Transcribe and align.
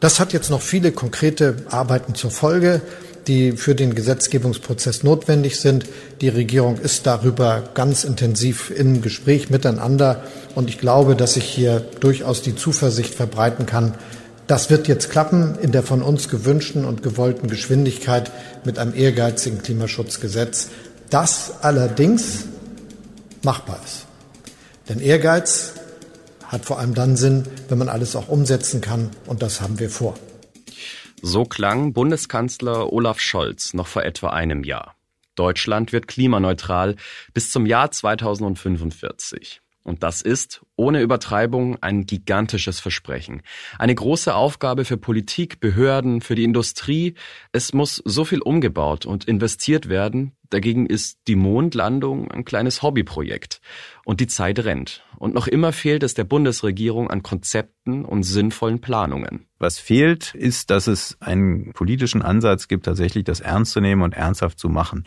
Das 0.00 0.20
hat 0.20 0.32
jetzt 0.32 0.50
noch 0.50 0.62
viele 0.62 0.92
konkrete 0.92 1.56
Arbeiten 1.70 2.14
zur 2.14 2.30
Folge, 2.30 2.82
die 3.26 3.52
für 3.52 3.74
den 3.74 3.94
Gesetzgebungsprozess 3.94 5.02
notwendig 5.02 5.58
sind. 5.58 5.86
Die 6.20 6.28
Regierung 6.28 6.78
ist 6.78 7.06
darüber 7.06 7.64
ganz 7.74 8.04
intensiv 8.04 8.70
im 8.70 9.02
Gespräch 9.02 9.50
miteinander. 9.50 10.22
Und 10.54 10.68
ich 10.68 10.78
glaube, 10.78 11.16
dass 11.16 11.36
ich 11.36 11.44
hier 11.44 11.80
durchaus 12.00 12.42
die 12.42 12.54
Zuversicht 12.54 13.14
verbreiten 13.14 13.66
kann, 13.66 13.94
das 14.46 14.70
wird 14.70 14.86
jetzt 14.86 15.10
klappen 15.10 15.58
in 15.60 15.72
der 15.72 15.82
von 15.82 16.02
uns 16.02 16.28
gewünschten 16.28 16.84
und 16.84 17.02
gewollten 17.02 17.48
Geschwindigkeit 17.48 18.30
mit 18.64 18.78
einem 18.78 18.94
ehrgeizigen 18.94 19.60
Klimaschutzgesetz, 19.60 20.68
das 21.10 21.54
allerdings 21.62 22.44
machbar 23.42 23.80
ist. 23.84 24.06
Denn 24.88 25.00
Ehrgeiz 25.00 25.72
hat 26.48 26.64
vor 26.64 26.78
allem 26.78 26.94
dann 26.94 27.16
Sinn, 27.16 27.44
wenn 27.68 27.78
man 27.78 27.88
alles 27.88 28.16
auch 28.16 28.28
umsetzen 28.28 28.80
kann, 28.80 29.10
und 29.26 29.42
das 29.42 29.60
haben 29.60 29.78
wir 29.78 29.90
vor. 29.90 30.14
So 31.22 31.44
klang 31.44 31.92
Bundeskanzler 31.92 32.92
Olaf 32.92 33.20
Scholz 33.20 33.74
noch 33.74 33.86
vor 33.86 34.04
etwa 34.04 34.30
einem 34.30 34.64
Jahr. 34.64 34.94
Deutschland 35.34 35.92
wird 35.92 36.08
klimaneutral 36.08 36.96
bis 37.34 37.50
zum 37.50 37.66
Jahr 37.66 37.90
2045. 37.90 39.60
Und 39.86 40.02
das 40.02 40.20
ist, 40.20 40.62
ohne 40.74 41.00
Übertreibung, 41.00 41.80
ein 41.80 42.06
gigantisches 42.06 42.80
Versprechen. 42.80 43.42
Eine 43.78 43.94
große 43.94 44.34
Aufgabe 44.34 44.84
für 44.84 44.96
Politik, 44.96 45.60
Behörden, 45.60 46.20
für 46.20 46.34
die 46.34 46.42
Industrie. 46.42 47.14
Es 47.52 47.72
muss 47.72 48.02
so 48.04 48.24
viel 48.24 48.42
umgebaut 48.42 49.06
und 49.06 49.26
investiert 49.26 49.88
werden. 49.88 50.32
Dagegen 50.50 50.86
ist 50.86 51.20
die 51.28 51.36
Mondlandung 51.36 52.28
ein 52.32 52.44
kleines 52.44 52.82
Hobbyprojekt. 52.82 53.60
Und 54.04 54.18
die 54.18 54.26
Zeit 54.26 54.58
rennt. 54.58 55.04
Und 55.18 55.34
noch 55.34 55.46
immer 55.46 55.72
fehlt 55.72 56.02
es 56.02 56.14
der 56.14 56.24
Bundesregierung 56.24 57.10
an 57.10 57.22
Konzepten 57.22 58.04
und 58.04 58.22
sinnvollen 58.22 58.80
Planungen. 58.80 59.46
Was 59.58 59.78
fehlt, 59.78 60.34
ist, 60.34 60.70
dass 60.70 60.86
es 60.86 61.16
einen 61.20 61.72
politischen 61.72 62.22
Ansatz 62.22 62.68
gibt, 62.68 62.84
tatsächlich 62.86 63.24
das 63.24 63.40
ernst 63.40 63.72
zu 63.72 63.80
nehmen 63.80 64.02
und 64.02 64.14
ernsthaft 64.14 64.58
zu 64.58 64.68
machen. 64.68 65.04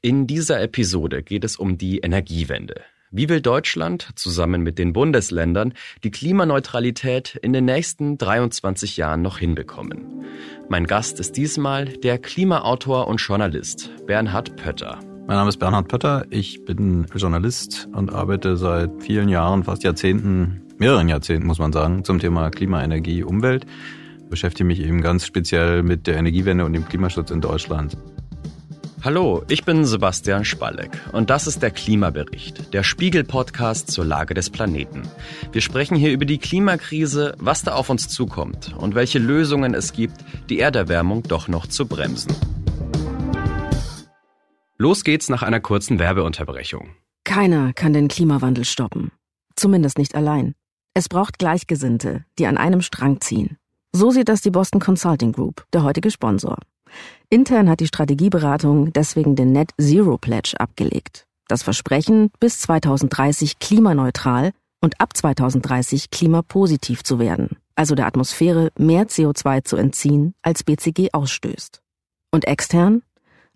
In 0.00 0.26
dieser 0.26 0.60
Episode 0.60 1.22
geht 1.22 1.44
es 1.44 1.56
um 1.56 1.78
die 1.78 1.98
Energiewende. 1.98 2.82
Wie 3.14 3.28
will 3.28 3.42
Deutschland 3.42 4.08
zusammen 4.14 4.62
mit 4.62 4.78
den 4.78 4.94
Bundesländern 4.94 5.74
die 6.02 6.10
Klimaneutralität 6.10 7.38
in 7.42 7.52
den 7.52 7.66
nächsten 7.66 8.16
23 8.16 8.96
Jahren 8.96 9.20
noch 9.20 9.36
hinbekommen? 9.36 10.24
Mein 10.70 10.86
Gast 10.86 11.20
ist 11.20 11.36
diesmal 11.36 11.84
der 11.84 12.18
Klimaautor 12.18 13.08
und 13.08 13.18
Journalist 13.18 13.90
Bernhard 14.06 14.56
Pötter. 14.56 15.11
Mein 15.26 15.36
Name 15.36 15.50
ist 15.50 15.58
Bernhard 15.58 15.86
Pötter, 15.86 16.26
ich 16.30 16.64
bin 16.64 17.06
Journalist 17.14 17.88
und 17.92 18.12
arbeite 18.12 18.56
seit 18.56 18.90
vielen 19.02 19.28
Jahren, 19.28 19.62
fast 19.62 19.84
Jahrzehnten, 19.84 20.62
mehreren 20.78 21.08
Jahrzehnten 21.08 21.46
muss 21.46 21.60
man 21.60 21.72
sagen, 21.72 22.04
zum 22.04 22.18
Thema 22.18 22.50
Klima, 22.50 22.82
Energie, 22.82 23.22
Umwelt. 23.22 23.64
Beschäftige 24.28 24.64
mich 24.64 24.80
eben 24.80 25.00
ganz 25.00 25.24
speziell 25.24 25.84
mit 25.84 26.08
der 26.08 26.16
Energiewende 26.16 26.64
und 26.64 26.72
dem 26.72 26.88
Klimaschutz 26.88 27.30
in 27.30 27.40
Deutschland. 27.40 27.96
Hallo, 29.04 29.42
ich 29.48 29.64
bin 29.64 29.84
Sebastian 29.84 30.44
Spalleck 30.44 30.90
und 31.12 31.30
das 31.30 31.46
ist 31.46 31.62
der 31.62 31.70
Klimabericht, 31.70 32.72
der 32.74 32.82
Spiegel-Podcast 32.82 33.90
zur 33.90 34.04
Lage 34.04 34.34
des 34.34 34.50
Planeten. 34.50 35.02
Wir 35.52 35.60
sprechen 35.60 35.96
hier 35.96 36.12
über 36.12 36.24
die 36.24 36.38
Klimakrise, 36.38 37.34
was 37.38 37.62
da 37.62 37.74
auf 37.74 37.90
uns 37.90 38.08
zukommt 38.08 38.74
und 38.76 38.96
welche 38.96 39.20
Lösungen 39.20 39.74
es 39.74 39.92
gibt, 39.92 40.16
die 40.50 40.58
Erderwärmung 40.58 41.22
doch 41.22 41.46
noch 41.46 41.68
zu 41.68 41.86
bremsen. 41.86 42.34
Los 44.78 45.04
geht's 45.04 45.28
nach 45.28 45.42
einer 45.42 45.60
kurzen 45.60 45.98
Werbeunterbrechung. 45.98 46.96
Keiner 47.24 47.72
kann 47.72 47.92
den 47.92 48.08
Klimawandel 48.08 48.64
stoppen. 48.64 49.12
Zumindest 49.54 49.98
nicht 49.98 50.14
allein. 50.14 50.54
Es 50.94 51.08
braucht 51.08 51.38
Gleichgesinnte, 51.38 52.24
die 52.38 52.46
an 52.46 52.58
einem 52.58 52.82
Strang 52.82 53.20
ziehen. 53.20 53.58
So 53.92 54.10
sieht 54.10 54.28
das 54.28 54.40
die 54.40 54.50
Boston 54.50 54.80
Consulting 54.80 55.32
Group, 55.32 55.66
der 55.72 55.84
heutige 55.84 56.10
Sponsor. 56.10 56.56
Intern 57.30 57.68
hat 57.68 57.80
die 57.80 57.86
Strategieberatung 57.86 58.92
deswegen 58.92 59.36
den 59.36 59.52
Net 59.52 59.70
Zero 59.80 60.18
Pledge 60.18 60.54
abgelegt. 60.58 61.26
Das 61.48 61.62
Versprechen, 61.62 62.30
bis 62.40 62.60
2030 62.60 63.58
klimaneutral 63.58 64.52
und 64.80 65.00
ab 65.00 65.16
2030 65.16 66.10
klimapositiv 66.10 67.04
zu 67.04 67.18
werden, 67.18 67.56
also 67.74 67.94
der 67.94 68.06
Atmosphäre 68.06 68.70
mehr 68.78 69.06
CO2 69.06 69.64
zu 69.64 69.76
entziehen, 69.76 70.34
als 70.42 70.64
BCG 70.64 71.10
ausstößt. 71.12 71.82
Und 72.30 72.46
extern 72.46 73.02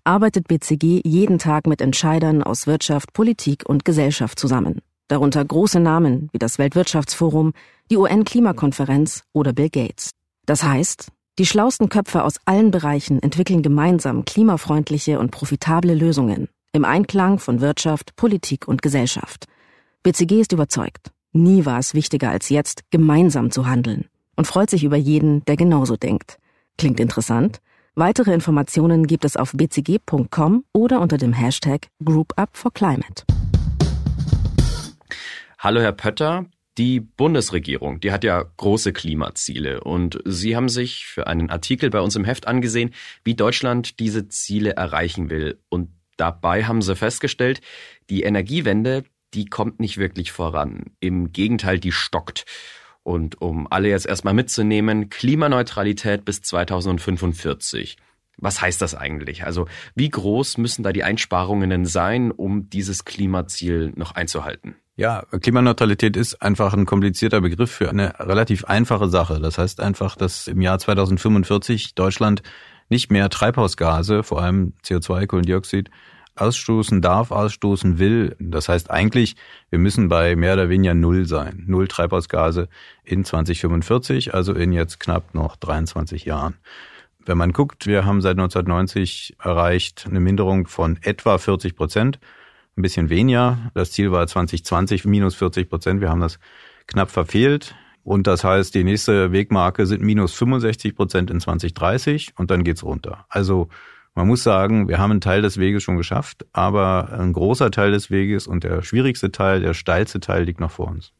arbeitet 0.07 0.47
BCG 0.47 1.03
jeden 1.05 1.39
Tag 1.39 1.67
mit 1.67 1.81
Entscheidern 1.81 2.43
aus 2.43 2.67
Wirtschaft, 2.67 3.13
Politik 3.13 3.65
und 3.69 3.85
Gesellschaft 3.85 4.39
zusammen, 4.39 4.81
darunter 5.09 5.45
große 5.45 5.81
Namen 5.81 6.29
wie 6.33 6.39
das 6.39 6.59
Weltwirtschaftsforum, 6.59 7.53
die 7.91 7.97
UN-Klimakonferenz 7.97 9.25
oder 9.33 9.53
Bill 9.53 9.69
Gates. 9.69 10.11
Das 10.47 10.63
heißt, 10.63 11.09
die 11.39 11.47
schlausten 11.47 11.89
Köpfe 11.89 12.23
aus 12.23 12.37
allen 12.45 12.71
Bereichen 12.71 13.23
entwickeln 13.23 13.63
gemeinsam 13.63 14.25
klimafreundliche 14.25 15.19
und 15.19 15.33
profitable 15.33 15.95
Lösungen 15.95 16.49
im 16.73 16.85
Einklang 16.85 17.39
von 17.39 17.61
Wirtschaft, 17.61 18.17
Politik 18.17 18.69
und 18.69 18.83
Gesellschaft. 18.83 19.47
BCG 20.03 20.41
ist 20.41 20.53
überzeugt, 20.53 21.11
nie 21.33 21.65
war 21.65 21.79
es 21.79 21.95
wichtiger 21.95 22.31
als 22.31 22.49
jetzt, 22.49 22.85
gemeinsam 22.91 23.51
zu 23.51 23.67
handeln 23.67 24.07
und 24.37 24.47
freut 24.47 24.71
sich 24.71 24.85
über 24.85 24.97
jeden, 24.97 25.45
der 25.47 25.57
genauso 25.57 25.97
denkt. 25.97 26.39
Klingt 26.79 27.01
interessant? 27.01 27.61
Weitere 27.99 28.35
Informationen 28.35 29.07
gibt 29.07 29.25
es 29.25 29.39
auf 29.39 29.53
bcg.com 29.53 30.67
oder 30.75 31.01
unter 31.01 31.17
dem 31.17 31.33
Hashtag 31.33 31.89
GroupUpForClimate. 32.05 33.25
Hallo 35.59 35.81
Herr 35.81 35.93
Pötter, 35.93 36.45
die 36.77 37.01
Bundesregierung, 37.01 37.99
die 38.01 38.13
hat 38.13 38.23
ja 38.23 38.45
große 38.59 38.93
Klimaziele 38.93 39.83
und 39.83 40.21
Sie 40.27 40.57
haben 40.57 40.69
sich 40.69 41.07
für 41.07 41.27
einen 41.27 41.49
Artikel 41.49 41.89
bei 41.89 42.01
uns 42.01 42.17
im 42.17 42.25
Heft 42.25 42.47
angesehen, 42.47 42.91
wie 43.25 43.35
Deutschland 43.35 43.99
diese 43.99 44.29
Ziele 44.29 44.73
erreichen 44.77 45.31
will. 45.31 45.59
Und 45.71 45.89
dabei 46.19 46.65
haben 46.65 46.83
Sie 46.83 46.97
festgestellt, 46.97 47.63
die 48.11 48.25
Energiewende, 48.25 49.05
die 49.33 49.47
kommt 49.47 49.81
nicht 49.81 49.97
wirklich 49.97 50.33
voran. 50.33 50.85
Im 51.01 51.33
Gegenteil, 51.33 51.79
die 51.79 51.93
stockt. 51.93 52.45
Und 53.07 53.41
um 53.41 53.69
alle 53.71 53.89
jetzt 53.89 54.05
erstmal 54.05 54.35
mitzunehmen, 54.35 55.11
Klimaneutralität 55.11 56.25
bis 56.25 56.43
2045. 56.43 57.99
Was 58.37 58.61
heißt 58.61 58.83
das 58.83 58.97
eigentlich? 58.97 59.45
Also 59.45 59.69
wie 59.95 60.09
groß 60.09 60.59
müssen 60.59 60.83
da 60.83 60.93
die 60.93 61.05
Einsparungen 61.05 61.85
sein, 61.85 62.33
um 62.33 62.69
dieses 62.69 63.05
Klimaziel 63.05 63.93
noch 63.95 64.17
einzuhalten? 64.17 64.75
Ja, 64.97 65.23
Klimaneutralität 65.41 66.17
ist 66.17 66.43
einfach 66.43 66.75
ein 66.75 66.85
komplizierter 66.85 67.41
Begriff 67.41 67.71
für 67.71 67.89
eine 67.89 68.19
relativ 68.19 68.65
einfache 68.65 69.09
Sache. 69.09 69.39
Das 69.39 69.57
heißt 69.57 69.79
einfach, 69.79 70.17
dass 70.17 70.49
im 70.49 70.61
Jahr 70.61 70.81
2045 70.81 71.95
Deutschland 71.95 72.43
nicht 72.89 73.13
mehr 73.13 73.31
Treibhausgase, 73.31 74.25
vor 74.25 74.43
allem 74.43 74.73
CO2, 74.85 75.29
Kohlendioxid, 75.29 75.91
ausstoßen 76.37 77.03
darf, 77.03 77.31
ausstoßen 77.31 77.99
will. 77.99 78.37
Das 78.39 78.69
heißt 78.69 78.91
eigentlich, 78.91 79.37
wir 79.71 79.79
müssen 79.79 80.09
bei 80.09 80.37
mehr 80.37 80.55
oder 80.55 80.69
weniger 80.69 80.95
Null 80.95 81.27
sein. 81.27 81.65
Null 81.67 81.89
Treibhausgase 81.89 82.69
in 83.05 83.25
2045, 83.25 84.35
also 84.35 84.53
in 84.53 84.73
jetzt 84.73 85.01
knapp 85.01 85.35
noch 85.35 85.57
23 85.57 86.25
Jahren. 86.25 86.55
Wenn 87.25 87.39
man 87.39 87.53
guckt, 87.53 87.87
wir 87.87 88.05
haben 88.05 88.21
seit 88.21 88.39
1990 88.39 89.37
erreicht 89.43 90.07
eine 90.09 90.21
Minderung 90.21 90.69
von 90.69 90.99
etwa 91.03 91.39
40 91.39 91.75
Prozent 91.75 92.21
ein 92.77 92.83
bisschen 92.83 93.09
weniger. 93.09 93.71
Das 93.75 93.91
Ziel 93.91 94.13
war 94.13 94.27
2020 94.27 95.05
minus 95.07 95.35
40 95.35 95.69
Prozent. 95.69 96.01
Wir 96.01 96.11
haben 96.11 96.21
das 96.21 96.39
knapp 96.87 97.11
verfehlt. 97.11 97.75
Und 98.05 98.29
das 98.29 98.45
heißt, 98.45 98.73
die 98.75 98.85
nächste 98.85 99.33
Wegmarke 99.33 99.87
sind 99.87 100.03
minus 100.03 100.35
65 100.35 100.95
Prozent 100.95 101.31
in 101.31 101.41
2030 101.41 102.35
und 102.37 102.53
dann 102.53 102.63
geht's 102.63 102.85
runter. 102.85 103.27
Also 103.29 103.69
man 104.17 104.27
muss 104.27 104.43
sagen, 104.43 104.89
wir 104.89 104.99
haben 104.99 105.11
einen 105.11 105.21
Teil 105.21 105.43
des 105.43 105.59
Weges 105.59 105.83
schon 105.83 105.99
geschafft, 105.99 106.47
aber 106.55 107.13
ein 107.13 107.35
großer 107.35 107.71
Teil 107.71 107.93
des 107.93 108.11
Weges 108.11 108.47
und 108.47 108.65
der 108.65 108.83
schwierigste 108.83 109.31
Teil, 109.31 109.61
der 109.61 109.75
steilste 109.75 110.21
Teil 110.21 110.45
liegt 110.45 110.59
noch 110.59 110.71
vor 110.71 110.89
uns. 110.89 111.13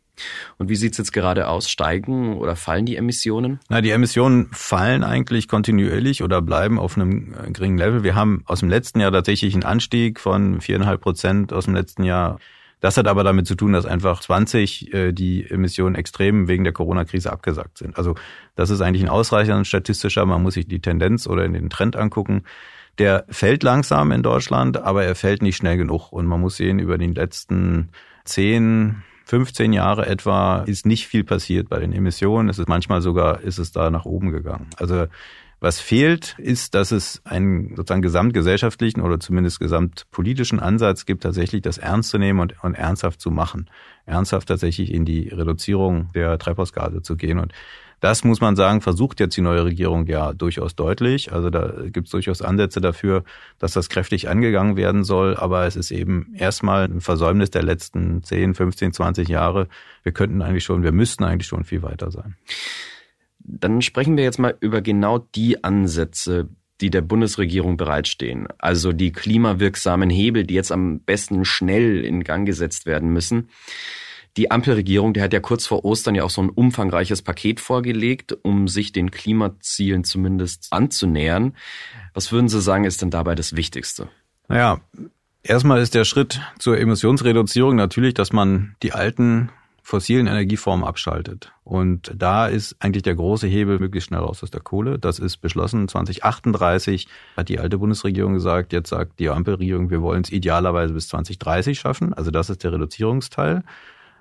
Und 0.57 0.71
wie 0.71 0.77
sieht's 0.77 0.97
jetzt 0.97 1.13
gerade 1.13 1.49
aus? 1.49 1.69
Steigen 1.69 2.39
oder 2.39 2.57
fallen 2.57 2.87
die 2.87 2.97
Emissionen? 2.97 3.61
Na, 3.69 3.83
die 3.83 3.91
Emissionen 3.91 4.49
fallen 4.51 5.05
eigentlich 5.05 5.47
kontinuierlich 5.47 6.23
oder 6.23 6.41
bleiben 6.41 6.79
auf 6.79 6.97
einem 6.97 7.35
äh, 7.35 7.51
geringen 7.51 7.77
Level. 7.77 8.03
Wir 8.03 8.15
haben 8.15 8.43
aus 8.47 8.61
dem 8.61 8.71
letzten 8.71 9.01
Jahr 9.01 9.13
tatsächlich 9.13 9.53
einen 9.53 9.65
Anstieg 9.65 10.19
von 10.19 10.63
viereinhalb 10.63 11.03
Prozent 11.03 11.53
aus 11.53 11.67
dem 11.67 11.75
letzten 11.75 12.03
Jahr. 12.03 12.39
Das 12.81 12.97
hat 12.97 13.09
aber 13.09 13.25
damit 13.25 13.47
zu 13.47 13.57
tun, 13.57 13.75
dass 13.75 13.85
einfach 13.85 14.21
20 14.21 14.95
äh, 14.95 15.13
die 15.13 15.45
Emissionen 15.51 15.97
extrem 15.97 16.49
wegen 16.49 16.65
der 16.65 16.73
Corona-Krise 16.73 17.31
abgesagt 17.31 17.77
sind. 17.77 17.99
Also 17.99 18.15
das 18.55 18.71
ist 18.71 18.81
eigentlich 18.81 19.03
ein 19.03 19.11
ausreichender 19.11 19.67
statistischer. 19.67 20.25
Man 20.25 20.43
muss 20.43 20.55
sich 20.55 20.67
die 20.67 20.81
Tendenz 20.81 21.27
oder 21.27 21.47
den 21.47 21.69
Trend 21.69 21.95
angucken. 21.95 22.45
Der 22.99 23.25
fällt 23.29 23.63
langsam 23.63 24.11
in 24.13 24.23
Deutschland, 24.23 24.79
aber 24.79 25.05
er 25.05 25.15
fällt 25.15 25.43
nicht 25.43 25.57
schnell 25.57 25.77
genug. 25.77 26.13
Und 26.13 26.27
man 26.27 26.41
muss 26.41 26.57
sehen, 26.57 26.79
über 26.79 26.97
die 26.99 27.07
letzten 27.07 27.91
zehn 28.25 29.03
15 29.27 29.73
Jahre 29.73 30.07
etwa 30.07 30.59
ist 30.63 30.87
nicht 30.87 31.07
viel 31.07 31.25
passiert 31.25 31.69
bei 31.69 31.81
den 31.81 31.93
Emissionen. 31.93 32.49
Es 32.49 32.59
ist 32.59 32.69
manchmal 32.69 33.03
sogar 33.03 33.41
ist 33.41 33.59
es 33.59 33.73
da 33.73 33.91
nach 33.91 34.05
oben 34.05 34.31
gegangen. 34.31 34.71
Also 34.79 35.07
Was 35.59 35.81
fehlt, 35.81 36.37
ist, 36.39 36.75
dass 36.75 36.93
es 36.93 37.23
einen 37.25 37.71
sozusagen 37.77 38.03
gesamtgesellschaftlichen 38.03 39.01
oder 39.01 39.19
zumindest 39.19 39.59
gesamtpolitischen 39.59 40.61
Ansatz 40.61 41.07
gibt, 41.07 41.23
tatsächlich 41.23 41.63
das 41.63 41.79
ernst 41.79 42.11
zu 42.11 42.19
nehmen 42.19 42.41
und, 42.41 42.63
und 42.63 42.75
ernsthaft 42.75 43.23
zu 43.23 43.31
machen. 43.31 43.71
Ernsthaft 44.05 44.49
tatsächlich 44.49 44.93
in 44.93 45.07
die 45.07 45.29
Reduzierung 45.29 46.11
der 46.15 46.39
Treibhausgase 46.39 47.01
zu 47.01 47.17
gehen. 47.17 47.39
Und 47.39 47.53
das 48.01 48.25
muss 48.25 48.41
man 48.41 48.57
sagen, 48.57 48.83
versucht 48.83 49.21
jetzt 49.21 49.37
die 49.37 49.43
neue 49.43 49.65
Regierung 49.65 50.07
ja 50.07 50.33
durchaus 50.33 50.77
deutlich. 50.77 51.33
Also 51.33 51.49
da 51.51 51.73
gibt 51.87 52.09
es 52.09 52.11
durchaus 52.11 52.43
Ansätze 52.43 52.81
dafür, 52.81 53.25
dass 53.59 53.73
das 53.73 53.89
kräftig 53.89 54.29
angegangen 54.29 54.77
werden 54.77 55.03
soll. 55.03 55.37
Aber 55.37 55.67
es 55.67 55.77
ist 55.77 55.91
eben 55.91 56.35
erstmal 56.37 56.85
ein 56.85 57.01
Versäumnis 57.01 57.51
der 57.51 57.63
letzten 57.63 58.23
10, 58.23 58.55
15, 58.55 58.93
20 58.93 59.29
Jahre. 59.29 59.69
Wir 60.03 60.13
könnten 60.13 60.43
eigentlich 60.43 60.65
schon, 60.65 60.83
wir 60.83 60.93
müssten 60.93 61.25
eigentlich 61.25 61.49
schon 61.49 61.65
viel 61.65 61.83
weiter 61.83 62.11
sein. 62.11 62.37
Dann 63.39 63.81
sprechen 63.81 64.17
wir 64.17 64.25
jetzt 64.25 64.39
mal 64.39 64.57
über 64.61 64.83
genau 64.83 65.19
die 65.19 65.65
Ansätze, 65.65 66.49
die 66.81 66.91
der 66.91 67.01
Bundesregierung 67.01 67.77
bereitstehen. 67.77 68.49
Also 68.59 68.93
die 68.93 69.13
klimawirksamen 69.13 70.11
Hebel, 70.11 70.45
die 70.45 70.55
jetzt 70.55 70.73
am 70.73 71.01
besten 71.01 71.45
schnell 71.45 72.05
in 72.05 72.25
Gang 72.25 72.47
gesetzt 72.47 72.85
werden 72.85 73.11
müssen. 73.11 73.49
Die 74.37 74.51
Ampelregierung, 74.51 75.15
die 75.15 75.23
hat 75.23 75.33
ja 75.33 75.41
kurz 75.41 75.67
vor 75.67 75.85
Ostern 75.85 76.15
ja 76.15 76.25
auch 76.25 76.31
so 76.31 76.43
ein 76.43 76.51
umfangreiches 76.51 77.23
Paket 77.23 77.59
vorgelegt, 77.59 78.37
um 78.43 78.69
sich 78.69 78.93
den 78.93 79.11
Klimazielen 79.11 80.05
zumindest 80.05 80.69
anzunähern. 80.71 81.55
Was 82.13 82.33
würden 82.33 82.49
Sie 82.49 82.61
sagen, 82.61 82.85
ist 82.85 83.01
denn 83.01 83.11
dabei 83.11 83.35
das 83.35 83.57
Wichtigste? 83.57 84.09
Naja, 84.49 84.81
erstmal 85.43 85.81
ist 85.81 85.95
der 85.95 86.05
Schritt 86.05 86.41
zur 86.59 86.79
Emissionsreduzierung 86.79 87.77
natürlich, 87.77 88.13
dass 88.13 88.33
man 88.33 88.77
die 88.83 88.93
alten 88.93 89.51
fossilen 89.87 90.27
Energieformen 90.27 90.85
abschaltet. 90.85 91.53
Und 91.63 92.13
da 92.15 92.49
ist 92.49 92.75
eigentlich 92.81 93.05
der 93.05 93.15
große 93.15 93.47
Hebel 93.47 93.79
möglichst 93.79 94.09
schnell 94.09 94.21
raus 94.21 94.43
aus 94.43 94.51
der 94.51 94.61
Kohle. 94.61 94.99
Das 94.99 95.21
ist 95.21 95.37
beschlossen. 95.37 95.87
2038 95.87 97.07
hat 97.37 97.49
die 97.49 97.61
alte 97.61 97.79
Bundesregierung 97.79 98.35
gesagt, 98.35 98.73
jetzt 98.73 98.89
sagt 98.91 99.21
die 99.21 99.31
Ampelregierung, 99.31 99.89
wir 99.89 100.03
wollen 100.03 100.23
es 100.23 100.33
idealerweise 100.33 100.93
bis 100.93 101.07
2030 101.07 101.79
schaffen. 101.79 102.13
Also 102.13 102.33
das 102.33 102.51
ist 102.51 102.65
der 102.65 102.73
Reduzierungsteil. 102.73 103.63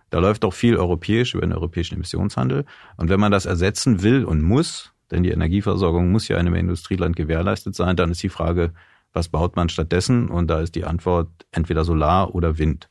Da 0.09 0.19
läuft 0.19 0.43
doch 0.43 0.53
viel 0.53 0.77
europäisch 0.77 1.33
über 1.33 1.45
den 1.45 1.53
europäischen 1.53 1.95
Emissionshandel. 1.95 2.65
Und 2.97 3.09
wenn 3.09 3.19
man 3.19 3.31
das 3.31 3.45
ersetzen 3.45 4.03
will 4.03 4.23
und 4.23 4.41
muss, 4.41 4.93
denn 5.11 5.23
die 5.23 5.31
Energieversorgung 5.31 6.11
muss 6.11 6.27
ja 6.27 6.37
in 6.37 6.47
einem 6.47 6.55
Industrieland 6.55 7.15
gewährleistet 7.15 7.75
sein, 7.75 7.95
dann 7.95 8.11
ist 8.11 8.23
die 8.23 8.29
Frage, 8.29 8.73
was 9.13 9.29
baut 9.29 9.55
man 9.55 9.69
stattdessen? 9.69 10.29
Und 10.29 10.47
da 10.47 10.59
ist 10.59 10.75
die 10.75 10.83
Antwort 10.83 11.29
entweder 11.51 11.85
Solar 11.85 12.35
oder 12.35 12.57
Wind. 12.57 12.89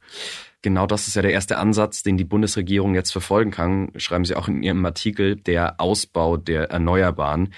Genau 0.62 0.86
das 0.86 1.08
ist 1.08 1.14
ja 1.14 1.22
der 1.22 1.32
erste 1.32 1.58
Ansatz, 1.58 2.02
den 2.02 2.16
die 2.16 2.24
Bundesregierung 2.24 2.94
jetzt 2.94 3.12
verfolgen 3.12 3.50
kann, 3.50 3.90
schreiben 3.96 4.24
Sie 4.24 4.34
auch 4.34 4.48
in 4.48 4.62
Ihrem 4.62 4.84
Artikel, 4.86 5.36
der 5.36 5.78
Ausbau 5.78 6.38
der 6.38 6.70
Erneuerbaren. 6.70 7.52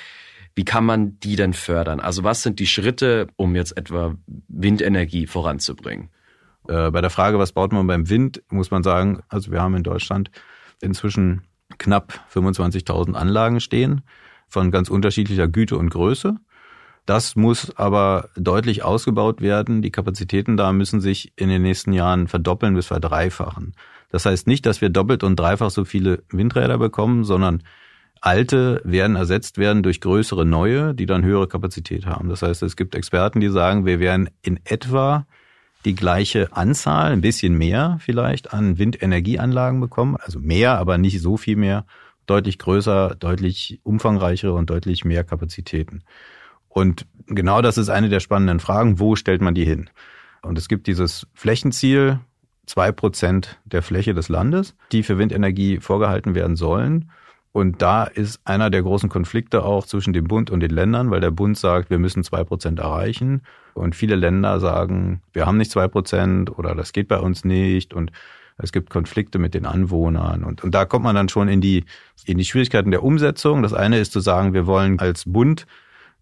Wie 0.56 0.64
kann 0.64 0.84
man 0.84 1.20
die 1.20 1.36
denn 1.36 1.52
fördern? 1.52 2.00
Also 2.00 2.24
was 2.24 2.42
sind 2.42 2.58
die 2.58 2.66
Schritte, 2.66 3.28
um 3.36 3.54
jetzt 3.54 3.76
etwa 3.76 4.16
Windenergie 4.48 5.28
voranzubringen? 5.28 6.08
Äh, 6.68 6.90
bei 6.90 7.00
der 7.00 7.10
Frage, 7.10 7.38
was 7.38 7.52
baut 7.52 7.72
man 7.72 7.86
beim 7.86 8.08
Wind, 8.08 8.42
muss 8.50 8.70
man 8.70 8.82
sagen, 8.82 9.20
also 9.28 9.50
wir 9.50 9.60
haben 9.60 9.74
in 9.74 9.82
Deutschland 9.82 10.30
inzwischen 10.80 11.42
knapp 11.78 12.20
25.000 12.32 13.14
Anlagen 13.14 13.60
stehen 13.60 14.02
von 14.48 14.70
ganz 14.70 14.88
unterschiedlicher 14.88 15.48
Güte 15.48 15.76
und 15.76 15.90
Größe. 15.90 16.36
Das 17.04 17.36
muss 17.36 17.76
aber 17.76 18.30
deutlich 18.36 18.82
ausgebaut 18.82 19.40
werden. 19.40 19.80
Die 19.80 19.92
Kapazitäten 19.92 20.56
da 20.56 20.72
müssen 20.72 21.00
sich 21.00 21.32
in 21.36 21.48
den 21.48 21.62
nächsten 21.62 21.92
Jahren 21.92 22.26
verdoppeln 22.26 22.74
bis 22.74 22.86
verdreifachen. 22.86 23.74
Das 24.10 24.26
heißt 24.26 24.46
nicht, 24.46 24.66
dass 24.66 24.80
wir 24.80 24.88
doppelt 24.88 25.22
und 25.22 25.36
dreifach 25.38 25.70
so 25.70 25.84
viele 25.84 26.24
Windräder 26.30 26.78
bekommen, 26.78 27.24
sondern 27.24 27.62
alte 28.20 28.80
werden 28.84 29.14
ersetzt 29.14 29.58
werden 29.58 29.82
durch 29.82 30.00
größere 30.00 30.44
neue, 30.44 30.94
die 30.94 31.06
dann 31.06 31.24
höhere 31.24 31.46
Kapazität 31.46 32.06
haben. 32.06 32.28
Das 32.28 32.42
heißt, 32.42 32.62
es 32.62 32.76
gibt 32.76 32.94
Experten, 32.94 33.40
die 33.40 33.50
sagen, 33.50 33.86
wir 33.86 34.00
werden 34.00 34.30
in 34.42 34.58
etwa 34.64 35.26
die 35.86 35.94
gleiche 35.94 36.52
Anzahl, 36.52 37.12
ein 37.12 37.20
bisschen 37.20 37.56
mehr 37.56 37.96
vielleicht, 38.00 38.52
an 38.52 38.76
Windenergieanlagen 38.76 39.80
bekommen. 39.80 40.16
Also 40.16 40.40
mehr, 40.40 40.76
aber 40.78 40.98
nicht 40.98 41.22
so 41.22 41.36
viel 41.36 41.56
mehr. 41.56 41.86
Deutlich 42.26 42.58
größer, 42.58 43.14
deutlich 43.14 43.80
umfangreichere 43.84 44.52
und 44.52 44.68
deutlich 44.68 45.04
mehr 45.04 45.22
Kapazitäten. 45.22 46.02
Und 46.68 47.06
genau 47.26 47.62
das 47.62 47.78
ist 47.78 47.88
eine 47.88 48.08
der 48.08 48.18
spannenden 48.18 48.58
Fragen. 48.58 48.98
Wo 48.98 49.14
stellt 49.14 49.40
man 49.40 49.54
die 49.54 49.64
hin? 49.64 49.88
Und 50.42 50.58
es 50.58 50.68
gibt 50.68 50.88
dieses 50.88 51.28
Flächenziel, 51.34 52.18
zwei 52.66 52.90
Prozent 52.90 53.60
der 53.64 53.82
Fläche 53.82 54.12
des 54.12 54.28
Landes, 54.28 54.74
die 54.90 55.04
für 55.04 55.18
Windenergie 55.18 55.78
vorgehalten 55.78 56.34
werden 56.34 56.56
sollen. 56.56 57.12
Und 57.56 57.80
da 57.80 58.04
ist 58.04 58.40
einer 58.44 58.68
der 58.68 58.82
großen 58.82 59.08
Konflikte 59.08 59.64
auch 59.64 59.86
zwischen 59.86 60.12
dem 60.12 60.28
Bund 60.28 60.50
und 60.50 60.60
den 60.60 60.72
Ländern, 60.72 61.10
weil 61.10 61.20
der 61.20 61.30
Bund 61.30 61.56
sagt, 61.56 61.88
wir 61.88 61.98
müssen 61.98 62.22
zwei 62.22 62.44
Prozent 62.44 62.80
erreichen. 62.80 63.40
Und 63.72 63.96
viele 63.96 64.14
Länder 64.14 64.60
sagen, 64.60 65.22
wir 65.32 65.46
haben 65.46 65.56
nicht 65.56 65.70
zwei 65.70 65.88
Prozent 65.88 66.58
oder 66.58 66.74
das 66.74 66.92
geht 66.92 67.08
bei 67.08 67.18
uns 67.18 67.46
nicht. 67.46 67.94
Und 67.94 68.12
es 68.58 68.72
gibt 68.72 68.90
Konflikte 68.90 69.38
mit 69.38 69.54
den 69.54 69.64
Anwohnern. 69.64 70.44
Und, 70.44 70.64
und 70.64 70.74
da 70.74 70.84
kommt 70.84 71.04
man 71.04 71.16
dann 71.16 71.30
schon 71.30 71.48
in 71.48 71.62
die, 71.62 71.86
in 72.26 72.36
die 72.36 72.44
Schwierigkeiten 72.44 72.90
der 72.90 73.02
Umsetzung. 73.02 73.62
Das 73.62 73.72
eine 73.72 74.00
ist 74.00 74.12
zu 74.12 74.20
sagen, 74.20 74.52
wir 74.52 74.66
wollen 74.66 74.98
als 74.98 75.24
Bund 75.24 75.66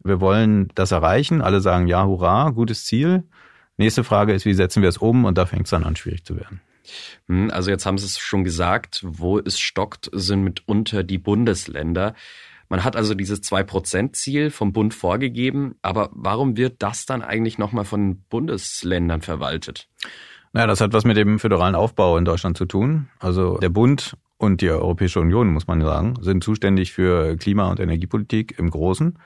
wir 0.04 0.20
wollen 0.20 0.69
das 0.75 0.92
erreichen. 0.92 1.40
Alle 1.40 1.60
sagen 1.60 1.88
ja, 1.88 2.04
hurra, 2.04 2.50
gutes 2.50 2.84
Ziel. 2.84 3.25
Nächste 3.76 4.04
Frage 4.04 4.34
ist, 4.34 4.44
wie 4.44 4.54
setzen 4.54 4.82
wir 4.82 4.88
es 4.88 4.98
um? 4.98 5.25
Und 5.25 5.38
da 5.38 5.46
fängt 5.46 5.64
es 5.64 5.70
dann 5.70 5.82
an, 5.82 5.96
schwierig 5.96 6.25
zu 6.25 6.36
werden. 6.36 6.60
Hm, 7.28 7.50
also 7.50 7.70
jetzt 7.70 7.86
haben 7.86 7.98
Sie 7.98 8.06
es 8.06 8.19
schon 8.19 8.44
gesagt, 8.44 9.00
wo 9.06 9.38
es 9.38 9.58
stockt, 9.58 10.10
sind 10.12 10.42
mitunter 10.42 11.02
die 11.02 11.19
Bundesländer. 11.19 12.14
Man 12.69 12.82
hat 12.82 12.96
also 12.96 13.14
dieses 13.14 13.42
2-Prozent-Ziel 13.42 14.50
vom 14.50 14.72
Bund 14.72 14.94
vorgegeben, 14.94 15.76
aber 15.82 16.10
warum 16.12 16.56
wird 16.56 16.82
das 16.82 17.06
dann 17.06 17.22
eigentlich 17.22 17.58
nochmal 17.58 17.84
von 17.84 18.22
Bundesländern 18.28 19.20
verwaltet? 19.20 19.88
Naja, 20.52 20.66
das 20.66 20.81
hat 20.81 20.92
was 20.92 21.04
mit 21.04 21.16
dem 21.16 21.38
föderalen 21.38 21.75
Aufbau 21.75 22.16
in 22.16 22.25
Deutschland 22.25 22.56
zu 22.56 22.64
tun. 22.64 23.08
Also 23.19 23.58
der 23.58 23.69
Bund 23.69 24.16
und 24.38 24.60
die 24.60 24.70
Europäische 24.70 25.20
Union, 25.20 25.52
muss 25.52 25.66
man 25.66 25.81
sagen, 25.81 26.14
sind 26.20 26.44
zuständig 26.44 26.92
für 26.92 27.36
Klima- 27.36 27.70
und 27.70 27.81
Energiepolitik 27.81 28.58
im 28.58 28.70
Großen. 28.70 29.19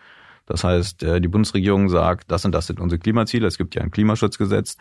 Das 0.47 0.65
heißt, 0.65 1.03
äh, 1.03 1.21
die 1.21 1.29
Bundesregierung 1.29 1.91
sagt, 1.91 2.31
das 2.31 2.45
und 2.45 2.53
das 2.53 2.67
sind 2.67 2.81
unsere 2.81 2.99
Klimaziele. 2.99 3.47
Es 3.47 3.59
gibt 3.59 3.75
ja 3.75 3.83
ein 3.83 3.91
Klimaschutzgesetz. 3.91 4.79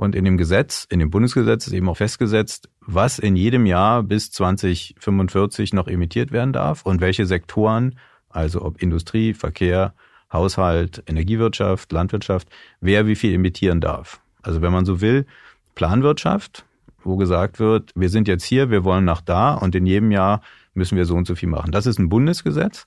Und 0.00 0.14
in 0.14 0.24
dem 0.24 0.38
Gesetz, 0.38 0.86
in 0.88 0.98
dem 0.98 1.10
Bundesgesetz 1.10 1.66
ist 1.66 1.74
eben 1.74 1.86
auch 1.90 1.98
festgesetzt, 1.98 2.70
was 2.80 3.18
in 3.18 3.36
jedem 3.36 3.66
Jahr 3.66 4.02
bis 4.02 4.30
2045 4.30 5.74
noch 5.74 5.88
emittiert 5.88 6.32
werden 6.32 6.54
darf 6.54 6.86
und 6.86 7.02
welche 7.02 7.26
Sektoren, 7.26 7.98
also 8.30 8.62
ob 8.62 8.80
Industrie, 8.80 9.34
Verkehr, 9.34 9.92
Haushalt, 10.32 11.02
Energiewirtschaft, 11.06 11.92
Landwirtschaft, 11.92 12.48
wer 12.80 13.06
wie 13.06 13.14
viel 13.14 13.34
emittieren 13.34 13.82
darf. 13.82 14.22
Also 14.40 14.62
wenn 14.62 14.72
man 14.72 14.86
so 14.86 15.02
will, 15.02 15.26
Planwirtschaft, 15.74 16.64
wo 17.04 17.18
gesagt 17.18 17.58
wird, 17.58 17.92
wir 17.94 18.08
sind 18.08 18.26
jetzt 18.26 18.44
hier, 18.44 18.70
wir 18.70 18.84
wollen 18.84 19.04
nach 19.04 19.20
da 19.20 19.52
und 19.52 19.74
in 19.74 19.84
jedem 19.84 20.12
Jahr 20.12 20.40
müssen 20.72 20.96
wir 20.96 21.04
so 21.04 21.14
und 21.14 21.26
so 21.26 21.34
viel 21.34 21.50
machen. 21.50 21.72
Das 21.72 21.84
ist 21.84 21.98
ein 21.98 22.08
Bundesgesetz. 22.08 22.86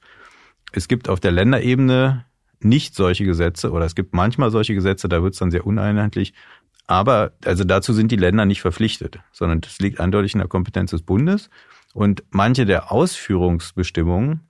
Es 0.71 0.87
gibt 0.87 1.09
auf 1.09 1.19
der 1.19 1.31
Länderebene 1.31 2.25
nicht 2.63 2.95
solche 2.95 3.25
Gesetze 3.25 3.71
oder 3.71 3.85
es 3.85 3.93
gibt 3.93 4.15
manchmal 4.15 4.49
solche 4.49 4.73
Gesetze, 4.73 5.07
da 5.09 5.21
wird 5.21 5.33
es 5.33 5.39
dann 5.39 5.51
sehr 5.51 5.67
uneinheitlich. 5.67 6.33
Aber 6.85 7.31
also 7.45 7.63
dazu 7.63 7.93
sind 7.93 8.11
die 8.11 8.17
Länder 8.17 8.45
nicht 8.45 8.61
verpflichtet, 8.61 9.19
sondern 9.31 9.61
das 9.61 9.79
liegt 9.79 9.99
eindeutig 9.99 10.33
in 10.33 10.39
der 10.39 10.49
Kompetenz 10.49 10.91
des 10.91 11.01
Bundes. 11.01 11.49
Und 11.93 12.23
manche 12.29 12.65
der 12.65 12.91
Ausführungsbestimmungen, 12.91 14.41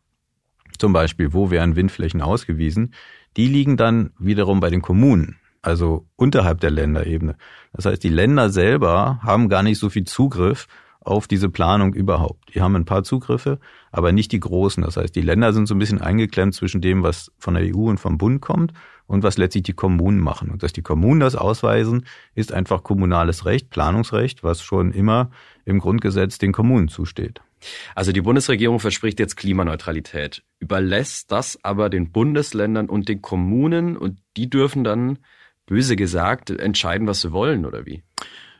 zum 0.79 0.93
Beispiel, 0.93 1.33
wo 1.33 1.51
werden 1.51 1.75
Windflächen 1.75 2.21
ausgewiesen, 2.21 2.93
die 3.37 3.47
liegen 3.47 3.77
dann 3.77 4.11
wiederum 4.17 4.59
bei 4.59 4.69
den 4.69 4.81
Kommunen, 4.81 5.37
also 5.61 6.07
unterhalb 6.15 6.59
der 6.61 6.71
Länderebene. 6.71 7.35
Das 7.73 7.85
heißt, 7.85 8.03
die 8.03 8.09
Länder 8.09 8.49
selber 8.49 9.19
haben 9.21 9.49
gar 9.49 9.63
nicht 9.63 9.79
so 9.79 9.89
viel 9.89 10.05
Zugriff 10.05 10.67
auf 11.05 11.27
diese 11.27 11.49
Planung 11.49 11.93
überhaupt. 11.93 12.53
Die 12.53 12.61
haben 12.61 12.75
ein 12.75 12.85
paar 12.85 13.03
Zugriffe, 13.03 13.59
aber 13.91 14.11
nicht 14.11 14.31
die 14.31 14.39
großen. 14.39 14.83
Das 14.83 14.97
heißt, 14.97 15.15
die 15.15 15.21
Länder 15.21 15.53
sind 15.53 15.67
so 15.67 15.75
ein 15.75 15.79
bisschen 15.79 16.01
eingeklemmt 16.01 16.53
zwischen 16.53 16.81
dem, 16.81 17.03
was 17.03 17.31
von 17.37 17.53
der 17.53 17.75
EU 17.75 17.89
und 17.89 17.99
vom 17.99 18.17
Bund 18.17 18.41
kommt 18.41 18.73
und 19.07 19.23
was 19.23 19.37
letztlich 19.37 19.63
die 19.63 19.73
Kommunen 19.73 20.19
machen. 20.19 20.49
Und 20.49 20.63
dass 20.63 20.73
die 20.73 20.81
Kommunen 20.81 21.19
das 21.19 21.35
ausweisen, 21.35 22.05
ist 22.35 22.51
einfach 22.51 22.83
kommunales 22.83 23.45
Recht, 23.45 23.69
Planungsrecht, 23.69 24.43
was 24.43 24.61
schon 24.61 24.91
immer 24.91 25.29
im 25.65 25.79
Grundgesetz 25.79 26.37
den 26.37 26.51
Kommunen 26.51 26.87
zusteht. 26.87 27.41
Also 27.95 28.11
die 28.11 28.21
Bundesregierung 28.21 28.79
verspricht 28.79 29.19
jetzt 29.19 29.37
Klimaneutralität, 29.37 30.43
überlässt 30.59 31.31
das 31.31 31.57
aber 31.63 31.89
den 31.89 32.11
Bundesländern 32.11 32.89
und 32.89 33.07
den 33.07 33.21
Kommunen 33.21 33.95
und 33.95 34.19
die 34.35 34.49
dürfen 34.49 34.83
dann, 34.83 35.19
böse 35.65 35.95
gesagt, 35.95 36.49
entscheiden, 36.49 37.07
was 37.07 37.21
sie 37.21 37.31
wollen, 37.31 37.65
oder 37.65 37.85
wie? 37.85 38.03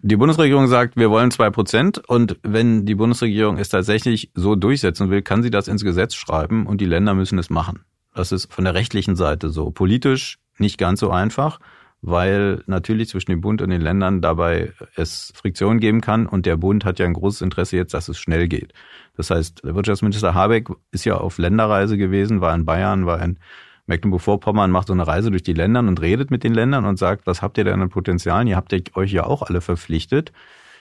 Die 0.05 0.17
Bundesregierung 0.17 0.67
sagt, 0.67 0.97
wir 0.97 1.09
wollen 1.09 1.31
zwei 1.31 1.49
Prozent 1.49 1.97
und 2.09 2.37
wenn 2.43 2.85
die 2.85 2.93
Bundesregierung 2.93 3.57
es 3.57 3.69
tatsächlich 3.69 4.31
so 4.35 4.55
durchsetzen 4.55 5.09
will, 5.09 5.21
kann 5.21 5.41
sie 5.41 5.49
das 5.49 5.69
ins 5.69 5.85
Gesetz 5.85 6.13
schreiben 6.13 6.65
und 6.65 6.81
die 6.81 6.85
Länder 6.85 7.13
müssen 7.13 7.39
es 7.39 7.49
machen. 7.49 7.85
Das 8.13 8.33
ist 8.33 8.51
von 8.51 8.65
der 8.65 8.73
rechtlichen 8.73 9.15
Seite 9.15 9.49
so. 9.49 9.71
Politisch 9.71 10.39
nicht 10.57 10.77
ganz 10.77 10.99
so 10.99 11.09
einfach, 11.09 11.61
weil 12.01 12.63
natürlich 12.65 13.07
zwischen 13.07 13.31
dem 13.31 13.39
Bund 13.39 13.61
und 13.61 13.69
den 13.69 13.79
Ländern 13.79 14.19
dabei 14.19 14.73
es 14.97 15.31
Friktion 15.35 15.79
geben 15.79 16.01
kann 16.01 16.27
und 16.27 16.45
der 16.45 16.57
Bund 16.57 16.83
hat 16.83 16.99
ja 16.99 17.05
ein 17.05 17.13
großes 17.13 17.41
Interesse 17.41 17.77
jetzt, 17.77 17.93
dass 17.93 18.09
es 18.09 18.19
schnell 18.19 18.49
geht. 18.49 18.73
Das 19.15 19.29
heißt, 19.29 19.63
der 19.63 19.73
Wirtschaftsminister 19.73 20.33
Habeck 20.33 20.67
ist 20.91 21.05
ja 21.05 21.15
auf 21.15 21.37
Länderreise 21.37 21.97
gewesen, 21.97 22.41
war 22.41 22.53
in 22.53 22.65
Bayern, 22.65 23.05
war 23.05 23.21
in 23.21 23.39
Mecklenburg-Vorpommern 23.87 24.71
macht 24.71 24.87
so 24.87 24.93
eine 24.93 25.05
Reise 25.05 25.29
durch 25.29 25.43
die 25.43 25.53
Länder 25.53 25.81
und 25.81 26.01
redet 26.01 26.31
mit 26.31 26.43
den 26.43 26.53
Ländern 26.53 26.85
und 26.85 26.97
sagt, 26.97 27.27
was 27.27 27.41
habt 27.41 27.57
ihr 27.57 27.63
denn 27.63 27.81
an 27.81 27.89
Potenzialen? 27.89 28.47
Ihr 28.47 28.55
habt 28.55 28.73
euch 28.95 29.11
ja 29.11 29.25
auch 29.25 29.41
alle 29.41 29.61
verpflichtet. 29.61 30.31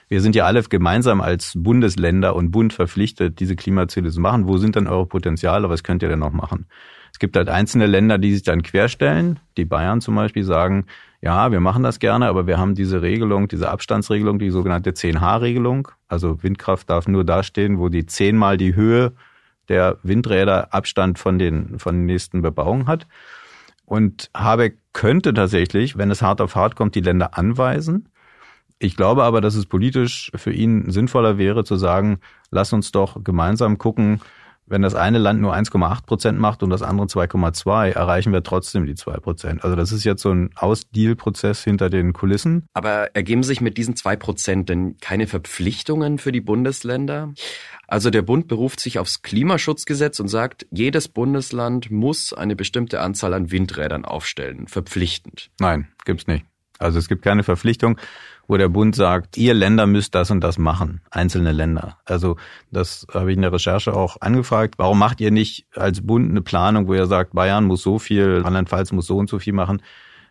Wir 0.07 0.21
sind 0.21 0.35
ja 0.35 0.45
alle 0.45 0.61
gemeinsam 0.63 1.21
als 1.21 1.53
Bundesländer 1.55 2.35
und 2.35 2.51
Bund 2.51 2.73
verpflichtet, 2.73 3.39
diese 3.39 3.55
Klimaziele 3.55 4.09
zu 4.09 4.21
machen. 4.21 4.47
Wo 4.47 4.57
sind 4.57 4.75
denn 4.75 4.87
eure 4.87 5.05
Potenziale? 5.05 5.69
Was 5.69 5.83
könnt 5.83 6.03
ihr 6.03 6.09
denn 6.09 6.19
noch 6.19 6.33
machen? 6.33 6.67
Es 7.11 7.19
gibt 7.19 7.35
halt 7.35 7.49
einzelne 7.49 7.85
Länder, 7.85 8.17
die 8.17 8.33
sich 8.33 8.43
dann 8.43 8.63
querstellen. 8.63 9.39
Die 9.55 9.65
Bayern 9.65 10.01
zum 10.01 10.15
Beispiel 10.15 10.43
sagen, 10.43 10.85
ja, 11.21 11.51
wir 11.51 11.59
machen 11.59 11.83
das 11.83 11.99
gerne, 11.99 12.27
aber 12.27 12.47
wir 12.47 12.57
haben 12.57 12.75
diese 12.75 13.01
Regelung, 13.01 13.47
diese 13.47 13.69
Abstandsregelung, 13.69 14.39
die 14.39 14.49
sogenannte 14.49 14.91
10H-Regelung. 14.91 15.87
Also 16.07 16.41
Windkraft 16.43 16.89
darf 16.89 17.07
nur 17.07 17.23
dastehen, 17.23 17.79
wo 17.79 17.89
die 17.89 18.05
zehnmal 18.05 18.57
die 18.57 18.75
Höhe 18.75 19.13
der 19.69 19.97
Windräder 20.03 20.73
Abstand 20.73 21.19
von 21.19 21.39
den, 21.39 21.79
von 21.79 21.95
den 21.95 22.05
nächsten 22.05 22.41
Bebauungen 22.41 22.87
hat. 22.87 23.07
Und 23.85 24.29
Habeck 24.35 24.77
könnte 24.93 25.33
tatsächlich, 25.33 25.97
wenn 25.97 26.11
es 26.11 26.21
hart 26.21 26.41
auf 26.41 26.55
hart 26.55 26.75
kommt, 26.75 26.95
die 26.95 27.01
Länder 27.01 27.37
anweisen. 27.37 28.09
Ich 28.79 28.95
glaube 28.95 29.23
aber, 29.23 29.41
dass 29.41 29.55
es 29.55 29.65
politisch 29.65 30.31
für 30.35 30.51
ihn 30.51 30.89
sinnvoller 30.91 31.37
wäre 31.37 31.63
zu 31.63 31.75
sagen, 31.77 32.19
lass 32.51 32.73
uns 32.73 32.91
doch 32.91 33.23
gemeinsam 33.23 33.77
gucken, 33.77 34.19
wenn 34.65 34.81
das 34.81 34.95
eine 34.95 35.17
Land 35.17 35.41
nur 35.41 35.53
1,8 35.53 36.05
Prozent 36.05 36.39
macht 36.39 36.63
und 36.63 36.69
das 36.69 36.81
andere 36.81 37.07
2,2, 37.07 37.91
erreichen 37.91 38.33
wir 38.33 38.43
trotzdem 38.43 38.85
die 38.85 38.95
2 38.95 39.17
Prozent. 39.17 39.63
Also 39.63 39.75
das 39.75 39.91
ist 39.91 40.03
jetzt 40.03 40.21
so 40.21 40.31
ein 40.31 40.51
Ausdeal-Prozess 40.55 41.63
hinter 41.63 41.89
den 41.89 42.13
Kulissen. 42.13 42.65
Aber 42.73 43.15
ergeben 43.15 43.43
sich 43.43 43.61
mit 43.61 43.77
diesen 43.77 43.95
2 43.95 44.15
Prozent 44.15 44.69
denn 44.69 44.97
keine 44.99 45.27
Verpflichtungen 45.27 46.17
für 46.17 46.31
die 46.31 46.41
Bundesländer? 46.41 47.33
Also 47.87 48.09
der 48.09 48.21
Bund 48.21 48.47
beruft 48.47 48.79
sich 48.79 48.99
aufs 48.99 49.21
Klimaschutzgesetz 49.21 50.19
und 50.19 50.27
sagt, 50.27 50.65
jedes 50.71 51.09
Bundesland 51.09 51.91
muss 51.91 52.33
eine 52.33 52.55
bestimmte 52.55 53.01
Anzahl 53.01 53.33
an 53.33 53.51
Windrädern 53.51 54.05
aufstellen, 54.05 54.67
verpflichtend. 54.67 55.51
Nein, 55.59 55.87
gibt's 56.05 56.27
nicht. 56.27 56.45
Also 56.79 56.99
es 56.99 57.07
gibt 57.07 57.21
keine 57.21 57.43
Verpflichtung 57.43 57.99
wo 58.47 58.57
der 58.57 58.69
Bund 58.69 58.95
sagt, 58.95 59.37
ihr 59.37 59.53
Länder 59.53 59.87
müsst 59.87 60.15
das 60.15 60.31
und 60.31 60.41
das 60.41 60.57
machen, 60.57 61.01
einzelne 61.09 61.51
Länder. 61.51 61.97
Also 62.05 62.37
das 62.71 63.07
habe 63.13 63.31
ich 63.31 63.35
in 63.37 63.41
der 63.41 63.53
Recherche 63.53 63.93
auch 63.93 64.17
angefragt. 64.19 64.75
Warum 64.77 64.99
macht 64.99 65.21
ihr 65.21 65.31
nicht 65.31 65.65
als 65.75 66.05
Bund 66.05 66.29
eine 66.29 66.41
Planung, 66.41 66.87
wo 66.87 66.93
ihr 66.93 67.05
sagt, 67.05 67.33
Bayern 67.33 67.65
muss 67.65 67.83
so 67.83 67.99
viel, 67.99 68.41
Rheinland-Pfalz 68.43 68.91
muss 68.91 69.07
so 69.07 69.17
und 69.17 69.29
so 69.29 69.39
viel 69.39 69.53
machen? 69.53 69.81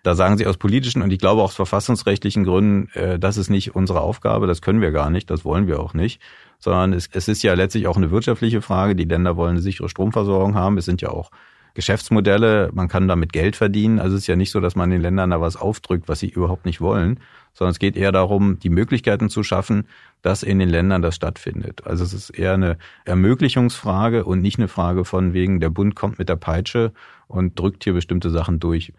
Da 0.03 0.17
sagen 0.17 0.37
sie 0.37 0.47
aus 0.47 0.57
politischen 0.57 1.01
und 1.01 1.13
ich 1.13 1.21
glaube 1.21 1.43
auch 1.43 1.47
aus 1.47 1.55
verfassungsrechtlichen 1.55 2.43
Gründen, 2.45 2.89
äh, 2.95 3.21
das 3.21 3.37
ist 3.37 3.51
nicht 3.51 3.77
unsere 3.77 4.01
Aufgabe, 4.01 4.49
das 4.49 4.61
können 4.61 4.81
wir 4.81 4.91
gar 4.91 5.11
nicht, 5.11 5.31
das 5.31 5.45
wollen 5.45 5.69
wir 5.69 5.79
auch 5.79 5.95
nicht, 5.95 6.21
sondern 6.59 6.93
es, 6.93 7.09
es 7.13 7.29
ist 7.29 7.43
ja 7.45 7.55
letztlich 7.55 7.87
auch 7.87 7.97
eine 7.97 8.11
wirtschaftliche 8.11 8.63
Frage. 8.63 8.97
Die 8.97 9.05
Länder 9.05 9.37
wollen 9.37 9.53
eine 9.53 9.61
sichere 9.61 9.89
Stromversorgung 9.89 10.55
haben. 10.55 10.77
Es 10.77 10.85
sind 10.85 11.03
ja 11.03 11.11
auch 11.11 11.31
Geschäftsmodelle, 11.75 12.71
man 12.73 12.89
kann 12.89 13.09
damit 13.09 13.33
Geld 13.33 13.57
verdienen. 13.57 13.99
Also 13.99 14.17
es 14.17 14.23
ist 14.23 14.27
ja 14.27 14.37
nicht 14.37 14.51
so, 14.51 14.61
dass 14.61 14.77
man 14.77 14.91
den 14.91 15.01
Ländern 15.01 15.31
da 15.31 15.41
was 15.41 15.57
aufdrückt, 15.57 16.09
was 16.09 16.21
sie 16.21 16.29
überhaupt 16.29 16.67
nicht 16.67 16.81
wollen, 16.81 17.21
sondern 17.55 17.73
es 17.73 17.79
geht 17.79 17.97
eher 17.97 18.13
darum, 18.13 18.59
die 18.59 18.71
Möglichkeiten 18.71 19.31
zu 19.31 19.43
schaffen, 19.43 19.87
dass 20.21 20.43
in 20.43 20.59
den 20.59 20.69
Ländern 20.69 21.03
das 21.03 21.15
stattfindet. 21.15 21.87
Also 21.87 22.05
es 22.05 22.13
ist 22.13 22.31
eher 22.31 22.55
eine 22.55 22.79
Ermöglichungsfrage 23.05 24.25
und 24.25 24.41
nicht 24.41 24.59
eine 24.59 24.69
Frage 24.69 25.05
von 25.05 25.33
wegen, 25.33 25.61
der 25.61 25.71
Bund 25.71 25.95
kommt 25.95 26.19
mit 26.19 26.29
der 26.29 26.37
Peitsche 26.37 26.93
und 27.27 27.59
drückt 27.59 27.85
hier 27.85 27.95
bestimmte 27.95 28.31
Sachen 28.31 28.61
durch. 28.61 28.93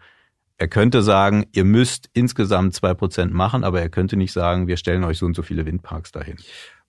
Er 0.56 0.68
könnte 0.68 1.02
sagen, 1.02 1.46
ihr 1.52 1.64
müsst 1.64 2.10
insgesamt 2.12 2.74
zwei 2.74 2.94
Prozent 2.94 3.32
machen, 3.34 3.64
aber 3.64 3.80
er 3.80 3.88
könnte 3.88 4.16
nicht 4.16 4.32
sagen, 4.32 4.68
wir 4.68 4.76
stellen 4.76 5.02
euch 5.04 5.18
so 5.18 5.26
und 5.26 5.34
so 5.34 5.42
viele 5.42 5.66
Windparks 5.66 6.12
dahin 6.12 6.36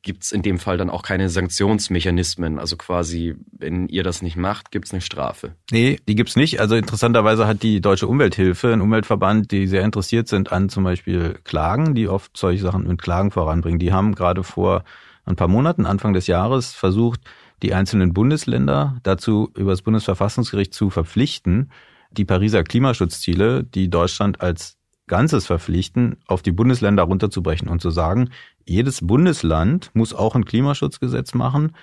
gibt 0.06 0.24
es 0.24 0.32
in 0.32 0.44
dem 0.44 0.60
Fall 0.60 0.78
dann 0.78 0.90
auch 0.90 1.02
keine 1.02 1.28
Sanktionsmechanismen. 1.30 2.60
Also 2.60 2.78
quasi, 2.78 3.36
wenn 3.52 3.90
ihr 3.90 4.04
das 4.04 4.22
nicht 4.22 4.38
macht, 4.38 4.72
gibt 4.72 4.86
es 4.86 4.94
eine 4.94 5.02
Strafe. 5.02 5.56
Nee, 5.72 6.00
die 6.08 6.16
gibt's 6.16 6.38
nicht. 6.38 6.62
Also 6.62 6.76
interessanterweise 6.76 7.48
hat 7.48 7.64
die 7.64 7.82
Deutsche 7.82 8.08
Umwelthilfe, 8.08 8.72
ein 8.72 8.82
Umweltverband, 8.82 9.52
die 9.52 9.68
sehr 9.68 9.84
interessiert 9.84 10.30
sind 10.30 10.54
an 10.54 10.70
zum 10.70 10.86
Beispiel 10.86 11.40
Klagen, 11.44 11.96
die 11.96 12.08
oft 12.08 12.38
solche 12.38 12.62
Sachen 12.62 12.88
mit 12.88 13.02
Klagen 13.02 13.32
voranbringen. 13.32 13.80
Die 13.80 13.92
haben 13.92 14.16
gerade 14.16 14.44
vor 14.44 14.86
ein 15.26 15.36
paar 15.36 15.48
Monaten, 15.50 15.86
Anfang 15.86 16.14
des 16.14 16.28
Jahres, 16.28 16.72
versucht, 16.72 17.20
die 17.64 17.74
einzelnen 17.74 18.14
Bundesländer 18.14 19.00
dazu 19.04 19.52
über 19.56 19.72
das 19.72 19.82
Bundesverfassungsgericht 19.82 20.74
zu 20.74 20.92
verpflichten, 20.92 21.72
die 22.12 22.26
Pariser 22.26 22.64
Klimaschutzziele, 22.64 23.64
die 23.64 23.90
Deutschland 23.90 24.40
als 24.40 24.78
Ganzes 25.08 25.46
verpflichten, 25.46 26.18
auf 26.28 26.42
die 26.42 26.52
Bundesländer 26.52 27.04
runterzubrechen 27.04 27.68
und 27.68 27.82
zu 27.82 27.92
sagen, 27.92 28.30
jedes 28.66 29.06
Bundesland 29.06 29.92
muss 29.94 30.14
auch 30.14 30.36
ein 30.36 30.46
Klimaschutzgesetz 30.46 31.34
machen, 31.34 31.74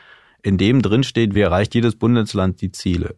in 0.42 0.58
dem 0.58 0.82
drin 0.82 1.04
steht, 1.04 1.34
wie 1.34 1.40
erreicht 1.40 1.74
jedes 1.74 1.96
Bundesland 1.96 2.60
die 2.60 2.72
Ziele. 2.72 3.14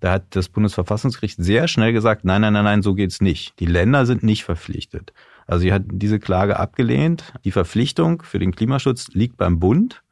Da 0.00 0.12
hat 0.12 0.36
das 0.36 0.48
Bundesverfassungsgericht 0.48 1.42
sehr 1.42 1.66
schnell 1.66 1.92
gesagt, 1.92 2.24
nein, 2.24 2.42
nein, 2.42 2.52
nein, 2.52 2.64
nein, 2.64 2.82
so 2.82 2.94
geht's 2.94 3.20
nicht. 3.20 3.58
Die 3.58 3.66
Länder 3.66 4.06
sind 4.06 4.22
nicht 4.22 4.44
verpflichtet. 4.44 5.12
Also 5.46 5.62
sie 5.62 5.72
hat 5.72 5.82
diese 5.86 6.20
Klage 6.20 6.58
abgelehnt. 6.58 7.32
Die 7.44 7.50
Verpflichtung 7.50 8.22
für 8.22 8.38
den 8.38 8.54
Klimaschutz 8.54 9.08
liegt 9.14 9.38
beim 9.38 9.58
Bund 9.58 10.02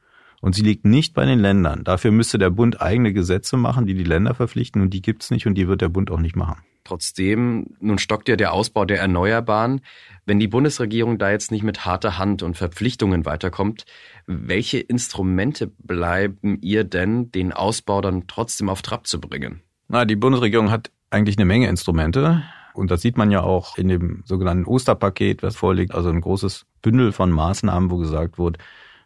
und 0.41 0.55
sie 0.55 0.63
liegt 0.63 0.85
nicht 0.85 1.15
bei 1.15 1.25
den 1.25 1.39
Ländern. 1.39 1.85
Dafür 1.85 2.11
müsste 2.11 2.39
der 2.39 2.51
Bund 2.51 2.81
eigene 2.81 3.13
Gesetze 3.13 3.57
machen, 3.57 3.87
die 3.87 3.95
die 3.95 4.05
Länder 4.05 4.35
verpflichten 4.35 4.83
und 4.83 4.91
die 4.91 5.03
gibt's 5.03 5.31
nicht 5.31 5.47
und 5.47 5.55
die 5.55 5.69
wird 5.69 5.83
der 5.83 5.89
Bund 5.89 6.11
auch 6.11 6.21
nicht 6.21 6.37
machen. 6.37 6.63
Trotzdem, 6.87 7.67
nun 7.81 7.99
stockt 7.99 8.29
ja 8.29 8.37
der 8.37 8.53
Ausbau 8.53 8.85
der 8.85 9.01
Erneuerbaren. 9.01 9.81
Wenn 10.25 10.39
die 10.39 10.47
Bundesregierung 10.47 11.19
da 11.19 11.33
jetzt 11.33 11.51
nicht 11.51 11.65
mit 11.65 11.85
harter 11.85 12.17
Hand 12.17 12.45
und 12.45 12.57
Verpflichtungen 12.57 13.27
weiterkommt, 13.27 13.87
welche 14.27 14.79
Instrumente 14.79 15.67
bleiben 15.67 16.59
ihr 16.61 16.85
denn, 16.85 17.33
den 17.33 17.53
Ausbau 17.53 18.03
dann 18.03 18.29
trotzdem 18.29 18.69
auf 18.69 18.83
Trab 18.83 19.09
zu 19.09 19.21
bringen? 19.21 19.63
Na, 19.89 20.05
die 20.05 20.15
Bundesregierung 20.15 20.71
hat 20.71 20.93
eigentlich 21.11 21.39
eine 21.39 21.45
Menge 21.45 21.69
Instrumente. 21.69 22.45
Und 22.73 22.93
das 22.93 23.03
sieht 23.03 23.17
man 23.17 23.33
ja 23.33 23.43
auch 23.43 23.77
in 23.79 23.89
dem 23.89 24.23
sogenannten 24.25 24.65
Osterpaket, 24.65 25.43
was 25.43 25.57
vorliegt, 25.57 25.93
also 25.93 26.11
ein 26.11 26.21
großes 26.21 26.67
Bündel 26.83 27.11
von 27.11 27.33
Maßnahmen, 27.33 27.91
wo 27.91 27.97
gesagt 27.97 28.39
wird, 28.39 28.59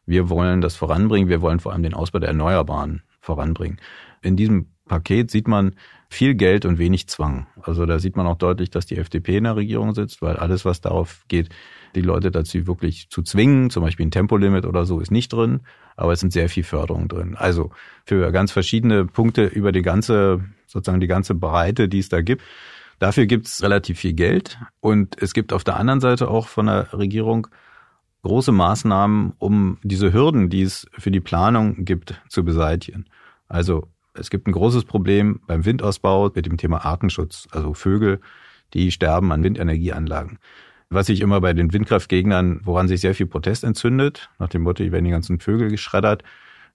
wir 0.05 0.29
wollen 0.29 0.61
das 0.61 0.77
voranbringen, 0.77 1.31
wir 1.31 1.41
wollen 1.41 1.61
vor 1.61 1.73
allem 1.73 1.83
den 1.83 1.95
Ausbau 1.95 2.19
der 2.19 2.29
Erneuerbaren 2.29 3.05
voranbringen. 3.21 3.81
In 4.21 4.37
diesem 4.37 4.70
Paket 4.91 5.31
sieht 5.31 5.47
man 5.47 5.77
viel 6.09 6.35
Geld 6.35 6.65
und 6.65 6.79
wenig 6.79 7.07
Zwang. 7.07 7.47
Also 7.63 7.87
da 7.87 8.01
sieht 8.01 8.17
man 8.17 8.27
auch 8.27 8.37
deutlich, 8.37 8.71
dass 8.71 8.87
die 8.87 8.97
FDP 8.97 9.37
in 9.37 9.45
der 9.45 9.55
Regierung 9.55 9.95
sitzt, 9.95 10.21
weil 10.21 10.35
alles, 10.37 10.65
was 10.65 10.81
darauf 10.81 11.25
geht, 11.29 11.49
die 11.95 12.01
Leute 12.01 12.33
dazu 12.33 12.67
wirklich 12.67 13.09
zu 13.09 13.23
zwingen, 13.23 13.71
zum 13.71 13.85
Beispiel 13.85 14.07
ein 14.07 14.11
Tempolimit 14.11 14.67
oder 14.67 14.87
so, 14.87 14.99
ist 14.99 15.13
nicht 15.13 15.33
drin, 15.33 15.61
aber 15.95 16.13
es 16.13 16.19
sind 16.19 16.33
sehr 16.33 16.49
viel 16.49 16.65
Förderungen 16.65 17.07
drin. 17.07 17.37
Also 17.37 17.71
für 18.05 18.33
ganz 18.33 18.51
verschiedene 18.51 19.07
Punkte 19.07 19.47
über 19.47 19.71
die 19.71 19.83
ganze, 19.83 20.45
sozusagen 20.67 21.01
die 21.01 21.07
ganze 21.07 21.37
Breite, 21.37 21.89
die 21.89 22.01
es 22.01 22.09
da 22.09 22.21
gibt. 22.21 22.43
Dafür 22.99 23.27
gibt 23.27 23.47
es 23.47 23.63
relativ 23.63 24.01
viel 24.01 24.15
Geld 24.15 24.59
und 24.81 25.23
es 25.23 25.35
gibt 25.35 25.53
auf 25.53 25.63
der 25.63 25.77
anderen 25.77 26.01
Seite 26.01 26.27
auch 26.29 26.49
von 26.49 26.67
der 26.67 26.93
Regierung 26.93 27.47
große 28.25 28.51
Maßnahmen, 28.51 29.35
um 29.39 29.79
diese 29.85 30.13
Hürden, 30.13 30.51
die 30.51 30.63
es 30.63 30.89
für 30.99 31.13
die 31.13 31.21
Planung 31.21 31.85
gibt, 31.85 32.21
zu 32.29 32.45
beseitigen. 32.45 33.07
Also 33.47 33.87
es 34.21 34.31
gibt 34.31 34.47
ein 34.47 34.53
großes 34.53 34.85
Problem 34.85 35.41
beim 35.47 35.65
Windausbau 35.65 36.31
mit 36.35 36.47
dem 36.47 36.59
Thema 36.59 36.85
Artenschutz. 36.85 37.49
Also 37.51 37.75
Vögel, 37.75 38.21
die 38.75 38.93
sterben 38.93 39.33
an 39.33 39.43
Windenergieanlagen. 39.43 40.39
Was 40.91 41.07
sich 41.07 41.21
immer 41.21 41.41
bei 41.41 41.53
den 41.53 41.73
Windkraftgegnern, 41.73 42.61
woran 42.65 42.89
sich 42.89 43.01
sehr 43.01 43.15
viel 43.15 43.27
Protest 43.27 43.65
entzündet, 43.65 44.29
nach 44.39 44.49
dem 44.49 44.63
Motto, 44.63 44.83
hier 44.83 44.93
werden 44.93 45.05
die 45.05 45.11
ganzen 45.11 45.41
Vögel 45.41 45.71
geschreddert. 45.71 46.23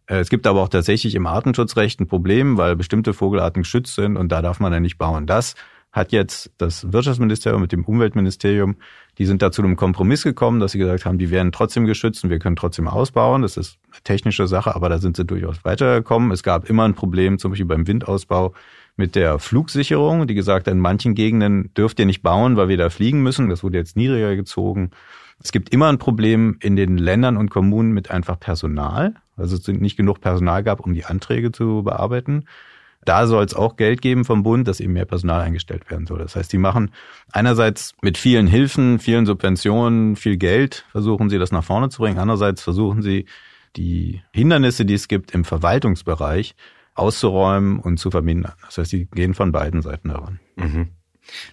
Äh, 0.08 0.20
es 0.20 0.30
gibt 0.30 0.48
aber 0.48 0.62
auch 0.62 0.70
tatsächlich 0.70 1.16
im 1.16 1.28
Artenschutzrecht 1.28 2.00
ein 2.00 2.08
Problem, 2.08 2.58
weil 2.58 2.75
bestimmte 2.75 3.14
Vogelarten 3.14 3.64
geschützt 3.64 3.96
sind 3.96 4.18
und 4.18 4.32
da 4.32 4.42
darf 4.42 4.60
man 4.60 4.72
dann 4.72 4.84
nicht 4.84 4.98
bauen. 4.98 5.28
Das 5.28 5.56
hat 5.96 6.12
jetzt 6.12 6.52
das 6.58 6.92
Wirtschaftsministerium 6.92 7.62
mit 7.62 7.72
dem 7.72 7.86
Umweltministerium, 7.86 8.75
die 9.18 9.25
sind 9.25 9.42
da 9.42 9.50
zu 9.50 9.64
einem 9.64 9.78
Kompromiss 9.78 10.24
gekommen, 10.24 10.60
dass 10.60 10.74
sie 10.74 10.78
gesagt 10.78 11.06
haben, 11.06 11.18
die 11.18 11.32
werden 11.32 11.54
trotzdem 11.54 11.86
geschützt 11.86 12.25
und 12.25 12.30
wir 12.30 12.40
können 12.40 12.58
trotzdem 12.58 12.90
ausbauen. 12.90 13.44
Das 13.44 13.56
ist 13.56 13.80
eine 13.94 14.02
technische 14.04 14.46
Sache, 14.46 14.75
aber 14.75 14.90
da 14.90 14.98
sind 14.98 15.16
sie 15.16 15.24
durchaus 15.24 15.64
weitergekommen. 15.64 16.32
Es 16.32 16.44
gab 16.44 16.70
immer 16.70 16.84
ein 16.84 16.96
Problem, 16.96 17.40
zum 17.40 17.52
Beispiel 17.52 17.66
beim 17.66 17.88
Windausbau 17.88 18.54
mit 18.98 19.16
der 19.16 19.40
Flugsicherung, 19.40 20.28
die 20.28 20.36
gesagt 20.36 20.68
hat, 20.68 20.74
in 20.74 20.82
manchen 20.82 21.16
Gegenden 21.16 21.74
dürft 21.75 21.98
ihr 21.98 22.06
nicht 22.06 22.22
bauen, 22.22 22.58
weil 22.58 22.68
wir 22.68 22.78
da 22.78 22.90
fliegen 22.90 23.24
müssen. 23.24 23.50
Das 23.50 23.64
wurde 23.64 23.78
jetzt 23.78 23.96
niedriger 23.96 24.36
gezogen. 24.36 24.92
Es 25.42 25.54
gibt 25.54 25.70
immer 25.70 25.88
ein 25.88 25.98
Problem 25.98 26.58
in 26.60 26.75
den 26.75 26.98
Ländern 26.98 27.38
und 27.38 27.50
Kommunen 27.50 27.94
mit 27.94 28.12
einfach 28.12 28.38
Personal. 28.38 29.16
Also 29.38 29.56
es 29.56 29.66
nicht 29.68 29.96
genug 29.96 30.20
Personal 30.20 30.62
gab, 30.62 30.82
um 30.82 30.94
die 30.94 31.06
Anträge 31.06 31.54
zu 31.54 31.84
bearbeiten. 31.84 32.46
Da 33.05 33.27
soll 33.27 33.45
es 33.45 33.53
auch 33.53 33.77
Geld 33.77 34.01
geben 34.01 34.25
vom 34.25 34.43
Bund, 34.43 34.67
dass 34.67 34.79
eben 34.79 34.93
mehr 34.93 35.05
Personal 35.05 35.41
eingestellt 35.41 35.89
werden 35.89 36.07
soll. 36.07 36.19
Das 36.19 36.35
heißt, 36.35 36.51
die 36.51 36.57
machen 36.57 36.91
einerseits 37.31 37.95
mit 38.01 38.17
vielen 38.17 38.47
Hilfen, 38.47 39.00
vielen 39.00 39.25
Subventionen, 39.25 40.15
viel 40.15 40.38
Geld, 40.38 40.85
versuchen 40.91 41.29
sie 41.29 41.38
das 41.38 41.51
nach 41.51 41.63
vorne 41.63 41.89
zu 41.89 42.01
bringen. 42.01 42.17
Andererseits 42.17 42.62
versuchen 42.63 43.01
sie 43.01 43.25
die 43.75 44.21
Hindernisse, 44.31 44.85
die 44.85 44.95
es 44.95 45.07
gibt 45.07 45.31
im 45.31 45.45
Verwaltungsbereich, 45.45 46.55
auszuräumen 46.95 47.79
und 47.79 47.97
zu 47.97 48.09
vermindern. 48.09 48.53
Das 48.65 48.77
heißt, 48.77 48.91
die 48.91 49.05
gehen 49.05 49.33
von 49.33 49.51
beiden 49.51 49.81
Seiten 49.81 50.09
daran. 50.09 50.39
Mhm. 50.55 50.89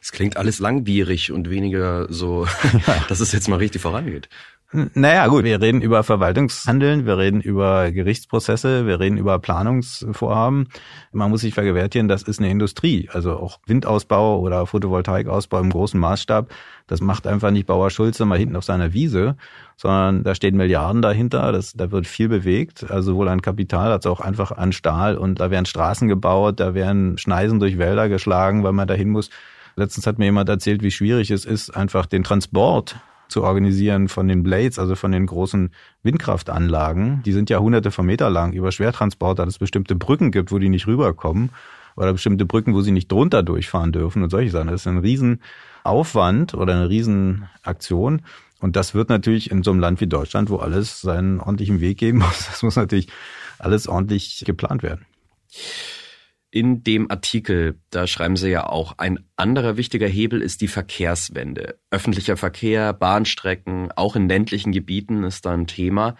Es 0.01 0.13
klingt 0.13 0.37
alles 0.37 0.59
langwierig 0.59 1.33
und 1.33 1.51
weniger 1.51 2.07
so, 2.13 2.47
dass 3.09 3.21
es 3.21 3.33
jetzt 3.33 3.49
mal 3.49 3.57
richtig 3.57 3.83
vorangeht. 3.83 4.29
Naja, 4.75 5.27
gut, 5.27 5.45
wir 5.45 5.61
reden 5.61 5.83
über 5.83 6.03
Verwaltungshandeln, 6.03 7.05
wir 7.05 7.19
reden 7.19 7.43
über 7.43 7.91
Gerichtsprozesse, 7.91 8.87
wir 8.87 9.01
reden 9.01 9.19
über 9.19 9.39
Planungsvorhaben. 9.39 10.69
Man 11.13 11.29
muss 11.29 11.43
sich 11.43 11.53
vergewärtigen, 11.53 12.09
das 12.09 12.23
ist 12.23 12.39
eine 12.39 12.51
Industrie. 12.51 13.07
Also 13.13 13.33
auch 13.33 13.59
Windausbau 13.67 14.41
oder 14.41 14.65
Photovoltaikausbau 14.65 15.61
im 15.61 15.69
großen 15.69 16.01
Maßstab, 16.01 16.49
das 16.87 17.03
macht 17.03 17.27
einfach 17.27 17.51
nicht 17.51 17.67
Bauer 17.67 17.91
Schulze 17.91 18.25
mal 18.25 18.39
hinten 18.39 18.57
auf 18.57 18.65
seiner 18.65 18.95
Wiese, 18.95 19.37
sondern 19.77 20.25
da 20.25 20.35
stehen 20.35 20.57
Milliarden 20.57 21.03
dahinter, 21.03 21.53
das, 21.53 21.75
da 21.75 21.91
wird 21.91 22.07
viel 22.07 22.31
bewegt, 22.31 22.91
also 22.91 23.13
sowohl 23.13 23.29
an 23.29 23.43
Kapital 23.43 23.93
als 23.93 24.07
auch 24.07 24.21
einfach 24.21 24.53
an 24.53 24.73
Stahl 24.73 25.19
und 25.19 25.39
da 25.39 25.51
werden 25.51 25.67
Straßen 25.67 26.09
gebaut, 26.09 26.61
da 26.61 26.73
werden 26.73 27.19
Schneisen 27.19 27.61
durch 27.61 27.77
Wälder 27.77 28.09
geschlagen, 28.09 28.65
weil 28.65 28.73
man 28.73 28.89
dahin 28.89 29.11
muss. 29.11 29.29
Letztens 29.77 30.07
hat 30.07 30.19
mir 30.19 30.27
jemand 30.27 30.49
erzählt, 30.49 30.83
wie 30.83 30.91
schwierig 30.91 31.31
es 31.31 31.45
ist, 31.45 31.77
einfach 31.77 32.07
den 32.07 32.25
Transport 32.25 32.97
zu 33.33 33.43
organisieren 33.43 34.09
von 34.09 34.29
den 34.29 34.43
Blades, 34.43 34.79
also 34.79 34.95
von 34.95 35.11
den 35.11 35.27
großen 35.27 35.71
Windkraftanlagen. 36.03 37.23
Die 37.25 37.33
sind 37.33 37.51
ja 37.51 37.59
hunderte 37.59 37.91
von 37.91 38.07
Meter 38.07 38.31
lang 38.31 38.53
über 38.53 38.71
Schwertransporter, 38.71 39.45
dass 39.45 39.55
es 39.55 39.59
bestimmte 39.59 39.97
Brücken 39.97 40.31
gibt, 40.31 40.53
wo 40.53 40.59
die 40.59 40.69
nicht 40.69 40.87
rüberkommen. 40.87 41.51
Oder 41.97 42.13
bestimmte 42.13 42.47
Brücken, 42.47 42.73
wo 42.75 42.81
sie 42.81 42.93
nicht 42.93 43.13
drunter 43.13 43.43
durchfahren 43.43 43.93
dürfen 43.93 44.23
und 44.23 44.31
solche 44.31 44.51
Sachen. 44.51 44.69
Das 44.69 44.83
ist 44.83 44.87
ein 44.87 44.99
Riesenaufwand 44.99 46.55
oder 46.55 46.75
eine 46.75 46.89
Riesenaktion. 46.89 48.23
Und 48.61 48.77
das 48.77 48.95
wird 48.95 49.09
natürlich 49.09 49.51
in 49.51 49.63
so 49.63 49.73
einem 49.73 49.81
Land 49.81 50.01
wie 50.01 50.07
Deutschland, 50.07 50.49
wo 50.49 50.57
alles 50.57 51.01
seinen 51.01 51.41
ordentlichen 51.41 51.81
Weg 51.81 51.99
geben 51.99 52.19
muss, 52.19 52.47
das 52.51 52.63
muss 52.63 52.77
natürlich 52.77 53.09
alles 53.59 53.89
ordentlich 53.89 54.45
geplant 54.47 54.83
werden 54.83 55.05
in 56.53 56.85
dem 56.85 57.11
Artikel, 57.11 57.81
da 57.89 58.07
schreiben 58.07 58.37
Sie 58.37 58.51
ja 58.51 58.67
auch, 58.67 58.99
ein 58.99 59.25
anderer 59.37 59.79
wichtiger 59.79 60.07
Hebel 60.07 60.43
ist 60.43 60.61
die 60.61 60.69
Verkehrswende. 60.69 61.79
Öffentlicher 61.91 62.37
Verkehr, 62.37 62.93
Bahnstrecken, 62.93 63.91
auch 63.93 64.17
in 64.17 64.29
ländlichen 64.29 64.71
Gebieten 64.71 65.25
ist 65.25 65.47
da 65.47 65.53
ein 65.53 65.67
Thema. 65.67 66.15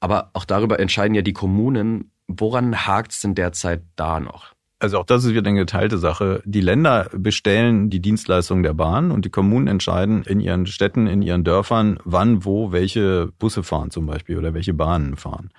Aber 0.00 0.30
auch 0.32 0.44
darüber 0.44 0.80
entscheiden 0.80 1.14
ja 1.14 1.22
die 1.22 1.32
Kommunen. 1.32 2.10
Woran 2.26 2.84
hakt 2.84 3.12
es 3.12 3.20
denn 3.20 3.36
derzeit 3.36 3.84
da 3.94 4.18
noch? 4.18 4.54
Also 4.80 4.98
auch 4.98 5.06
das 5.06 5.24
ist 5.24 5.34
wieder 5.34 5.48
eine 5.48 5.60
geteilte 5.60 5.98
Sache. 5.98 6.42
Die 6.44 6.60
Länder 6.60 7.08
bestellen 7.16 7.90
die 7.90 8.00
Dienstleistung 8.00 8.64
der 8.64 8.74
Bahn 8.74 9.12
und 9.12 9.24
die 9.24 9.30
Kommunen 9.30 9.68
entscheiden 9.68 10.24
in 10.24 10.40
ihren 10.40 10.66
Städten, 10.66 11.06
in 11.06 11.22
ihren 11.22 11.44
Dörfern, 11.44 12.00
wann, 12.04 12.44
wo, 12.44 12.72
welche 12.72 13.28
Busse 13.38 13.62
fahren 13.62 13.92
zum 13.92 14.06
Beispiel 14.06 14.36
oder 14.36 14.52
welche 14.52 14.74
Bahnen 14.74 15.14
fahren. 15.14 15.50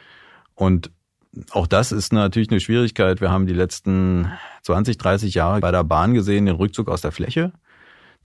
Und 0.53 0.91
auch 1.51 1.67
das 1.67 1.91
ist 1.91 2.13
natürlich 2.13 2.49
eine 2.49 2.59
Schwierigkeit. 2.59 3.21
Wir 3.21 3.31
haben 3.31 3.47
die 3.47 3.53
letzten 3.53 4.31
20, 4.63 4.97
30 4.97 5.33
Jahre 5.33 5.59
bei 5.59 5.71
der 5.71 5.83
Bahn 5.83 6.13
gesehen, 6.13 6.45
den 6.45 6.55
Rückzug 6.55 6.89
aus 6.89 7.01
der 7.01 7.11
Fläche. 7.11 7.51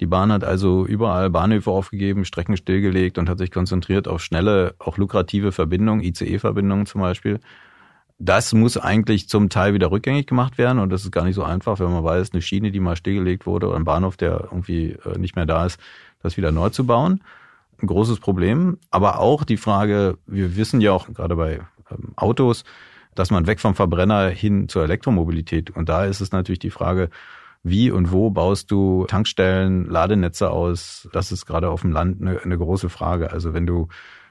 Die 0.01 0.07
Bahn 0.07 0.33
hat 0.33 0.45
also 0.45 0.87
überall 0.87 1.29
Bahnhöfe 1.29 1.71
aufgegeben, 1.71 2.25
Strecken 2.25 2.57
stillgelegt 2.57 3.19
und 3.19 3.29
hat 3.29 3.39
sich 3.39 3.51
konzentriert 3.51 4.09
auf 4.09 4.23
schnelle, 4.23 4.75
auch 4.79 4.97
lukrative 4.97 5.53
Verbindungen, 5.53 6.03
ICE-Verbindungen 6.03 6.87
zum 6.87 7.03
Beispiel. 7.03 7.39
Das 8.19 8.53
muss 8.53 8.77
eigentlich 8.77 9.29
zum 9.29 9.51
Teil 9.51 9.75
wieder 9.75 9.91
rückgängig 9.91 10.27
gemacht 10.27 10.59
werden 10.59 10.79
und 10.79 10.91
das 10.91 11.05
ist 11.05 11.11
gar 11.11 11.25
nicht 11.25 11.35
so 11.35 11.43
einfach, 11.43 11.81
wenn 11.81 11.93
man 11.93 12.05
weiß, 12.05 12.33
eine 12.33 12.43
Schiene, 12.43 12.71
die 12.71 12.81
mal 12.81 12.97
stillgelegt 12.97 13.47
wurde 13.47 13.69
oder 13.69 13.77
ein 13.77 13.85
Bahnhof, 13.85 14.17
der 14.17 14.49
irgendwie 14.51 14.97
äh, 15.05 15.19
nicht 15.19 15.37
mehr 15.37 15.47
da 15.47 15.67
ist, 15.67 15.79
das 16.23 16.37
wieder 16.37 16.53
neu 16.53 16.71
zu 16.71 16.87
bauen. 16.87 17.23
Ein 17.81 17.87
großes 17.87 18.21
Problem. 18.21 18.79
Aber 18.91 19.19
auch 19.21 19.45
die 19.45 19.57
Frage, 19.57 20.19
wir 20.27 20.57
wissen 20.57 20.81
ja 20.81 20.93
auch 20.93 21.09
gerade 21.09 21.37
bei 21.37 21.61
ähm, 21.91 22.13
Autos, 22.17 22.65
dass 23.15 23.31
man 23.31 23.47
weg 23.47 23.61
vom 23.61 23.75
Verbrenner 23.75 24.29
hin 24.29 24.69
zur 24.69 24.85
Elektromobilität. 24.85 25.71
Und 25.71 25.89
da 25.89 26.05
ist 26.05 26.21
es 26.21 26.33
natürlich 26.33 26.59
die 26.59 26.71
Frage, 26.71 27.11
wie 27.63 27.91
und 27.91 28.11
wo 28.13 28.31
baust 28.31 28.71
du 28.71 29.05
Tankstellen, 29.07 29.85
Ladenetze 29.85 30.51
aus? 30.51 31.09
Das 31.13 31.31
ist 31.31 31.45
gerade 31.47 31.71
auf 31.71 31.83
dem 31.83 31.93
Land 31.93 32.23
eine, 32.23 32.41
eine 32.41 32.57
große 32.57 32.89
Frage. 32.89 33.33
Also 33.33 33.53
wenn 33.53 33.67
du 33.67 33.89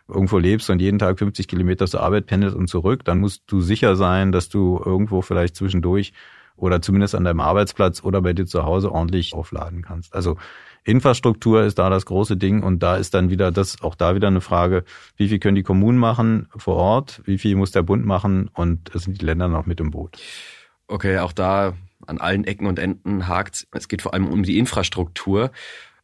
irgendwo 0.08 0.40
lebst 0.40 0.70
und 0.70 0.82
jeden 0.82 0.98
Tag 0.98 1.20
50 1.20 1.48
Kilometer 1.48 1.86
zur 1.86 2.02
Arbeit 2.02 2.26
pendelst 2.26 2.56
und 2.56 2.68
zurück, 2.68 3.06
dann 3.06 3.20
musst 3.20 3.44
du 3.48 3.62
sicher 3.62 3.96
sein, 3.96 4.32
dass 4.32 4.50
du 4.50 4.82
irgendwo 4.84 5.22
vielleicht 5.22 5.56
zwischendurch 5.56 6.14
oder 6.60 6.82
zumindest 6.82 7.16
an 7.16 7.24
deinem 7.24 7.40
Arbeitsplatz 7.40 8.04
oder 8.04 8.22
bei 8.22 8.34
dir 8.34 8.46
zu 8.46 8.64
Hause 8.64 8.92
ordentlich 8.92 9.34
aufladen 9.34 9.82
kannst. 9.82 10.14
Also 10.14 10.38
Infrastruktur 10.84 11.64
ist 11.64 11.78
da 11.78 11.90
das 11.90 12.06
große 12.06 12.38
Ding 12.38 12.64
und 12.64 12.82
da 12.82 12.96
ist 12.96 13.14
dann 13.14 13.30
wieder 13.30 13.52
das, 13.52 13.82
auch 13.82 13.96
da 13.96 14.16
wieder 14.16 14.28
eine 14.28 14.42
Frage, 14.42 14.84
wie 15.18 15.28
viel 15.28 15.40
können 15.40 15.56
die 15.56 15.64
Kommunen 15.64 15.98
machen 15.98 16.48
vor 16.56 16.76
Ort, 16.76 17.22
wie 17.26 17.38
viel 17.38 17.56
muss 17.56 17.72
der 17.72 17.84
Bund 17.84 18.06
machen 18.06 18.50
und 18.54 18.90
sind 18.94 19.22
die 19.22 19.26
Länder 19.26 19.48
noch 19.48 19.66
mit 19.66 19.80
im 19.80 19.92
Boot. 19.92 20.18
Okay, 20.88 21.20
auch 21.20 21.34
da 21.34 21.74
an 22.08 22.18
allen 22.20 22.46
Ecken 22.46 22.66
und 22.66 22.80
Enden 22.80 23.28
hakt. 23.28 23.68
Es 23.72 23.88
geht 23.88 24.02
vor 24.02 24.14
allem 24.14 24.28
um 24.28 24.44
die 24.44 24.58
Infrastruktur. 24.58 25.52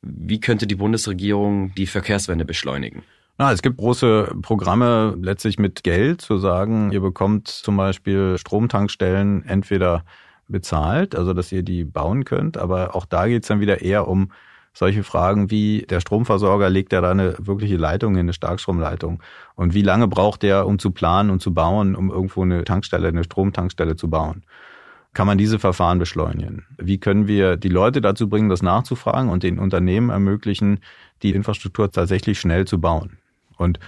Wie 0.02 0.39
könnte 0.39 0.68
die 0.68 0.76
Bundesregierung 0.76 1.74
die 1.74 1.88
Verkehrswende 1.88 2.46
beschleunigen? 2.46 3.04
Na, 3.38 3.52
es 3.52 3.62
gibt 3.62 3.78
große 3.78 4.36
Programme 4.41 5.18
letztlich 5.20 5.60
mit 5.60 5.84
Geld 5.84 6.22
zu 6.22 6.38
sagen, 6.38 6.91
ihr 6.91 7.02
bekommt 7.02 7.50
zum 7.50 7.76
Beispiel 7.76 8.38
Stromtankstellen 8.38 9.44
entweder 9.46 10.06
bezahlt, 10.48 11.16
also 11.16 11.34
dass 11.34 11.52
ihr 11.52 11.64
die 11.64 11.84
bauen 11.84 12.26
könnt, 12.26 12.58
aber 12.58 12.96
auch 12.96 13.06
da 13.06 13.28
geht's 13.28 13.48
dann 13.48 13.60
wieder 13.60 13.82
eher 13.82 14.08
um 14.08 14.32
solche 14.74 15.04
Fragen 15.04 15.50
wie 15.50 15.86
der 15.90 16.02
Stromversorger 16.02 16.70
legt 16.70 16.92
er 16.92 17.02
da 17.02 17.12
eine 17.12 17.36
wirkliche 17.40 17.78
Leitung 17.78 18.16
hin, 18.16 18.26
eine 18.26 18.34
Starkstromleitung 18.34 19.24
und 19.56 19.74
wie 19.74 19.82
lange 19.82 20.08
braucht 20.08 20.44
der, 20.44 20.68
um 20.68 20.80
zu 20.80 20.92
planen 20.92 21.30
und 21.30 21.42
zu 21.42 21.54
bauen, 21.54 21.96
um 21.96 22.12
irgendwo 22.12 22.44
eine 22.44 22.64
Tankstelle, 22.66 23.08
eine 23.08 23.24
Stromtankstelle 23.24 23.96
zu 23.96 24.10
bauen? 24.10 24.44
Kann 25.14 25.28
man 25.28 25.38
diese 25.38 25.60
Verfahren 25.60 25.98
beschleunigen? 25.98 26.66
Wie 26.78 26.98
können 26.98 27.26
wir 27.26 27.56
die 27.56 27.70
Leute 27.70 28.02
dazu 28.02 28.28
bringen, 28.28 28.50
das 28.50 28.62
nachzufragen 28.62 29.30
und 29.30 29.44
den 29.44 29.60
Unternehmen 29.60 30.10
ermöglichen, 30.10 30.82
die 31.24 31.32
Infrastruktur 31.32 31.90
tatsächlich 31.90 32.38
schnell 32.38 32.66
zu 32.66 32.82
bauen? 32.82 33.18
Und 33.56 33.80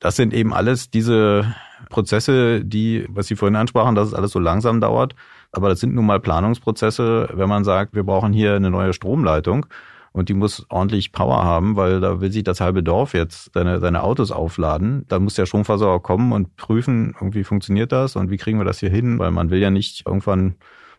das 0.00 0.16
sind 0.16 0.34
eben 0.34 0.52
alles 0.52 0.90
diese 0.90 1.54
Prozesse, 1.88 2.64
die, 2.64 3.06
was 3.08 3.28
Sie 3.28 3.36
vorhin 3.36 3.54
ansprachen, 3.54 3.94
dass 3.94 4.08
es 4.08 4.14
alles 4.14 4.32
so 4.32 4.40
langsam 4.40 4.80
dauert. 4.80 5.14
Aber 5.56 5.70
das 5.70 5.80
sind 5.80 5.94
nun 5.94 6.04
mal 6.04 6.20
Planungsprozesse, 6.20 7.30
wenn 7.32 7.48
man 7.48 7.64
sagt, 7.64 7.94
wir 7.94 8.04
brauchen 8.04 8.34
hier 8.34 8.54
eine 8.54 8.70
neue 8.70 8.92
Stromleitung 8.92 9.64
und 10.12 10.28
die 10.28 10.34
muss 10.34 10.66
ordentlich 10.68 11.12
Power 11.12 11.44
haben, 11.44 11.76
weil 11.76 12.00
da 12.00 12.20
will 12.20 12.30
sich 12.30 12.44
das 12.44 12.60
halbe 12.60 12.82
Dorf 12.82 13.14
jetzt 13.14 13.52
seine, 13.54 13.80
seine 13.80 14.02
Autos 14.02 14.32
aufladen. 14.32 15.06
Da 15.08 15.18
muss 15.18 15.32
der 15.32 15.46
Stromversorger 15.46 16.02
kommen 16.02 16.32
und 16.32 16.56
prüfen, 16.56 17.14
irgendwie 17.18 17.42
funktioniert 17.42 17.90
das 17.90 18.16
und 18.16 18.30
wie 18.30 18.36
kriegen 18.36 18.58
wir 18.58 18.66
das 18.66 18.80
hier 18.80 18.90
hin, 18.90 19.18
weil 19.18 19.30
man 19.30 19.48
will 19.48 19.58
ja 19.58 19.70
nicht 19.70 20.04
irgendwann 20.04 20.56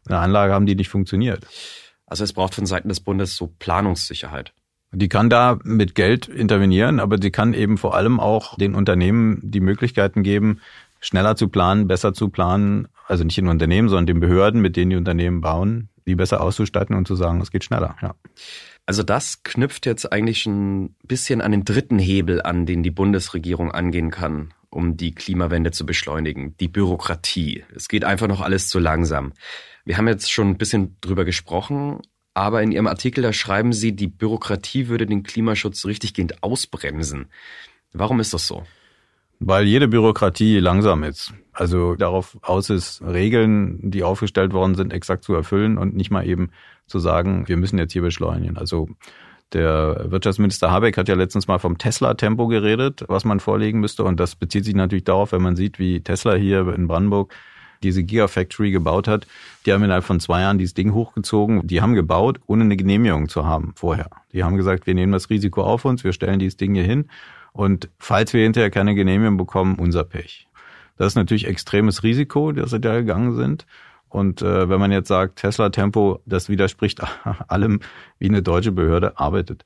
eine 0.08 0.18
Anlage 0.18 0.54
haben, 0.54 0.66
die 0.66 0.76
nicht 0.76 0.90
funktioniert. 0.90 1.46
Also 2.08 2.24
es 2.24 2.34
braucht 2.34 2.56
von 2.56 2.66
Seiten 2.66 2.90
des 2.90 3.00
Bundes 3.00 3.36
so 3.36 3.54
Planungssicherheit. 3.60 4.54
Die 4.92 5.10
kann 5.10 5.30
da 5.30 5.60
mit 5.64 5.94
Geld 5.94 6.28
intervenieren, 6.28 7.00
aber 7.00 7.18
sie 7.22 7.30
kann 7.30 7.54
eben 7.54 7.78
vor 7.78 7.94
allem 7.94 8.20
auch 8.20 8.56
den 8.56 8.74
Unternehmen 8.74 9.40
die 9.44 9.60
Möglichkeiten 9.60 10.24
geben, 10.24 10.62
schneller 11.00 11.36
zu 11.36 11.48
planen, 11.48 11.88
besser 11.88 12.14
zu 12.14 12.30
planen. 12.30 12.88
Also 13.08 13.24
nicht 13.24 13.38
den 13.38 13.48
Unternehmen, 13.48 13.90
sondern 13.90 14.08
den 14.08 14.20
Behörden, 14.20 14.62
mit 14.62 14.76
denen 14.76 14.92
die 14.92 14.98
Unternehmen 14.98 15.42
bauen, 15.42 15.90
die 16.06 16.16
besser 16.16 16.42
auszustatten 16.42 16.96
und 16.96 17.08
zu 17.08 17.16
sagen, 17.16 17.40
es 17.42 17.52
geht 17.52 17.64
schneller. 17.64 17.96
Ja. 18.02 18.16
Also 18.86 19.04
das 19.04 19.44
knüpft 19.44 19.86
jetzt 19.86 20.12
eigentlich 20.12 20.46
ein 20.46 20.96
bisschen 21.04 21.42
an 21.42 21.52
den 21.52 21.66
dritten 21.66 22.00
Hebel 22.00 22.42
an, 22.42 22.66
den 22.66 22.84
die 22.84 22.92
Bundesregierung 22.92 23.72
angehen 23.72 24.12
kann, 24.12 24.54
um 24.70 24.96
die 24.96 25.14
Klimawende 25.14 25.72
zu 25.72 25.86
beschleunigen, 25.86 26.56
die 26.58 26.70
Bürokratie. 26.70 27.66
Es 27.76 27.90
geht 27.90 28.06
einfach 28.06 28.28
noch 28.28 28.42
alles 28.42 28.70
zu 28.70 28.80
langsam. 28.80 29.34
Wir 29.84 29.98
haben 29.98 30.08
jetzt 30.08 30.32
schon 30.32 30.50
ein 30.50 30.58
bisschen 30.58 30.98
drüber 31.02 31.26
gesprochen, 31.26 32.00
aber 32.34 32.62
in 32.62 32.72
Ihrem 32.72 32.88
Artikel, 32.88 33.22
da 33.22 33.34
schreiben 33.34 33.74
Sie, 33.74 33.96
die 33.96 34.08
Bürokratie 34.08 34.88
würde 34.88 35.06
den 35.06 35.24
Klimaschutz 35.24 35.86
richtiggehend 35.86 36.44
ausbremsen. 36.44 37.28
Warum 37.94 38.20
ist 38.20 38.34
das 38.34 38.48
so? 38.48 38.64
Weil 39.40 39.66
jede 39.66 39.88
Bürokratie 39.88 40.60
langsam 40.60 41.04
ist. 41.04 41.34
Also 41.54 41.96
darauf 41.96 42.38
aus 42.42 42.70
ist, 42.70 43.02
Regeln, 43.02 43.80
die 43.92 44.04
aufgestellt 44.04 44.54
worden 44.54 44.76
sind, 44.76 44.94
exakt 44.94 45.24
zu 45.24 45.34
erfüllen 45.34 45.78
und 45.78 45.96
nicht 45.96 46.12
mal 46.12 46.26
eben 46.26 46.50
zu 46.88 47.00
sagen, 47.00 47.48
wir 47.48 47.58
müssen 47.58 47.78
jetzt 47.78 47.94
hier 47.94 48.02
beschleunigen. 48.02 48.58
Also 48.58 48.90
der 49.54 50.06
Wirtschaftsminister 50.10 50.72
Habeck 50.72 50.98
hat 50.98 51.08
ja 51.08 51.16
letztens 51.16 51.48
mal 51.48 51.58
vom 51.58 51.78
Tesla-Tempo 51.78 52.48
geredet, 52.48 53.06
was 53.08 53.26
man 53.26 53.40
vorlegen 53.40 53.80
müsste. 53.80 54.04
Und 54.04 54.20
das 54.20 54.36
bezieht 54.36 54.66
sich 54.66 54.76
natürlich 54.76 55.06
darauf, 55.06 55.32
wenn 55.32 55.42
man 55.42 55.56
sieht, 55.56 55.80
wie 55.80 56.02
Tesla 56.02 56.36
hier 56.36 56.68
in 56.74 56.88
Brandenburg 56.88 57.34
diese 57.84 58.04
Gigafactory 58.04 58.72
gebaut 58.72 59.08
hat. 59.08 59.28
Die 59.66 59.72
haben 59.72 59.84
innerhalb 59.84 60.04
von 60.04 60.20
zwei 60.20 60.42
Jahren 60.42 60.58
dieses 60.58 60.74
Ding 60.74 60.94
hochgezogen. 60.94 61.66
Die 61.66 61.82
haben 61.82 61.94
gebaut, 61.94 62.40
ohne 62.48 62.64
eine 62.64 62.76
Genehmigung 62.76 63.30
zu 63.30 63.46
haben 63.46 63.74
vorher. 63.76 64.10
Die 64.34 64.44
haben 64.44 64.58
gesagt, 64.58 64.88
wir 64.88 64.96
nehmen 64.96 65.14
das 65.14 65.30
Risiko 65.30 65.64
auf 65.64 65.86
uns, 65.86 66.04
wir 66.04 66.14
stellen 66.14 66.40
dieses 66.40 66.58
Ding 66.58 66.74
hier 66.74 66.84
hin. 66.84 67.10
Und 67.58 67.90
falls 67.98 68.34
wir 68.34 68.44
hinterher 68.44 68.70
keine 68.70 68.94
Genehmigung 68.94 69.36
bekommen, 69.36 69.78
unser 69.80 70.04
Pech. 70.04 70.48
Das 70.96 71.08
ist 71.08 71.16
natürlich 71.16 71.48
extremes 71.48 72.04
Risiko, 72.04 72.52
dass 72.52 72.70
sie 72.70 72.80
da 72.80 72.94
gegangen 72.94 73.36
sind. 73.36 73.66
Und 74.10 74.44
äh, 74.44 74.70
wenn 74.70 74.80
man 74.80 74.92
jetzt 74.92 75.08
sagt, 75.08 75.40
Tesla 75.40 75.70
Tempo, 75.70 76.22
das 76.28 76.50
widerspricht 76.50 77.02
allem, 77.48 77.80
wie 78.20 78.30
eine 78.30 78.44
deutsche 78.44 78.72
Behörde 78.72 79.18
arbeitet. 79.18 79.66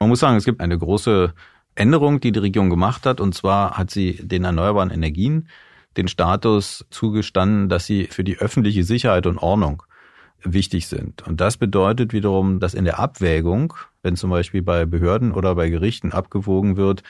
Man 0.00 0.08
muss 0.08 0.18
sagen, 0.18 0.36
es 0.36 0.44
gibt 0.44 0.60
eine 0.60 0.76
große 0.76 1.32
Änderung, 1.76 2.18
die 2.18 2.32
die 2.32 2.40
Regierung 2.40 2.70
gemacht 2.70 3.06
hat. 3.06 3.20
Und 3.20 3.36
zwar 3.36 3.78
hat 3.78 3.92
sie 3.92 4.14
den 4.14 4.42
erneuerbaren 4.42 4.90
Energien 4.90 5.48
den 5.96 6.08
Status 6.08 6.84
zugestanden, 6.90 7.68
dass 7.68 7.86
sie 7.86 8.06
für 8.06 8.24
die 8.24 8.38
öffentliche 8.38 8.82
Sicherheit 8.82 9.26
und 9.26 9.38
Ordnung 9.38 9.84
wichtig 10.42 10.88
sind. 10.88 11.22
Und 11.22 11.40
das 11.40 11.56
bedeutet 11.56 12.12
wiederum, 12.12 12.58
dass 12.58 12.74
in 12.74 12.84
der 12.84 12.98
Abwägung, 12.98 13.74
wenn 14.02 14.16
zum 14.16 14.30
Beispiel 14.30 14.62
bei 14.62 14.84
Behörden 14.84 15.32
oder 15.32 15.54
bei 15.54 15.68
Gerichten 15.68 16.12
abgewogen 16.12 16.76
wird, 16.76 17.02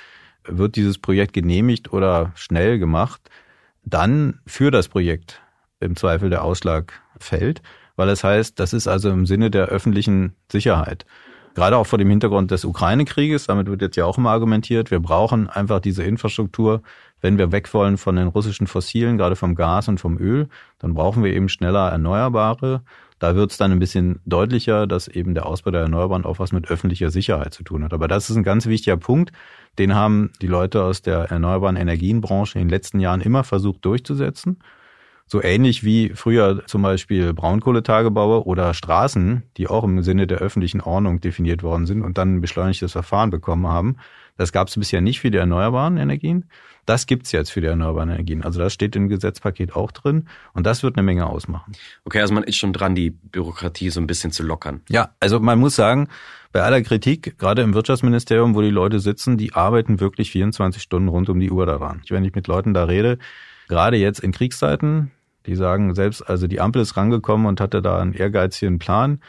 wird 0.45 0.77
dieses 0.77 0.99
Projekt 0.99 1.33
genehmigt 1.33 1.93
oder 1.93 2.33
schnell 2.35 2.79
gemacht, 2.79 3.31
dann 3.85 4.41
für 4.47 4.71
das 4.71 4.89
Projekt 4.89 5.41
im 5.81 5.97
Zweifel 5.97 6.31
der 6.31 6.45
Ausschlag 6.45 7.01
fällt, 7.19 7.63
weil 7.97 8.09
es 8.09 8.25
heißt, 8.25 8.59
das 8.59 8.73
ist 8.73 8.89
also 8.89 9.11
im 9.11 9.27
Sinne 9.27 9.51
der 9.51 9.67
öffentlichen 9.67 10.35
Sicherheit. 10.51 11.07
Gerade 11.55 11.77
auch 11.77 11.87
vor 11.87 11.99
dem 11.99 12.09
Hintergrund 12.09 12.51
des 12.51 12.65
Ukraine-Krieges, 12.65 13.47
damit 13.47 13.67
wird 13.67 13.83
jetzt 13.83 13.97
ja 13.97 14.07
auch 14.07 14.17
immer 14.17 14.31
argumentiert, 14.31 14.91
wir 14.91 15.01
brauchen 15.01 15.51
einfach 15.51 15.81
diese 15.81 16.03
Infrastruktur, 16.03 16.83
wenn 17.21 17.37
wir 17.37 17.53
weg 17.53 17.73
wollen 17.75 17.99
von 17.99 18.17
den 18.17 18.29
russischen 18.29 18.67
Fossilen, 18.67 19.19
gerade 19.19 19.37
vom 19.37 19.55
Gas 19.55 19.89
und 19.89 20.01
vom 20.01 20.19
Öl, 20.19 20.49
dann 20.79 20.95
brauchen 20.95 21.23
wir 21.23 21.33
eben 21.33 21.49
schneller 21.49 21.91
Erneuerbare. 21.91 22.83
Da 23.23 23.37
wird 23.37 23.53
es 23.53 23.57
dann 23.57 23.71
ein 23.71 23.79
bisschen 23.79 24.19
deutlicher, 24.27 24.89
dass 24.89 25.07
eben 25.07 25.35
der 25.35 25.47
Ausbau 25.47 25.71
der 25.71 25.83
Erneuerbaren 25.83 26.25
auch 26.25 26.41
was 26.41 26.51
mit 26.51 26.69
öffentlicher 26.69 27.11
Sicherheit 27.13 27.55
zu 27.55 27.63
tun 27.63 27.85
hat. 27.85 27.93
Aber 27.93 28.09
das 28.09 28.29
ist 28.29 28.37
ein 28.37 28.43
ganz 28.43 28.67
wichtiger 28.67 28.97
Punkt. 28.97 29.31
Den 29.79 29.95
haben 29.95 30.33
die 30.41 30.49
Leute 30.49 30.83
aus 30.83 31.03
der 31.03 31.31
erneuerbaren 31.31 31.77
Energienbranche 31.77 32.59
in 32.59 32.65
den 32.65 32.71
letzten 32.71 32.99
Jahren 32.99 33.21
immer 33.21 33.45
versucht 33.45 33.85
durchzusetzen. 33.85 34.59
So 35.29 35.41
ähnlich 35.41 35.85
wie 35.85 36.09
früher 36.17 36.67
zum 36.67 36.83
Beispiel 36.83 37.33
Braunkohletagebaue 37.33 38.45
oder 38.45 38.75
Straßen, 38.75 39.45
die 39.57 39.69
auch 39.69 39.85
im 39.85 40.03
Sinne 40.03 40.27
der 40.27 40.39
öffentlichen 40.39 40.81
Ordnung 40.81 41.21
definiert 41.21 41.63
worden 41.63 41.87
sind 41.87 42.03
und 42.03 42.19
dann 42.19 42.35
ein 42.35 42.41
beschleunigtes 42.41 42.91
Verfahren 42.91 43.31
bekommen 43.31 43.69
haben. 43.69 43.99
Das 44.37 44.53
gab 44.53 44.69
es 44.69 44.77
bisher 44.77 45.01
nicht 45.01 45.21
für 45.21 45.31
die 45.31 45.39
erneuerbaren 45.39 45.97
Energien. 45.97 46.47
Das 46.85 47.07
gibt's 47.07 47.31
jetzt 47.31 47.51
für 47.51 47.61
die 47.61 47.69
erneuerbaren 47.69 48.11
Energien. 48.11 48.43
Also 48.43 48.59
das 48.59 48.73
steht 48.73 48.97
im 48.97 49.09
Gesetzpaket 49.09 49.77
auch 49.77 49.93
drin 49.93 50.27
und 50.53 50.67
das 50.67 50.83
wird 50.83 50.97
eine 50.97 51.05
Menge 51.05 51.27
ausmachen. 51.27 51.73
Okay, 52.05 52.21
also 52.21 52.35
man 52.35 52.43
ist 52.43 52.57
schon 52.57 52.73
dran, 52.73 52.95
die 52.95 53.11
Bürokratie 53.11 53.91
so 53.91 54.01
ein 54.01 54.07
bisschen 54.07 54.33
zu 54.33 54.43
lockern. 54.43 54.81
Ja, 54.89 55.11
also 55.21 55.39
man 55.39 55.61
muss 55.61 55.77
sagen, 55.77 56.09
bei 56.51 56.63
aller 56.63 56.83
Kritik, 56.83 57.39
gerade 57.39 57.63
im 57.63 57.73
Wirtschaftsministerium, 57.73 58.55
wo 58.55 58.63
die 58.63 58.71
Leute 58.71 58.99
sitzen, 58.99 59.39
die 59.39 59.55
arbeiten 59.55 60.01
wirklich 60.01 60.33
24 60.33 60.83
Stunden 60.83 61.09
rund 61.09 61.29
um 61.29 61.39
die 61.39 61.51
Uhr 61.51 61.67
daran. 61.67 62.03
Wenn 62.09 62.25
ich 62.25 62.35
mit 62.35 62.49
Leuten 62.49 62.75
da 62.75 62.85
rede, 62.85 63.19
gerade 63.69 63.97
jetzt 63.97 64.19
in 64.19 64.33
Kriegszeiten, 64.33 65.13
die 65.47 65.55
sagen 65.55 65.95
selbst, 65.95 66.23
also 66.23 66.47
die 66.47 66.61
Ampel 66.61 66.83
ist 66.83 66.97
rangekommen 66.97 67.47
und 67.47 67.61
hatte 67.61 67.81
da 67.81 68.01
einen 68.01 68.13
ehrgeizigen 68.13 68.79
Plan 68.79 69.21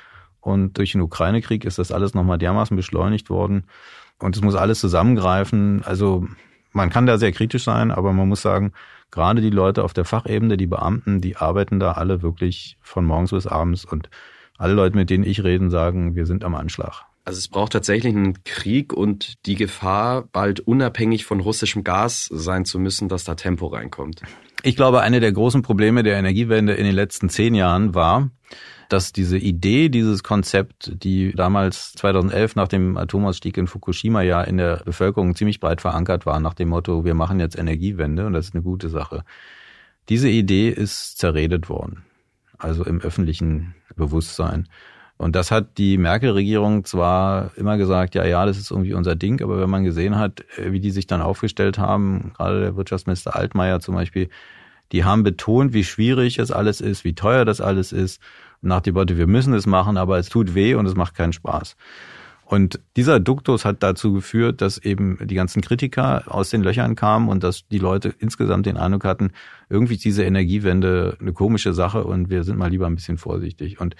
und 0.41 0.77
durch 0.77 0.91
den 0.91 1.01
Ukraine-Krieg 1.01 1.65
ist 1.65 1.79
das 1.79 1.91
alles 1.91 2.13
nochmal 2.13 2.37
dermaßen 2.37 2.75
beschleunigt 2.75 3.29
worden 3.29 3.65
und 4.19 4.35
es 4.35 4.41
muss 4.41 4.55
alles 4.55 4.79
zusammengreifen. 4.79 5.83
Also 5.83 6.27
man 6.71 6.89
kann 6.89 7.05
da 7.05 7.17
sehr 7.17 7.31
kritisch 7.31 7.63
sein, 7.63 7.91
aber 7.91 8.13
man 8.13 8.27
muss 8.27 8.41
sagen, 8.41 8.73
gerade 9.11 9.41
die 9.41 9.49
Leute 9.49 9.83
auf 9.83 9.93
der 9.93 10.05
Fachebene, 10.05 10.57
die 10.57 10.67
Beamten, 10.67 11.21
die 11.21 11.37
arbeiten 11.37 11.79
da 11.79 11.93
alle 11.93 12.21
wirklich 12.21 12.77
von 12.81 13.05
morgens 13.05 13.31
bis 13.31 13.47
abends 13.47 13.85
und 13.85 14.09
alle 14.57 14.73
Leute, 14.73 14.95
mit 14.95 15.09
denen 15.09 15.23
ich 15.23 15.43
reden, 15.43 15.69
sagen, 15.69 16.15
wir 16.15 16.25
sind 16.25 16.43
am 16.43 16.55
Anschlag. 16.55 17.05
Also 17.25 17.39
es 17.39 17.47
braucht 17.47 17.71
tatsächlich 17.71 18.13
einen 18.13 18.43
Krieg 18.43 18.91
und 18.91 19.45
die 19.45 19.55
Gefahr, 19.55 20.23
bald 20.31 20.59
unabhängig 20.59 21.23
von 21.23 21.39
russischem 21.39 21.83
Gas 21.83 22.27
sein 22.31 22.65
zu 22.65 22.79
müssen, 22.79 23.07
dass 23.07 23.23
da 23.23 23.35
Tempo 23.35 23.67
reinkommt. 23.67 24.21
Ich 24.61 24.75
glaube, 24.75 25.01
eine 25.01 25.19
der 25.19 25.31
großen 25.31 25.61
Probleme 25.61 26.03
der 26.03 26.17
Energiewende 26.17 26.73
in 26.73 26.85
den 26.85 26.95
letzten 26.95 27.29
zehn 27.29 27.55
Jahren 27.55 27.95
war, 27.95 28.29
dass 28.89 29.13
diese 29.13 29.37
Idee, 29.37 29.89
dieses 29.89 30.23
Konzept, 30.23 30.91
die 31.03 31.33
damals 31.33 31.93
2011 31.93 32.55
nach 32.55 32.67
dem 32.67 32.97
Atomausstieg 32.97 33.57
in 33.57 33.67
Fukushima 33.67 34.21
ja 34.21 34.41
in 34.41 34.57
der 34.57 34.83
Bevölkerung 34.83 35.35
ziemlich 35.35 35.59
breit 35.59 35.81
verankert 35.81 36.25
war, 36.25 36.39
nach 36.39 36.53
dem 36.53 36.69
Motto, 36.69 37.05
wir 37.05 37.13
machen 37.13 37.39
jetzt 37.39 37.57
Energiewende 37.57 38.25
und 38.25 38.33
das 38.33 38.47
ist 38.47 38.53
eine 38.53 38.63
gute 38.63 38.89
Sache. 38.89 39.23
Diese 40.09 40.29
Idee 40.29 40.69
ist 40.69 41.17
zerredet 41.17 41.69
worden, 41.69 42.03
also 42.57 42.83
im 42.83 42.99
öffentlichen 43.01 43.75
Bewusstsein. 43.95 44.67
Und 45.17 45.35
das 45.35 45.51
hat 45.51 45.77
die 45.77 45.97
Merkel-Regierung 45.97 46.85
zwar 46.85 47.51
immer 47.55 47.77
gesagt, 47.77 48.15
ja, 48.15 48.25
ja, 48.25 48.45
das 48.45 48.57
ist 48.57 48.71
irgendwie 48.71 48.93
unser 48.93 49.15
Ding, 49.15 49.41
aber 49.41 49.59
wenn 49.61 49.69
man 49.69 49.83
gesehen 49.83 50.17
hat, 50.17 50.43
wie 50.57 50.79
die 50.79 50.91
sich 50.91 51.07
dann 51.07 51.21
aufgestellt 51.21 51.77
haben, 51.77 52.33
gerade 52.35 52.61
der 52.61 52.75
Wirtschaftsminister 52.75 53.35
Altmaier 53.35 53.79
zum 53.79 53.95
Beispiel, 53.95 54.29
die 54.91 55.03
haben 55.03 55.23
betont, 55.23 55.73
wie 55.73 55.83
schwierig 55.83 56.39
es 56.39 56.51
alles 56.51 56.81
ist, 56.81 57.03
wie 57.03 57.15
teuer 57.15 57.45
das 57.45 57.61
alles 57.61 57.91
ist 57.91 58.21
nach 58.61 58.81
dem 58.81 58.95
Motto, 58.95 59.17
wir 59.17 59.27
müssen 59.27 59.53
es 59.53 59.65
machen, 59.65 59.97
aber 59.97 60.17
es 60.17 60.29
tut 60.29 60.55
weh 60.55 60.75
und 60.75 60.85
es 60.85 60.95
macht 60.95 61.15
keinen 61.15 61.33
Spaß. 61.33 61.75
Und 62.45 62.79
dieser 62.97 63.19
Duktus 63.19 63.65
hat 63.65 63.81
dazu 63.81 64.13
geführt, 64.13 64.61
dass 64.61 64.77
eben 64.77 65.17
die 65.23 65.35
ganzen 65.35 65.61
Kritiker 65.61 66.23
aus 66.27 66.49
den 66.49 66.61
Löchern 66.61 66.95
kamen 66.95 67.29
und 67.29 67.43
dass 67.43 67.67
die 67.67 67.79
Leute 67.79 68.13
insgesamt 68.19 68.65
den 68.65 68.77
Eindruck 68.77 69.05
hatten, 69.05 69.31
irgendwie 69.69 69.95
ist 69.95 70.05
diese 70.05 70.23
Energiewende 70.23 71.17
eine 71.19 71.33
komische 71.33 71.73
Sache 71.73 72.03
und 72.03 72.29
wir 72.29 72.43
sind 72.43 72.57
mal 72.57 72.69
lieber 72.69 72.85
ein 72.85 72.95
bisschen 72.95 73.17
vorsichtig. 73.17 73.79
Und 73.79 73.95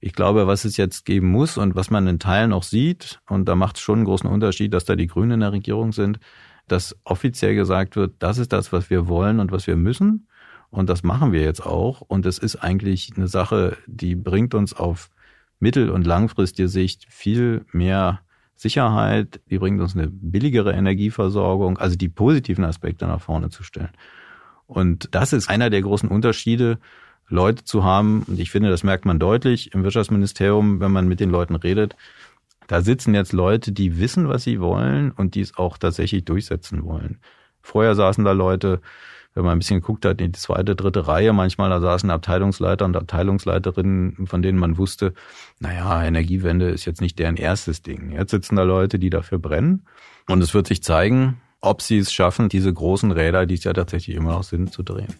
ich 0.00 0.12
glaube, 0.12 0.46
was 0.46 0.64
es 0.64 0.76
jetzt 0.76 1.04
geben 1.04 1.28
muss 1.30 1.58
und 1.58 1.74
was 1.74 1.90
man 1.90 2.06
in 2.06 2.18
Teilen 2.18 2.52
auch 2.52 2.62
sieht, 2.62 3.20
und 3.28 3.46
da 3.46 3.54
macht 3.56 3.76
es 3.76 3.82
schon 3.82 3.98
einen 3.98 4.04
großen 4.04 4.28
Unterschied, 4.28 4.72
dass 4.72 4.84
da 4.84 4.94
die 4.94 5.08
Grünen 5.08 5.32
in 5.32 5.40
der 5.40 5.52
Regierung 5.52 5.92
sind, 5.92 6.20
dass 6.68 6.96
offiziell 7.04 7.54
gesagt 7.54 7.96
wird, 7.96 8.14
das 8.20 8.38
ist 8.38 8.52
das, 8.52 8.72
was 8.72 8.90
wir 8.90 9.08
wollen 9.08 9.40
und 9.40 9.50
was 9.50 9.66
wir 9.66 9.76
müssen. 9.76 10.28
Und 10.70 10.88
das 10.90 11.02
machen 11.02 11.32
wir 11.32 11.40
jetzt 11.40 11.64
auch. 11.64 12.02
Und 12.02 12.26
es 12.26 12.38
ist 12.38 12.56
eigentlich 12.56 13.10
eine 13.16 13.26
Sache, 13.26 13.78
die 13.86 14.14
bringt 14.14 14.54
uns 14.54 14.74
auf 14.74 15.08
mittel- 15.60 15.90
und 15.90 16.06
langfristige 16.06 16.68
Sicht 16.68 17.06
viel 17.08 17.64
mehr 17.72 18.20
Sicherheit, 18.54 19.40
die 19.50 19.58
bringt 19.58 19.80
uns 19.80 19.96
eine 19.96 20.08
billigere 20.08 20.72
Energieversorgung, 20.72 21.78
also 21.78 21.96
die 21.96 22.08
positiven 22.08 22.64
Aspekte 22.64 23.06
nach 23.06 23.20
vorne 23.20 23.50
zu 23.50 23.62
stellen. 23.62 23.90
Und 24.66 25.08
das 25.12 25.32
ist 25.32 25.48
einer 25.48 25.70
der 25.70 25.80
großen 25.80 26.08
Unterschiede, 26.08 26.78
Leute 27.28 27.64
zu 27.64 27.84
haben, 27.84 28.22
und 28.26 28.40
ich 28.40 28.50
finde, 28.50 28.70
das 28.70 28.82
merkt 28.82 29.04
man 29.04 29.18
deutlich 29.18 29.74
im 29.74 29.84
Wirtschaftsministerium, 29.84 30.80
wenn 30.80 30.92
man 30.92 31.08
mit 31.08 31.20
den 31.20 31.30
Leuten 31.30 31.54
redet. 31.56 31.96
Da 32.66 32.82
sitzen 32.82 33.14
jetzt 33.14 33.32
Leute, 33.32 33.72
die 33.72 33.98
wissen, 33.98 34.28
was 34.28 34.44
sie 34.44 34.60
wollen 34.60 35.10
und 35.10 35.34
die 35.34 35.40
es 35.40 35.56
auch 35.56 35.78
tatsächlich 35.78 36.24
durchsetzen 36.24 36.84
wollen. 36.84 37.18
Vorher 37.62 37.94
saßen 37.94 38.24
da 38.24 38.32
Leute, 38.32 38.80
wenn 39.34 39.44
man 39.44 39.52
ein 39.52 39.58
bisschen 39.58 39.80
geguckt 39.80 40.04
hat, 40.04 40.20
in 40.20 40.32
die 40.32 40.38
zweite, 40.38 40.74
dritte 40.74 41.06
Reihe 41.06 41.32
manchmal, 41.32 41.70
da 41.70 41.80
saßen 41.80 42.10
Abteilungsleiter 42.10 42.84
und 42.84 42.96
Abteilungsleiterinnen, 42.96 44.26
von 44.26 44.42
denen 44.42 44.58
man 44.58 44.78
wusste, 44.78 45.14
naja, 45.60 46.04
Energiewende 46.04 46.70
ist 46.70 46.86
jetzt 46.86 47.00
nicht 47.00 47.18
deren 47.18 47.36
erstes 47.36 47.82
Ding. 47.82 48.12
Jetzt 48.12 48.30
sitzen 48.30 48.56
da 48.56 48.64
Leute, 48.64 48.98
die 48.98 49.10
dafür 49.10 49.38
brennen. 49.38 49.84
Und 50.28 50.42
es 50.42 50.54
wird 50.54 50.66
sich 50.66 50.82
zeigen, 50.82 51.40
ob 51.60 51.82
sie 51.82 51.98
es 51.98 52.12
schaffen, 52.12 52.48
diese 52.48 52.72
großen 52.72 53.12
Räder, 53.12 53.46
die 53.46 53.54
es 53.54 53.64
ja 53.64 53.72
tatsächlich 53.72 54.16
immer 54.16 54.32
noch 54.32 54.44
sind, 54.44 54.72
zu 54.72 54.82
drehen. 54.82 55.14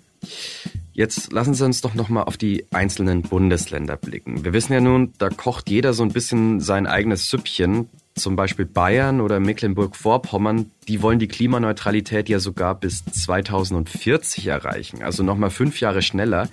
Jetzt 0.98 1.32
lassen 1.32 1.54
Sie 1.54 1.64
uns 1.64 1.80
doch 1.80 1.94
nochmal 1.94 2.24
auf 2.24 2.36
die 2.36 2.66
einzelnen 2.72 3.22
Bundesländer 3.22 3.96
blicken. 3.96 4.44
Wir 4.44 4.52
wissen 4.52 4.72
ja 4.72 4.80
nun, 4.80 5.12
da 5.18 5.28
kocht 5.28 5.70
jeder 5.70 5.92
so 5.92 6.02
ein 6.02 6.10
bisschen 6.10 6.58
sein 6.58 6.88
eigenes 6.88 7.30
Süppchen 7.30 7.88
zum 8.16 8.34
Beispiel 8.34 8.64
Bayern 8.64 9.20
oder 9.20 9.38
Mecklenburg-Vorpommern, 9.38 10.72
die 10.88 11.00
wollen 11.00 11.20
die 11.20 11.28
Klimaneutralität 11.28 12.28
ja 12.28 12.40
sogar 12.40 12.74
bis 12.74 13.04
2040 13.04 14.48
erreichen, 14.48 15.04
also 15.04 15.22
nochmal 15.22 15.50
fünf 15.50 15.78
Jahre 15.78 16.02
schneller. 16.02 16.48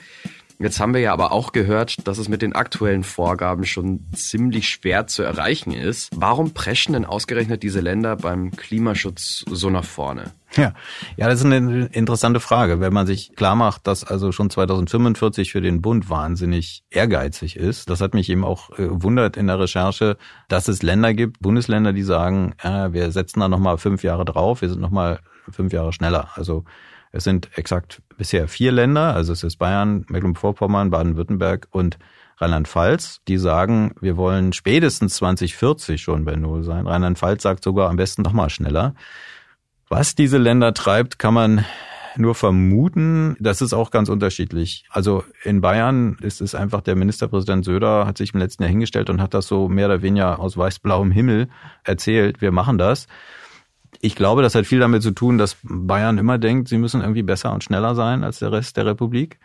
Jetzt 0.57 0.79
haben 0.79 0.93
wir 0.93 1.01
ja 1.01 1.11
aber 1.11 1.33
auch 1.33 1.51
gehört, 1.51 2.07
dass 2.07 2.17
es 2.17 2.29
mit 2.29 2.41
den 2.41 2.53
aktuellen 2.53 3.03
Vorgaben 3.03 3.65
schon 3.65 4.05
ziemlich 4.13 4.69
schwer 4.69 5.05
zu 5.05 5.21
erreichen 5.21 5.71
ist. 5.71 6.09
Warum 6.15 6.53
preschen 6.53 6.93
denn 6.93 7.03
ausgerechnet 7.03 7.61
diese 7.61 7.81
Länder 7.81 8.15
beim 8.15 8.51
Klimaschutz 8.51 9.43
so 9.49 9.69
nach 9.69 9.83
vorne? 9.83 10.31
Ja, 10.55 10.73
ja, 11.17 11.27
das 11.27 11.39
ist 11.39 11.45
eine 11.45 11.87
interessante 11.87 12.39
Frage. 12.39 12.79
Wenn 12.79 12.93
man 12.93 13.05
sich 13.05 13.35
klar 13.35 13.55
macht, 13.55 13.87
dass 13.87 14.05
also 14.05 14.31
schon 14.31 14.49
2045 14.49 15.51
für 15.51 15.59
den 15.59 15.81
Bund 15.81 16.09
wahnsinnig 16.09 16.85
ehrgeizig 16.89 17.57
ist, 17.57 17.89
das 17.89 17.99
hat 17.99 18.13
mich 18.13 18.29
eben 18.29 18.45
auch 18.45 18.69
äh, 18.79 18.87
gewundert 18.87 19.35
in 19.35 19.47
der 19.47 19.59
Recherche, 19.59 20.15
dass 20.47 20.69
es 20.69 20.81
Länder 20.81 21.13
gibt, 21.13 21.41
Bundesländer, 21.41 21.91
die 21.91 22.03
sagen, 22.03 22.53
äh, 22.61 22.93
wir 22.93 23.11
setzen 23.11 23.41
da 23.41 23.49
nochmal 23.49 23.77
fünf 23.77 24.03
Jahre 24.03 24.23
drauf, 24.23 24.61
wir 24.61 24.69
sind 24.69 24.79
nochmal 24.79 25.19
fünf 25.51 25.73
Jahre 25.73 25.91
schneller. 25.91 26.29
Also 26.35 26.63
es 27.15 27.23
sind 27.23 27.49
exakt 27.57 28.01
bisher 28.17 28.49
vier 28.49 28.73
Länder, 28.73 29.15
also 29.15 29.31
es 29.31 29.43
ist 29.43 29.55
Bayern, 29.55 30.05
Mecklenburg-Vorpommern, 30.09 30.89
Baden-Württemberg 30.89 31.69
und 31.71 31.97
Rheinland-Pfalz, 32.37 33.21
die 33.29 33.37
sagen, 33.37 33.95
wir 34.01 34.17
wollen 34.17 34.51
spätestens 34.51 35.15
2040 35.15 36.01
schon 36.01 36.25
bei 36.25 36.35
Null 36.35 36.63
sein. 36.63 36.85
Rheinland-Pfalz 36.85 37.43
sagt 37.43 37.63
sogar 37.63 37.89
am 37.89 37.95
besten 37.95 38.21
noch 38.23 38.33
mal 38.33 38.49
schneller. 38.49 38.95
Was 39.87 40.15
diese 40.15 40.37
Länder 40.37 40.73
treibt, 40.73 41.17
kann 41.17 41.33
man 41.33 41.63
nur 42.17 42.35
vermuten. 42.35 43.37
Das 43.39 43.61
ist 43.61 43.71
auch 43.71 43.91
ganz 43.91 44.09
unterschiedlich. 44.09 44.85
Also 44.89 45.23
in 45.43 45.61
Bayern 45.61 46.17
ist 46.21 46.41
es 46.41 46.53
einfach, 46.53 46.81
der 46.81 46.97
Ministerpräsident 46.97 47.63
Söder 47.63 48.05
hat 48.05 48.17
sich 48.17 48.33
im 48.33 48.41
letzten 48.41 48.63
Jahr 48.63 48.69
hingestellt 48.69 49.09
und 49.09 49.21
hat 49.21 49.33
das 49.33 49.47
so 49.47 49.69
mehr 49.69 49.85
oder 49.85 50.01
weniger 50.01 50.39
aus 50.39 50.57
weiß-blauem 50.57 51.11
Himmel 51.11 51.47
erzählt. 51.85 52.41
Wir 52.41 52.51
machen 52.51 52.77
das. 52.77 53.07
Ich 54.01 54.15
glaube, 54.15 54.41
das 54.41 54.55
hat 54.55 54.65
viel 54.65 54.79
damit 54.79 55.03
zu 55.03 55.11
tun, 55.11 55.37
dass 55.37 55.57
Bayern 55.63 56.17
immer 56.17 56.37
denkt, 56.37 56.67
sie 56.67 56.77
müssen 56.77 57.01
irgendwie 57.01 57.23
besser 57.23 57.53
und 57.53 57.63
schneller 57.63 57.95
sein 57.95 58.23
als 58.23 58.39
der 58.39 58.51
Rest 58.51 58.77
der 58.77 58.85
Republik. 58.85 59.39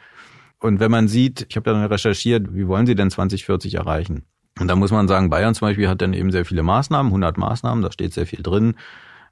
Und 0.59 0.81
wenn 0.81 0.91
man 0.91 1.09
sieht, 1.09 1.47
ich 1.49 1.57
habe 1.57 1.71
dann 1.71 1.85
recherchiert, 1.85 2.55
wie 2.55 2.67
wollen 2.67 2.87
sie 2.87 2.95
denn 2.95 3.11
2040 3.11 3.75
erreichen? 3.75 4.25
Und 4.59 4.69
da 4.69 4.77
muss 4.77 4.91
man 4.91 5.09
sagen, 5.09 5.31
Bayern 5.31 5.55
zum 5.55 5.69
Beispiel 5.69 5.89
hat 5.89 6.03
dann 6.03 6.13
eben 6.13 6.31
sehr 6.31 6.45
viele 6.45 6.63
Maßnahmen, 6.63 7.11
100 7.11 7.39
Maßnahmen, 7.39 7.83
da 7.83 7.91
steht 7.91 8.13
sehr 8.13 8.27
viel 8.27 8.43
drin. 8.43 8.75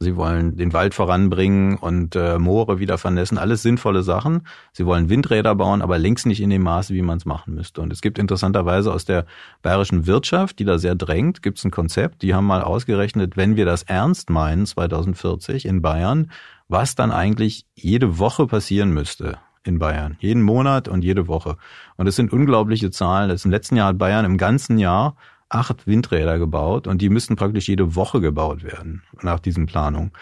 Sie 0.01 0.15
wollen 0.15 0.57
den 0.57 0.73
Wald 0.73 0.95
voranbringen 0.95 1.77
und 1.77 2.15
äh, 2.15 2.39
Moore 2.39 2.79
wieder 2.79 2.99
vernässen. 2.99 3.37
Alles 3.37 3.63
sinnvolle 3.63 4.05
Sachen. 4.05 4.47
Sie 4.73 4.87
wollen 4.87 5.09
Windräder 5.09 5.57
bauen, 5.57 5.83
aber 5.83 5.99
längst 5.99 6.25
nicht 6.25 6.41
in 6.41 6.51
dem 6.51 6.63
Maße, 6.63 6.95
wie 6.95 7.03
man 7.03 7.19
es 7.19 7.25
machen 7.25 7.55
müsste. 7.55 7.81
Und 7.81 7.93
es 7.93 8.01
gibt 8.01 8.17
interessanterweise 8.17 8.93
aus 8.93 9.05
der 9.05 9.27
bayerischen 9.61 10.07
Wirtschaft, 10.07 10.61
die 10.61 10.65
da 10.65 10.79
sehr 10.79 10.95
drängt, 10.95 11.43
gibt 11.43 11.59
es 11.59 11.65
ein 11.65 11.73
Konzept. 11.73 12.23
Die 12.23 12.33
haben 12.33 12.47
mal 12.47 12.63
ausgerechnet, 12.63 13.37
wenn 13.37 13.57
wir 13.57 13.65
das 13.65 13.83
ernst 13.83 14.31
meinen, 14.31 14.67
2040 14.67 15.67
in 15.67 15.83
Bayern, 15.83 16.31
was 16.69 16.95
dann 16.95 17.11
eigentlich 17.11 17.67
jede 17.75 18.21
Woche 18.21 18.47
passieren 18.47 18.93
müsste 18.93 19.39
in 19.65 19.81
Bayern. 19.81 20.17
Jeden 20.21 20.43
Monat 20.43 20.87
und 20.87 21.03
jede 21.03 21.27
Woche. 21.27 21.57
Und 21.97 22.07
das 22.07 22.15
sind 22.15 22.33
unglaubliche 22.33 22.93
Zahlen. 22.93 23.31
Das 23.31 23.45
im 23.45 23.51
letzten 23.51 23.75
Jahr 23.75 23.89
hat 23.89 23.99
Bayern 23.99 24.25
im 24.25 24.39
ganzen 24.39 24.79
Jahr 24.79 25.17
acht 25.49 25.87
Windräder 25.87 26.39
gebaut 26.39 26.87
und 26.87 27.01
die 27.01 27.09
müssten 27.09 27.37
praktisch 27.37 27.69
jede 27.69 27.95
Woche 27.95 28.21
gebaut 28.21 28.63
werden 28.63 29.03
nach 29.23 29.41
diesen 29.41 29.67
Planungen. 29.67 30.13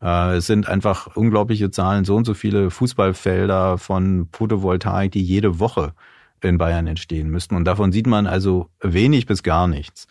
Äh, 0.00 0.36
es 0.36 0.46
sind 0.46 0.68
einfach 0.68 1.16
unglaubliche 1.16 1.70
Zahlen, 1.70 2.04
so 2.04 2.16
und 2.16 2.24
so 2.24 2.34
viele 2.34 2.70
Fußballfelder 2.70 3.78
von 3.78 4.28
Photovoltaik, 4.32 5.12
die 5.12 5.22
jede 5.22 5.58
Woche 5.58 5.94
in 6.40 6.58
Bayern 6.58 6.86
entstehen 6.86 7.30
müssten. 7.30 7.56
Und 7.56 7.64
davon 7.64 7.90
sieht 7.90 8.06
man 8.06 8.26
also 8.26 8.68
wenig 8.80 9.26
bis 9.26 9.42
gar 9.42 9.66
nichts. 9.66 10.06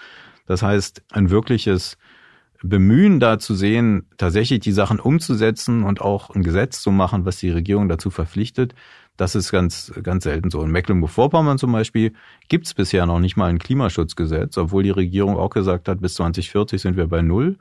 Das 0.45 0.61
heißt, 0.61 1.03
ein 1.11 1.29
wirkliches 1.29 1.97
Bemühen 2.63 3.19
da 3.19 3.39
zu 3.39 3.53
sehen, 3.55 4.07
tatsächlich 4.17 4.59
die 4.61 4.71
Sachen 4.71 4.99
umzusetzen 4.99 5.83
und 5.83 6.01
auch 6.01 6.31
ein 6.31 6.43
Gesetz 6.43 6.81
zu 6.81 6.91
machen, 6.91 7.25
was 7.25 7.37
die 7.37 7.51
Regierung 7.51 7.87
dazu 7.87 8.09
verpflichtet, 8.09 8.73
das 9.17 9.35
ist 9.35 9.51
ganz, 9.51 9.91
ganz 10.03 10.23
selten 10.23 10.49
so. 10.51 10.61
In 10.61 10.71
Mecklenburg-Vorpommern 10.71 11.57
zum 11.57 11.71
Beispiel 11.71 12.13
gibt 12.47 12.67
es 12.67 12.73
bisher 12.73 13.05
noch 13.05 13.19
nicht 13.19 13.35
mal 13.35 13.49
ein 13.49 13.59
Klimaschutzgesetz, 13.59 14.57
obwohl 14.57 14.83
die 14.83 14.91
Regierung 14.91 15.37
auch 15.37 15.49
gesagt 15.49 15.89
hat, 15.89 15.99
bis 16.01 16.13
2040 16.15 16.81
sind 16.81 16.97
wir 16.97 17.07
bei 17.07 17.21
Null. 17.21 17.57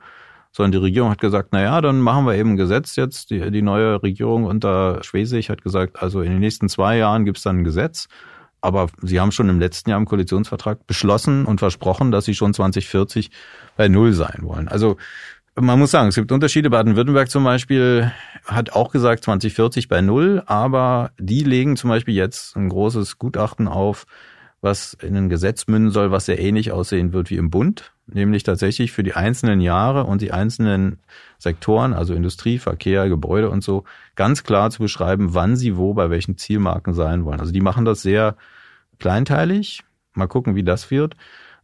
Sondern 0.51 0.71
die 0.71 0.77
Regierung 0.77 1.09
hat 1.09 1.19
gesagt, 1.19 1.49
na 1.51 1.61
ja, 1.61 1.81
dann 1.81 1.99
machen 1.99 2.25
wir 2.25 2.35
eben 2.35 2.51
ein 2.51 2.57
Gesetz 2.57 2.95
jetzt. 2.95 3.31
Die, 3.31 3.51
die 3.51 3.61
neue 3.61 4.01
Regierung 4.01 4.45
unter 4.45 5.03
Schwesig 5.03 5.49
hat 5.49 5.61
gesagt, 5.61 6.01
also 6.01 6.21
in 6.21 6.31
den 6.31 6.39
nächsten 6.39 6.69
zwei 6.69 6.97
Jahren 6.97 7.25
gibt 7.25 7.37
es 7.37 7.43
dann 7.43 7.59
ein 7.59 7.63
Gesetz. 7.63 8.07
Aber 8.61 8.87
sie 9.01 9.19
haben 9.19 9.31
schon 9.31 9.49
im 9.49 9.59
letzten 9.59 9.89
Jahr 9.89 9.99
im 9.99 10.05
Koalitionsvertrag 10.05 10.87
beschlossen 10.87 11.45
und 11.45 11.59
versprochen, 11.59 12.11
dass 12.11 12.25
sie 12.25 12.33
schon 12.33 12.53
2040 12.53 13.29
bei 13.75 13.87
Null 13.87 14.13
sein 14.13 14.39
wollen. 14.41 14.67
Also 14.67 14.97
man 15.59 15.79
muss 15.79 15.91
sagen, 15.91 16.09
es 16.09 16.15
gibt 16.15 16.31
Unterschiede. 16.31 16.69
Baden-Württemberg 16.69 17.29
zum 17.29 17.43
Beispiel 17.43 18.11
hat 18.45 18.73
auch 18.73 18.91
gesagt 18.91 19.23
2040 19.23 19.87
bei 19.87 20.01
Null, 20.01 20.43
aber 20.45 21.11
die 21.17 21.43
legen 21.43 21.77
zum 21.77 21.89
Beispiel 21.89 22.13
jetzt 22.13 22.55
ein 22.55 22.69
großes 22.69 23.17
Gutachten 23.17 23.67
auf, 23.67 24.05
was 24.61 24.93
in 24.93 25.15
ein 25.15 25.29
Gesetz 25.29 25.67
münden 25.67 25.91
soll, 25.91 26.11
was 26.11 26.25
sehr 26.25 26.39
ähnlich 26.39 26.71
aussehen 26.71 27.13
wird 27.13 27.29
wie 27.29 27.37
im 27.37 27.49
Bund, 27.49 27.91
nämlich 28.07 28.43
tatsächlich 28.43 28.91
für 28.91 29.03
die 29.03 29.13
einzelnen 29.13 29.61
Jahre 29.61 30.03
und 30.03 30.21
die 30.21 30.31
einzelnen 30.31 30.99
Sektoren, 31.37 31.93
also 31.93 32.13
Industrie, 32.13 32.57
Verkehr, 32.59 33.09
Gebäude 33.09 33.49
und 33.49 33.63
so, 33.63 33.83
ganz 34.15 34.43
klar 34.43 34.69
zu 34.69 34.83
beschreiben, 34.83 35.33
wann 35.33 35.55
sie 35.55 35.77
wo 35.77 35.93
bei 35.93 36.09
welchen 36.09 36.37
Zielmarken 36.37 36.93
sein 36.93 37.25
wollen. 37.25 37.39
Also 37.39 37.51
die 37.51 37.61
machen 37.61 37.85
das 37.85 38.01
sehr 38.01 38.35
kleinteilig. 38.99 39.83
Mal 40.13 40.27
gucken, 40.27 40.55
wie 40.55 40.63
das 40.63 40.89
wird. 40.89 41.15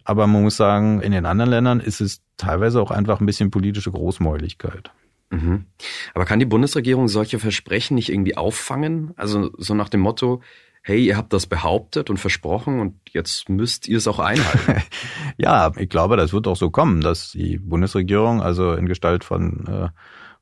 Aber 0.04 0.28
man 0.28 0.44
muss 0.44 0.58
sagen, 0.58 1.02
in 1.02 1.12
den 1.12 1.26
anderen 1.26 1.52
Ländern 1.52 1.80
ist 1.80 2.02
es 2.02 2.22
teilweise 2.38 2.82
auch 2.82 2.92
einfach 2.92 3.20
ein 3.20 3.26
bisschen 3.26 3.52
politische 3.52 3.92
Großmäuligkeit. 3.92 4.92
Mhm. 5.30 5.66
Aber 6.14 6.26
kann 6.26 6.40
die 6.40 6.46
Bundesregierung 6.46 7.08
solche 7.08 7.40
Versprechen 7.40 7.96
nicht 7.96 8.10
irgendwie 8.10 8.38
auffangen? 8.38 9.14
Also 9.16 9.52
so 9.58 9.74
nach 9.74 9.90
dem 9.90 10.02
Motto, 10.02 10.42
hey, 10.84 11.04
ihr 11.04 11.18
habt 11.18 11.32
das 11.32 11.48
behauptet 11.48 12.10
und 12.10 12.18
versprochen 12.18 12.80
und 12.80 12.96
jetzt 13.12 13.48
müsst 13.50 13.88
ihr 13.88 13.98
es 13.98 14.08
auch 14.08 14.20
einhalten. 14.20 14.84
ja, 15.38 15.72
ich 15.78 15.90
glaube, 15.90 16.18
das 16.18 16.34
wird 16.34 16.48
auch 16.48 16.58
so 16.58 16.70
kommen, 16.70 17.02
dass 17.02 17.32
die 17.32 17.58
Bundesregierung, 17.58 18.42
also 18.42 18.74
in 18.74 18.86
Gestalt 18.86 19.24
von 19.24 19.66
äh, 19.68 19.90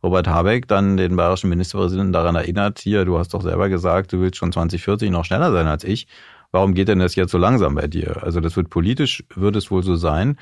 Robert 0.03 0.27
Habeck, 0.27 0.67
dann 0.67 0.97
den 0.97 1.15
bayerischen 1.15 1.49
Ministerpräsidenten 1.49 2.11
daran 2.11 2.35
erinnert, 2.35 2.79
hier, 2.79 3.05
du 3.05 3.19
hast 3.19 3.35
doch 3.35 3.43
selber 3.43 3.69
gesagt, 3.69 4.13
du 4.13 4.19
willst 4.19 4.37
schon 4.37 4.51
2040 4.51 5.11
noch 5.11 5.25
schneller 5.25 5.51
sein 5.51 5.67
als 5.67 5.83
ich 5.83 6.07
warum 6.51 6.73
geht 6.73 6.87
denn 6.87 6.99
das 6.99 7.15
jetzt 7.15 7.31
so 7.31 7.37
langsam 7.37 7.75
bei 7.75 7.87
dir? 7.87 8.23
Also 8.23 8.39
das 8.39 8.55
wird 8.55 8.69
politisch, 8.69 9.23
wird 9.35 9.55
es 9.55 9.71
wohl 9.71 9.83
so 9.83 9.95
sein. 9.95 10.37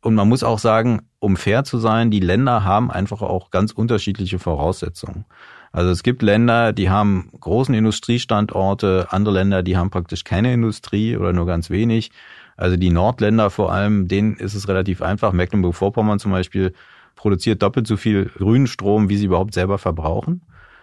Und 0.00 0.14
man 0.14 0.28
muss 0.28 0.44
auch 0.44 0.58
sagen, 0.58 1.02
um 1.18 1.36
fair 1.36 1.64
zu 1.64 1.78
sein, 1.78 2.10
die 2.10 2.20
Länder 2.20 2.64
haben 2.64 2.90
einfach 2.90 3.20
auch 3.22 3.50
ganz 3.50 3.72
unterschiedliche 3.72 4.38
Voraussetzungen. 4.38 5.24
Also 5.72 5.90
es 5.90 6.02
gibt 6.02 6.22
Länder, 6.22 6.72
die 6.72 6.88
haben 6.88 7.30
großen 7.40 7.74
Industriestandorte, 7.74 9.08
andere 9.10 9.34
Länder, 9.34 9.62
die 9.62 9.76
haben 9.76 9.90
praktisch 9.90 10.24
keine 10.24 10.52
Industrie 10.52 11.16
oder 11.16 11.32
nur 11.32 11.46
ganz 11.46 11.68
wenig. 11.68 12.10
Also 12.56 12.76
die 12.76 12.90
Nordländer 12.90 13.50
vor 13.50 13.72
allem, 13.72 14.08
denen 14.08 14.36
ist 14.36 14.54
es 14.54 14.68
relativ 14.68 15.02
einfach. 15.02 15.32
Mecklenburg-Vorpommern 15.32 16.18
zum 16.18 16.32
Beispiel 16.32 16.72
produziert 17.14 17.62
doppelt 17.62 17.86
so 17.86 17.96
viel 17.96 18.26
grünen 18.26 18.66
Strom, 18.66 19.08
wie 19.08 19.16
sie 19.16 19.26
überhaupt 19.26 19.54
selber 19.54 19.78
verbrauchen. 19.78 20.42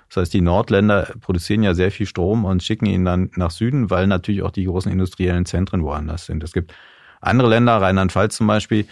Das 0.09 0.17
heißt, 0.17 0.33
die 0.33 0.41
Nordländer 0.41 1.13
produzieren 1.21 1.63
ja 1.63 1.73
sehr 1.73 1.91
viel 1.91 2.05
Strom 2.05 2.45
und 2.45 2.63
schicken 2.63 2.85
ihn 2.85 3.05
dann 3.05 3.31
nach 3.35 3.51
Süden, 3.51 3.89
weil 3.89 4.07
natürlich 4.07 4.43
auch 4.43 4.51
die 4.51 4.65
großen 4.65 4.91
industriellen 4.91 5.45
Zentren 5.45 5.83
woanders 5.83 6.25
sind. 6.25 6.43
Es 6.43 6.53
gibt 6.53 6.73
andere 7.21 7.49
Länder, 7.49 7.81
Rheinland-Pfalz 7.81 8.35
zum 8.35 8.47
Beispiel, 8.47 8.85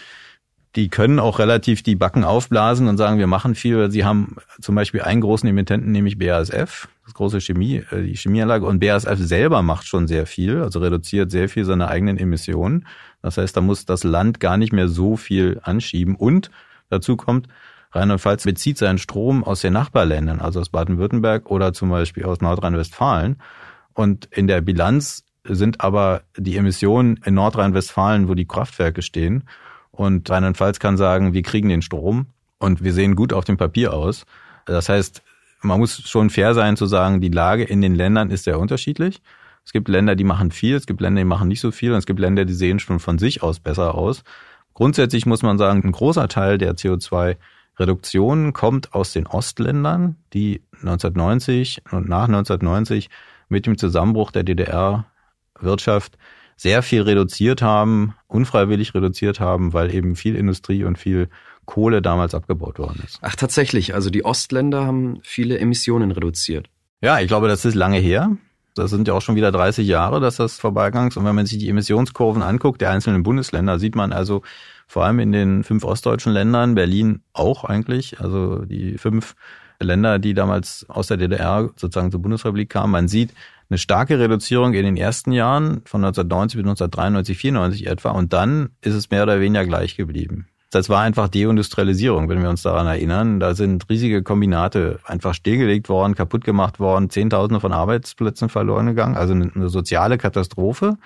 die 0.75 0.89
können 0.89 1.19
auch 1.19 1.37
relativ 1.37 1.83
die 1.83 1.95
Backen 1.95 2.23
aufblasen 2.23 2.87
und 2.87 2.97
sagen, 2.97 3.19
wir 3.19 3.27
machen 3.27 3.53
viel. 3.53 3.91
Sie 3.91 4.05
haben 4.05 4.37
zum 4.59 4.73
Beispiel 4.73 5.01
einen 5.01 5.21
großen 5.21 5.47
Emittenten, 5.47 5.91
nämlich 5.91 6.17
BASF, 6.17 6.87
das 7.05 7.13
große 7.13 7.41
Chemie, 7.41 7.83
äh, 7.91 8.01
die 8.01 8.15
Chemieanlage. 8.15 8.65
Und 8.65 8.79
BASF 8.79 9.19
selber 9.19 9.61
macht 9.61 9.85
schon 9.85 10.07
sehr 10.07 10.25
viel, 10.25 10.61
also 10.61 10.79
reduziert 10.79 11.29
sehr 11.29 11.47
viel 11.47 11.65
seine 11.65 11.89
eigenen 11.89 12.17
Emissionen. 12.17 12.87
Das 13.21 13.37
heißt, 13.37 13.55
da 13.55 13.61
muss 13.61 13.85
das 13.85 14.03
Land 14.03 14.39
gar 14.39 14.57
nicht 14.57 14.73
mehr 14.73 14.87
so 14.87 15.15
viel 15.15 15.59
anschieben. 15.63 16.15
Und 16.15 16.49
dazu 16.89 17.17
kommt, 17.17 17.47
Rheinland-Pfalz 17.93 18.43
bezieht 18.43 18.77
seinen 18.77 18.97
Strom 18.97 19.43
aus 19.43 19.61
den 19.61 19.73
Nachbarländern, 19.73 20.39
also 20.39 20.59
aus 20.59 20.69
Baden-Württemberg 20.69 21.49
oder 21.49 21.73
zum 21.73 21.89
Beispiel 21.89 22.25
aus 22.25 22.41
Nordrhein-Westfalen. 22.41 23.37
Und 23.93 24.25
in 24.31 24.47
der 24.47 24.61
Bilanz 24.61 25.23
sind 25.43 25.81
aber 25.81 26.23
die 26.37 26.57
Emissionen 26.57 27.19
in 27.23 27.35
Nordrhein-Westfalen, 27.35 28.27
wo 28.27 28.33
die 28.33 28.47
Kraftwerke 28.47 29.01
stehen. 29.01 29.43
Und 29.91 30.29
Rheinland-Pfalz 30.29 30.79
kann 30.79 30.97
sagen, 30.97 31.33
wir 31.33 31.43
kriegen 31.43 31.69
den 31.69 31.83
Strom 31.83 32.27
und 32.57 32.83
wir 32.83 32.93
sehen 32.93 33.15
gut 33.15 33.31
auf 33.31 33.45
dem 33.45 33.57
Papier 33.57 33.93
aus. 33.93 34.25
Das 34.65 34.89
heißt, 34.89 35.21
man 35.61 35.79
muss 35.79 36.09
schon 36.09 36.29
fair 36.29 36.53
sein 36.55 36.77
zu 36.77 36.87
sagen, 36.87 37.21
die 37.21 37.29
Lage 37.29 37.63
in 37.63 37.81
den 37.81 37.93
Ländern 37.93 38.31
ist 38.31 38.45
sehr 38.45 38.59
unterschiedlich. 38.59 39.21
Es 39.65 39.71
gibt 39.71 39.87
Länder, 39.87 40.15
die 40.15 40.23
machen 40.23 40.51
viel, 40.51 40.75
es 40.75 40.85
gibt 40.85 40.99
Länder, 40.99 41.21
die 41.21 41.25
machen 41.25 41.47
nicht 41.47 41.61
so 41.61 41.71
viel 41.71 41.91
und 41.91 41.99
es 41.99 42.05
gibt 42.05 42.19
Länder, 42.19 42.43
die 42.43 42.53
sehen 42.53 42.79
schon 42.79 42.99
von 42.99 43.17
sich 43.17 43.43
aus 43.43 43.59
besser 43.59 43.95
aus. 43.95 44.23
Grundsätzlich 44.73 45.25
muss 45.25 45.43
man 45.43 45.57
sagen, 45.57 45.83
ein 45.83 45.91
großer 45.91 46.27
Teil 46.27 46.57
der 46.57 46.75
CO2 46.75 47.37
Reduktion 47.77 48.53
kommt 48.53 48.93
aus 48.93 49.13
den 49.13 49.27
Ostländern, 49.27 50.17
die 50.33 50.61
1990 50.73 51.81
und 51.91 52.07
nach 52.07 52.25
1990 52.25 53.09
mit 53.49 53.65
dem 53.65 53.77
Zusammenbruch 53.77 54.31
der 54.31 54.43
DDR-Wirtschaft 54.43 56.17
sehr 56.55 56.83
viel 56.83 57.01
reduziert 57.01 57.61
haben, 57.61 58.13
unfreiwillig 58.27 58.93
reduziert 58.93 59.39
haben, 59.39 59.73
weil 59.73 59.93
eben 59.93 60.15
viel 60.15 60.35
Industrie 60.35 60.83
und 60.83 60.97
viel 60.97 61.29
Kohle 61.65 62.01
damals 62.01 62.35
abgebaut 62.35 62.79
worden 62.79 63.01
ist. 63.05 63.19
Ach 63.21 63.35
tatsächlich, 63.35 63.95
also 63.95 64.09
die 64.09 64.25
Ostländer 64.25 64.85
haben 64.85 65.19
viele 65.23 65.57
Emissionen 65.57 66.11
reduziert. 66.11 66.69
Ja, 67.01 67.19
ich 67.19 67.27
glaube, 67.27 67.47
das 67.47 67.65
ist 67.65 67.75
lange 67.75 67.97
her. 67.97 68.37
Das 68.75 68.89
sind 68.89 69.07
ja 69.07 69.13
auch 69.13 69.21
schon 69.21 69.35
wieder 69.35 69.51
30 69.51 69.87
Jahre, 69.87 70.19
dass 70.19 70.37
das 70.37 70.57
vorbeigegangen 70.57 71.09
ist. 71.09 71.17
Und 71.17 71.25
wenn 71.25 71.35
man 71.35 71.45
sich 71.45 71.59
die 71.59 71.69
Emissionskurven 71.69 72.41
anguckt 72.41 72.81
der 72.81 72.91
einzelnen 72.91 73.23
Bundesländer, 73.23 73.79
sieht 73.79 73.95
man 73.95 74.11
also, 74.11 74.41
vor 74.87 75.05
allem 75.05 75.19
in 75.19 75.31
den 75.31 75.63
fünf 75.63 75.83
ostdeutschen 75.83 76.33
Ländern, 76.33 76.75
Berlin 76.75 77.21
auch 77.33 77.63
eigentlich, 77.63 78.19
also 78.19 78.65
die 78.65 78.97
fünf 78.97 79.35
Länder, 79.79 80.19
die 80.19 80.33
damals 80.33 80.85
aus 80.89 81.07
der 81.07 81.17
DDR 81.17 81.69
sozusagen 81.75 82.11
zur 82.11 82.21
Bundesrepublik 82.21 82.69
kamen. 82.69 82.91
Man 82.91 83.07
sieht 83.07 83.33
eine 83.69 83.77
starke 83.77 84.19
Reduzierung 84.19 84.73
in 84.73 84.85
den 84.85 84.97
ersten 84.97 85.31
Jahren 85.31 85.81
von 85.85 86.03
1990 86.03 86.57
bis 86.57 86.63
1993, 86.63 87.37
94 87.37 87.87
etwa 87.87 88.11
und 88.11 88.33
dann 88.33 88.69
ist 88.81 88.93
es 88.93 89.09
mehr 89.09 89.23
oder 89.23 89.39
weniger 89.39 89.65
gleich 89.65 89.95
geblieben. 89.95 90.47
Das 90.73 90.89
war 90.89 91.01
einfach 91.01 91.27
Deindustrialisierung, 91.27 92.29
wenn 92.29 92.41
wir 92.41 92.49
uns 92.49 92.63
daran 92.63 92.87
erinnern. 92.87 93.39
Da 93.39 93.53
sind 93.53 93.87
riesige 93.89 94.23
Kombinate 94.23 94.99
einfach 95.05 95.35
stillgelegt 95.35 95.87
worden, 95.87 96.15
kaputt 96.15 96.43
gemacht 96.43 96.79
worden, 96.79 97.11
Zehntausende 97.11 97.59
von 97.59 97.71
Arbeitsplätzen 97.71 98.49
verloren 98.49 98.87
gegangen, 98.87 99.15
also 99.15 99.33
eine 99.33 99.69
soziale 99.69 100.17
Katastrophe. 100.17 100.97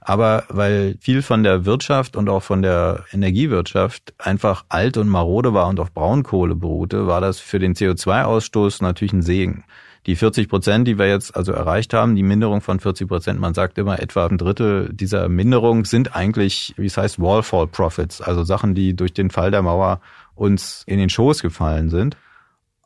Aber 0.00 0.44
weil 0.48 0.96
viel 1.00 1.22
von 1.22 1.44
der 1.44 1.64
Wirtschaft 1.64 2.16
und 2.16 2.28
auch 2.28 2.42
von 2.42 2.62
der 2.62 3.04
Energiewirtschaft 3.12 4.14
einfach 4.18 4.64
alt 4.68 4.96
und 4.96 5.08
marode 5.08 5.54
war 5.54 5.68
und 5.68 5.78
auf 5.78 5.92
Braunkohle 5.92 6.56
beruhte, 6.56 7.06
war 7.06 7.20
das 7.20 7.38
für 7.38 7.60
den 7.60 7.74
CO2-Ausstoß 7.74 8.82
natürlich 8.82 9.12
ein 9.12 9.22
Segen. 9.22 9.64
Die 10.06 10.16
40 10.16 10.48
Prozent, 10.48 10.88
die 10.88 10.98
wir 10.98 11.08
jetzt 11.08 11.36
also 11.36 11.52
erreicht 11.52 11.92
haben, 11.92 12.14
die 12.14 12.22
Minderung 12.22 12.60
von 12.60 12.80
40 12.80 13.08
Prozent, 13.08 13.40
man 13.40 13.54
sagt 13.54 13.78
immer 13.78 14.00
etwa 14.00 14.26
ein 14.26 14.38
Drittel 14.38 14.90
dieser 14.92 15.28
Minderung 15.28 15.84
sind 15.84 16.14
eigentlich, 16.14 16.74
wie 16.76 16.86
es 16.86 16.96
heißt, 16.96 17.20
Wallfall 17.20 17.66
Profits, 17.66 18.20
also 18.20 18.44
Sachen, 18.44 18.74
die 18.74 18.94
durch 18.94 19.12
den 19.12 19.30
Fall 19.30 19.50
der 19.50 19.62
Mauer 19.62 20.00
uns 20.34 20.82
in 20.86 20.98
den 20.98 21.10
Schoß 21.10 21.42
gefallen 21.42 21.90
sind. 21.90 22.16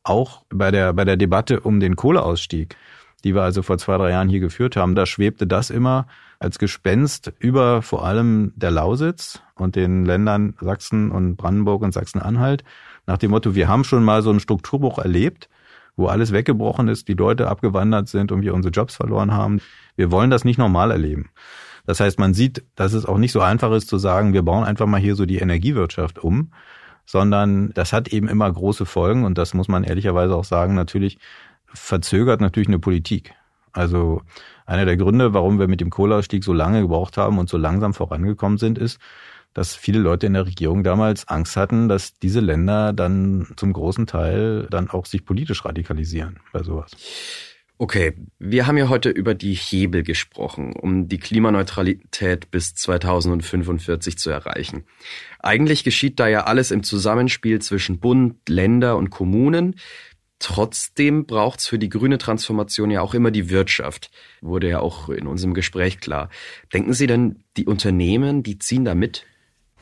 Auch 0.02 0.42
bei 0.48 0.70
der, 0.70 0.92
bei 0.94 1.04
der 1.04 1.16
Debatte 1.16 1.60
um 1.60 1.78
den 1.78 1.96
Kohleausstieg, 1.96 2.76
die 3.24 3.34
wir 3.34 3.42
also 3.42 3.62
vor 3.62 3.78
zwei, 3.78 3.96
drei 3.98 4.10
Jahren 4.10 4.28
hier 4.28 4.40
geführt 4.40 4.74
haben, 4.74 4.94
da 4.94 5.06
schwebte 5.06 5.46
das 5.46 5.70
immer 5.70 6.06
als 6.40 6.58
Gespenst 6.58 7.32
über 7.38 7.82
vor 7.82 8.04
allem 8.04 8.52
der 8.56 8.72
Lausitz 8.72 9.40
und 9.54 9.76
den 9.76 10.04
Ländern 10.04 10.54
Sachsen 10.60 11.12
und 11.12 11.36
Brandenburg 11.36 11.82
und 11.82 11.94
Sachsen-Anhalt, 11.94 12.64
nach 13.06 13.18
dem 13.18 13.30
Motto, 13.30 13.54
wir 13.54 13.68
haben 13.68 13.84
schon 13.84 14.04
mal 14.04 14.22
so 14.22 14.30
einen 14.30 14.40
Strukturbruch 14.40 14.98
erlebt, 14.98 15.48
wo 15.96 16.06
alles 16.06 16.32
weggebrochen 16.32 16.88
ist, 16.88 17.08
die 17.08 17.14
Leute 17.14 17.48
abgewandert 17.48 18.08
sind 18.08 18.32
und 18.32 18.42
wir 18.42 18.54
unsere 18.54 18.72
Jobs 18.72 18.96
verloren 18.96 19.32
haben. 19.32 19.60
Wir 19.96 20.10
wollen 20.10 20.30
das 20.30 20.44
nicht 20.44 20.58
normal 20.58 20.90
erleben. 20.90 21.30
Das 21.86 22.00
heißt, 22.00 22.18
man 22.18 22.34
sieht, 22.34 22.64
dass 22.76 22.92
es 22.92 23.06
auch 23.06 23.18
nicht 23.18 23.32
so 23.32 23.40
einfach 23.40 23.72
ist 23.72 23.88
zu 23.88 23.98
sagen, 23.98 24.32
wir 24.32 24.42
bauen 24.42 24.64
einfach 24.64 24.86
mal 24.86 25.00
hier 25.00 25.16
so 25.16 25.26
die 25.26 25.38
Energiewirtschaft 25.38 26.18
um, 26.18 26.52
sondern 27.04 27.72
das 27.74 27.92
hat 27.92 28.08
eben 28.08 28.28
immer 28.28 28.50
große 28.50 28.86
Folgen 28.86 29.24
und 29.24 29.36
das 29.36 29.54
muss 29.54 29.68
man 29.68 29.84
ehrlicherweise 29.84 30.36
auch 30.36 30.44
sagen, 30.44 30.74
natürlich 30.74 31.18
verzögert 31.66 32.40
natürlich 32.40 32.68
eine 32.68 32.78
Politik. 32.78 33.34
Also 33.72 34.22
einer 34.66 34.84
der 34.84 34.96
Gründe, 34.96 35.34
warum 35.34 35.58
wir 35.58 35.66
mit 35.66 35.80
dem 35.80 35.90
Kohleausstieg 35.90 36.44
so 36.44 36.52
lange 36.52 36.82
gebraucht 36.82 37.16
haben 37.16 37.38
und 37.38 37.48
so 37.48 37.56
langsam 37.56 37.94
vorangekommen 37.94 38.58
sind, 38.58 38.78
ist, 38.78 39.00
dass 39.54 39.74
viele 39.74 39.98
Leute 39.98 40.26
in 40.26 40.34
der 40.34 40.46
Regierung 40.46 40.82
damals 40.82 41.28
Angst 41.28 41.56
hatten, 41.56 41.88
dass 41.88 42.18
diese 42.18 42.40
Länder 42.40 42.92
dann 42.92 43.46
zum 43.56 43.72
großen 43.72 44.06
Teil 44.06 44.66
dann 44.70 44.88
auch 44.90 45.06
sich 45.06 45.24
politisch 45.24 45.64
radikalisieren 45.64 46.40
bei 46.52 46.62
sowas. 46.62 46.92
Okay, 47.78 48.12
wir 48.38 48.68
haben 48.68 48.76
ja 48.78 48.88
heute 48.88 49.10
über 49.10 49.34
die 49.34 49.54
Hebel 49.54 50.04
gesprochen, 50.04 50.72
um 50.72 51.08
die 51.08 51.18
Klimaneutralität 51.18 52.50
bis 52.52 52.76
2045 52.76 54.18
zu 54.18 54.30
erreichen. 54.30 54.84
Eigentlich 55.40 55.82
geschieht 55.82 56.20
da 56.20 56.28
ja 56.28 56.44
alles 56.44 56.70
im 56.70 56.84
Zusammenspiel 56.84 57.60
zwischen 57.60 57.98
Bund, 57.98 58.48
Länder 58.48 58.96
und 58.96 59.10
Kommunen. 59.10 59.74
Trotzdem 60.38 61.26
braucht's 61.26 61.66
für 61.66 61.78
die 61.78 61.88
grüne 61.88 62.18
Transformation 62.18 62.90
ja 62.92 63.00
auch 63.00 63.14
immer 63.14 63.32
die 63.32 63.50
Wirtschaft, 63.50 64.12
wurde 64.40 64.68
ja 64.68 64.78
auch 64.78 65.08
in 65.08 65.26
unserem 65.26 65.52
Gespräch 65.52 65.98
klar. 65.98 66.30
Denken 66.72 66.92
Sie 66.92 67.08
denn, 67.08 67.42
die 67.56 67.66
Unternehmen, 67.66 68.44
die 68.44 68.60
ziehen 68.60 68.84
da 68.84 68.94
mit? 68.94 69.26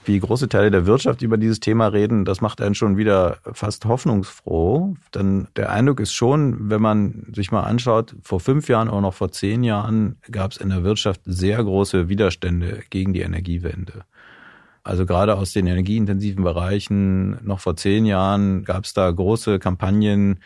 Wie 0.05 0.19
große 0.19 0.49
Teile 0.49 0.71
der 0.71 0.87
Wirtschaft 0.87 1.21
über 1.21 1.37
dieses 1.37 1.61
Thema 1.61 1.89
reden, 1.89 2.25
das 2.25 2.41
macht 2.41 2.63
einen 2.63 2.75
schon 2.75 2.97
wieder 2.97 3.39
fast 3.53 3.85
hoffnungsfroh. 3.85 4.95
Denn 5.15 5.49
der 5.57 5.71
Eindruck 5.71 6.01
ist 6.01 6.15
schon, 6.15 6.71
wenn 6.71 6.81
man 6.81 7.27
sich 7.35 7.53
mal 7.53 7.63
anschaut, 7.63 8.17
vor 8.23 8.41
fünf 8.41 8.69
Jahren 8.69 8.89
oder 8.89 9.03
noch 9.03 9.15
vor 9.15 9.31
zehn 9.31 9.63
Jahren 9.63 10.17
gab 10.31 10.53
es 10.53 10.57
in 10.57 10.71
der 10.71 10.85
Wirtschaft 10.85 11.21
sehr 11.27 11.63
große 11.63 12.09
Widerstände 12.09 12.83
gegen 12.89 13.13
die 13.13 13.21
Energiewende. 13.21 14.05
Also 14.83 15.05
gerade 15.05 15.37
aus 15.37 15.53
den 15.53 15.67
energieintensiven 15.67 16.43
Bereichen, 16.43 17.45
noch 17.47 17.61
vor 17.61 17.77
zehn 17.77 18.07
Jahren 18.07 18.65
gab 18.65 18.85
es 18.85 18.95
da 18.95 19.11
große 19.11 19.59
Kampagnen, 19.59 20.41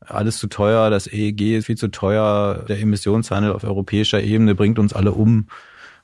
alles 0.00 0.38
zu 0.38 0.46
teuer, 0.46 0.90
das 0.90 1.06
EEG 1.06 1.56
ist 1.56 1.66
viel 1.66 1.76
zu 1.76 1.88
teuer, 1.88 2.64
der 2.68 2.78
Emissionshandel 2.80 3.52
auf 3.52 3.64
europäischer 3.64 4.22
Ebene 4.22 4.54
bringt 4.54 4.78
uns 4.78 4.92
alle 4.92 5.12
um 5.12 5.48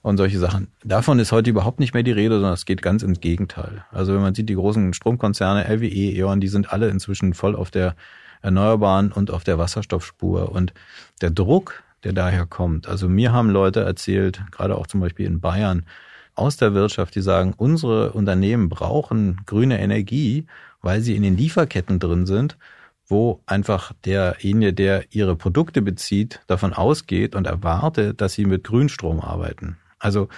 und 0.05 0.19
solche 0.19 0.39
Sachen. 0.39 0.69
Davon 0.85 1.19
ist 1.19 1.33
heute 1.33 1.49
überhaupt 1.49 1.81
nicht 1.81 1.95
mehr 1.95 2.03
die 2.03 2.13
Rede, 2.13 2.35
sondern 2.35 2.53
es 2.53 2.67
geht 2.67 2.83
ganz 2.83 3.03
ins 3.03 3.21
Gegenteil. 3.21 3.87
Also 3.91 4.13
wenn 4.13 4.21
man 4.21 4.35
sieht, 4.35 4.51
die 4.51 4.55
großen 4.55 4.93
Stromkonzerne, 4.93 5.65
LWE, 5.67 5.87
E.ON, 5.87 6.41
die 6.41 6.49
sind 6.49 6.71
alle 6.71 6.91
inzwischen 6.91 7.33
voll 7.33 7.57
auf 7.57 7.71
der 7.71 7.97
erneuerbaren 8.43 9.13
und 9.13 9.31
auf 9.31 9.45
der 9.45 9.59
Wasserstoffspur. 9.59 10.53
Und 10.53 10.75
der 11.23 11.31
Druck, 11.31 11.83
der 12.05 12.13
daher 12.13 12.45
kommt, 12.45 12.87
also 12.87 13.09
mir 13.09 13.33
haben 13.33 13.49
Leute 13.49 13.81
erzählt, 13.81 14.43
gerade 14.51 14.77
auch 14.77 14.87
zum 14.87 15.01
Beispiel 15.01 15.25
in 15.25 15.41
Bayern, 15.41 15.87
aus 16.35 16.59
der 16.59 16.75
Wirtschaft, 16.75 17.15
die 17.15 17.23
sagen, 17.23 17.55
unsere 17.57 18.13
Unternehmen 18.13 18.69
brauchen 18.69 19.41
grüne 19.47 19.81
Energie, 19.81 20.45
weil 20.83 21.01
sie 21.01 21.17
in 21.17 21.23
den 21.23 21.39
Lieferketten 21.39 21.99
drin 21.99 22.27
sind, 22.27 22.59
wo 23.07 23.41
einfach 23.47 23.95
derjenige, 24.05 24.75
der 24.75 25.05
ihre 25.13 25.35
Produkte 25.35 25.81
bezieht, 25.81 26.41
davon 26.47 26.75
ausgeht 26.75 27.35
und 27.35 27.47
erwartet, 27.47 28.21
dass 28.21 28.35
sie 28.35 28.45
mit 28.45 28.65
Grünstrom 28.65 29.21
arbeiten. 29.21 29.79
Also 30.05 30.29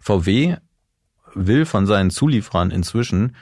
VW 0.00 0.56
will 1.34 1.64
von 1.64 1.86
seinen 1.86 2.10
Zulieferern 2.10 2.72
inzwischen 2.72 3.36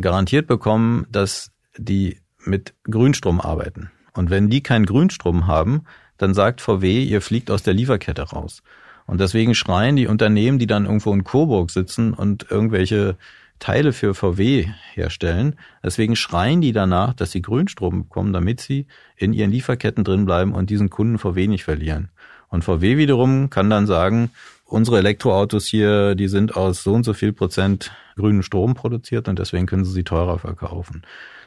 garantiert 0.00 0.46
bekommen, 0.46 1.06
dass 1.10 1.50
die 1.78 2.20
mit 2.44 2.74
Grünstrom 2.84 3.40
arbeiten. 3.40 3.90
Und 4.12 4.28
wenn 4.28 4.50
die 4.50 4.62
keinen 4.62 4.84
Grünstrom 4.84 5.46
haben, 5.46 5.84
dann 6.18 6.34
sagt 6.34 6.60
VW, 6.60 7.02
ihr 7.02 7.22
fliegt 7.22 7.50
aus 7.50 7.62
der 7.62 7.72
Lieferkette 7.72 8.22
raus. 8.22 8.62
Und 9.06 9.20
deswegen 9.20 9.54
schreien 9.54 9.96
die 9.96 10.08
Unternehmen, 10.08 10.58
die 10.58 10.66
dann 10.66 10.84
irgendwo 10.84 11.14
in 11.14 11.24
Coburg 11.24 11.70
sitzen 11.70 12.12
und 12.12 12.50
irgendwelche 12.50 13.16
Teile 13.58 13.94
für 13.94 14.14
VW 14.14 14.68
herstellen, 14.92 15.56
deswegen 15.82 16.16
schreien 16.16 16.60
die 16.60 16.72
danach, 16.72 17.14
dass 17.14 17.32
sie 17.32 17.40
Grünstrom 17.40 18.02
bekommen, 18.02 18.34
damit 18.34 18.60
sie 18.60 18.86
in 19.16 19.32
ihren 19.32 19.50
Lieferketten 19.50 20.04
drin 20.04 20.26
bleiben 20.26 20.52
und 20.52 20.68
diesen 20.68 20.90
Kunden 20.90 21.18
VW 21.18 21.46
nicht 21.48 21.64
verlieren. 21.64 22.10
Und 22.48 22.64
VW 22.64 22.96
wiederum 22.96 23.50
kann 23.50 23.70
dann 23.70 23.86
sagen, 23.86 24.30
unsere 24.68 24.98
Elektroautos 24.98 25.66
hier, 25.66 26.14
die 26.14 26.28
sind 26.28 26.56
aus 26.56 26.82
so 26.82 26.92
und 26.92 27.04
so 27.04 27.14
viel 27.14 27.32
Prozent 27.32 27.90
grünen 28.16 28.42
Strom 28.42 28.74
produziert 28.74 29.28
und 29.28 29.38
deswegen 29.38 29.66
können 29.66 29.84
sie 29.84 29.92
sie 29.92 30.04
teurer 30.04 30.38
verkaufen. 30.38 31.02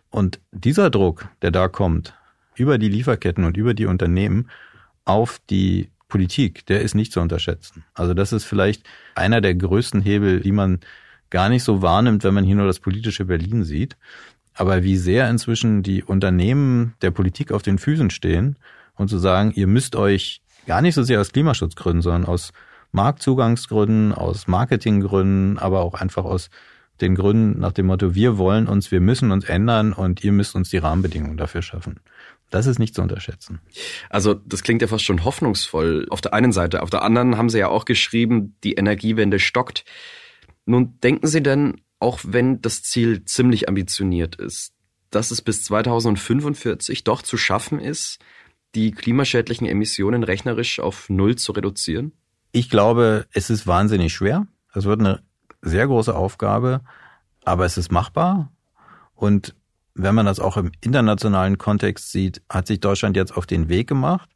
Und 0.09 0.39
dieser 0.51 0.89
Druck, 0.89 1.29
der 1.41 1.51
da 1.51 1.67
kommt, 1.67 2.15
über 2.55 2.77
die 2.77 2.89
Lieferketten 2.89 3.45
und 3.45 3.55
über 3.55 3.73
die 3.73 3.85
Unternehmen 3.85 4.49
auf 5.05 5.39
die 5.49 5.89
Politik, 6.09 6.65
der 6.65 6.81
ist 6.81 6.95
nicht 6.95 7.13
zu 7.13 7.21
unterschätzen. 7.21 7.85
Also 7.93 8.13
das 8.13 8.33
ist 8.33 8.43
vielleicht 8.43 8.83
einer 9.15 9.39
der 9.39 9.55
größten 9.55 10.01
Hebel, 10.01 10.41
die 10.41 10.51
man 10.51 10.79
gar 11.29 11.47
nicht 11.47 11.63
so 11.63 11.81
wahrnimmt, 11.81 12.23
wenn 12.23 12.33
man 12.33 12.43
hier 12.43 12.55
nur 12.55 12.67
das 12.67 12.79
politische 12.79 13.25
Berlin 13.25 13.63
sieht. 13.63 13.95
Aber 14.53 14.83
wie 14.83 14.97
sehr 14.97 15.29
inzwischen 15.29 15.81
die 15.81 16.03
Unternehmen 16.03 16.95
der 17.01 17.11
Politik 17.11 17.53
auf 17.53 17.61
den 17.61 17.77
Füßen 17.77 18.09
stehen 18.09 18.57
und 18.95 19.07
zu 19.07 19.17
sagen, 19.17 19.53
ihr 19.55 19.67
müsst 19.67 19.95
euch 19.95 20.41
gar 20.67 20.81
nicht 20.81 20.95
so 20.95 21.03
sehr 21.03 21.21
aus 21.21 21.31
Klimaschutzgründen, 21.31 22.01
sondern 22.01 22.25
aus 22.25 22.51
Marktzugangsgründen, 22.91 24.13
aus 24.13 24.47
Marketinggründen, 24.47 25.57
aber 25.57 25.81
auch 25.81 25.93
einfach 25.93 26.25
aus 26.25 26.49
den 27.01 27.15
Gründen 27.15 27.59
nach 27.59 27.71
dem 27.71 27.87
Motto, 27.87 28.15
wir 28.15 28.37
wollen 28.37 28.67
uns, 28.67 28.91
wir 28.91 29.01
müssen 29.01 29.31
uns 29.31 29.45
ändern 29.45 29.93
und 29.93 30.23
ihr 30.23 30.31
müsst 30.31 30.55
uns 30.55 30.69
die 30.69 30.77
Rahmenbedingungen 30.77 31.37
dafür 31.37 31.61
schaffen. 31.61 31.99
Das 32.51 32.67
ist 32.67 32.79
nicht 32.79 32.93
zu 32.93 33.01
unterschätzen. 33.01 33.61
Also 34.09 34.33
das 34.33 34.61
klingt 34.61 34.81
ja 34.81 34.87
fast 34.87 35.05
schon 35.05 35.23
hoffnungsvoll 35.23 36.05
auf 36.09 36.21
der 36.21 36.33
einen 36.33 36.51
Seite. 36.51 36.83
Auf 36.83 36.89
der 36.89 37.01
anderen 37.01 37.37
haben 37.37 37.49
Sie 37.49 37.59
ja 37.59 37.69
auch 37.69 37.85
geschrieben, 37.85 38.55
die 38.63 38.73
Energiewende 38.73 39.39
stockt. 39.39 39.85
Nun 40.65 40.99
denken 40.99 41.27
Sie 41.27 41.41
denn, 41.41 41.81
auch 41.99 42.19
wenn 42.23 42.61
das 42.61 42.83
Ziel 42.83 43.23
ziemlich 43.23 43.69
ambitioniert 43.69 44.35
ist, 44.35 44.73
dass 45.11 45.31
es 45.31 45.41
bis 45.41 45.63
2045 45.63 47.03
doch 47.03 47.21
zu 47.21 47.37
schaffen 47.37 47.79
ist, 47.79 48.19
die 48.75 48.91
klimaschädlichen 48.91 49.67
Emissionen 49.67 50.23
rechnerisch 50.23 50.79
auf 50.79 51.09
Null 51.09 51.37
zu 51.37 51.53
reduzieren? 51.53 52.11
Ich 52.51 52.69
glaube, 52.69 53.25
es 53.33 53.49
ist 53.49 53.67
wahnsinnig 53.67 54.13
schwer. 54.13 54.47
Es 54.73 54.85
wird 54.85 54.99
eine 54.99 55.21
sehr 55.61 55.87
große 55.87 56.15
Aufgabe, 56.15 56.81
aber 57.43 57.65
es 57.65 57.77
ist 57.77 57.91
machbar. 57.91 58.51
Und 59.15 59.55
wenn 59.93 60.15
man 60.15 60.25
das 60.25 60.39
auch 60.39 60.57
im 60.57 60.71
internationalen 60.81 61.57
Kontext 61.57 62.11
sieht, 62.11 62.41
hat 62.49 62.67
sich 62.67 62.79
Deutschland 62.79 63.15
jetzt 63.15 63.35
auf 63.35 63.45
den 63.45 63.69
Weg 63.69 63.87
gemacht. 63.87 64.29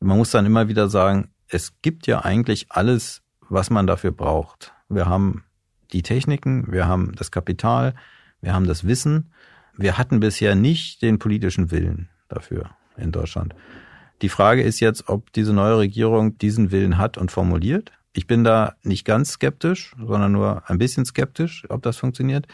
Man 0.00 0.18
muss 0.18 0.30
dann 0.30 0.46
immer 0.46 0.68
wieder 0.68 0.88
sagen, 0.88 1.30
es 1.48 1.80
gibt 1.82 2.06
ja 2.06 2.24
eigentlich 2.24 2.66
alles, 2.70 3.22
was 3.48 3.70
man 3.70 3.86
dafür 3.86 4.12
braucht. 4.12 4.72
Wir 4.88 5.06
haben 5.06 5.44
die 5.92 6.02
Techniken, 6.02 6.70
wir 6.70 6.86
haben 6.86 7.14
das 7.16 7.30
Kapital, 7.30 7.94
wir 8.40 8.54
haben 8.54 8.66
das 8.66 8.86
Wissen. 8.86 9.32
Wir 9.76 9.98
hatten 9.98 10.20
bisher 10.20 10.54
nicht 10.54 11.02
den 11.02 11.18
politischen 11.18 11.70
Willen 11.70 12.08
dafür 12.28 12.70
in 12.96 13.12
Deutschland. 13.12 13.54
Die 14.22 14.28
Frage 14.28 14.62
ist 14.62 14.80
jetzt, 14.80 15.08
ob 15.08 15.32
diese 15.32 15.52
neue 15.52 15.78
Regierung 15.78 16.36
diesen 16.38 16.70
Willen 16.70 16.98
hat 16.98 17.16
und 17.16 17.30
formuliert. 17.30 17.92
Ich 18.12 18.26
bin 18.26 18.44
da 18.44 18.74
nicht 18.82 19.04
ganz 19.04 19.32
skeptisch, 19.32 19.94
sondern 19.98 20.32
nur 20.32 20.68
ein 20.68 20.78
bisschen 20.78 21.04
skeptisch, 21.04 21.64
ob 21.68 21.82
das 21.82 21.96
funktioniert. 21.96 22.46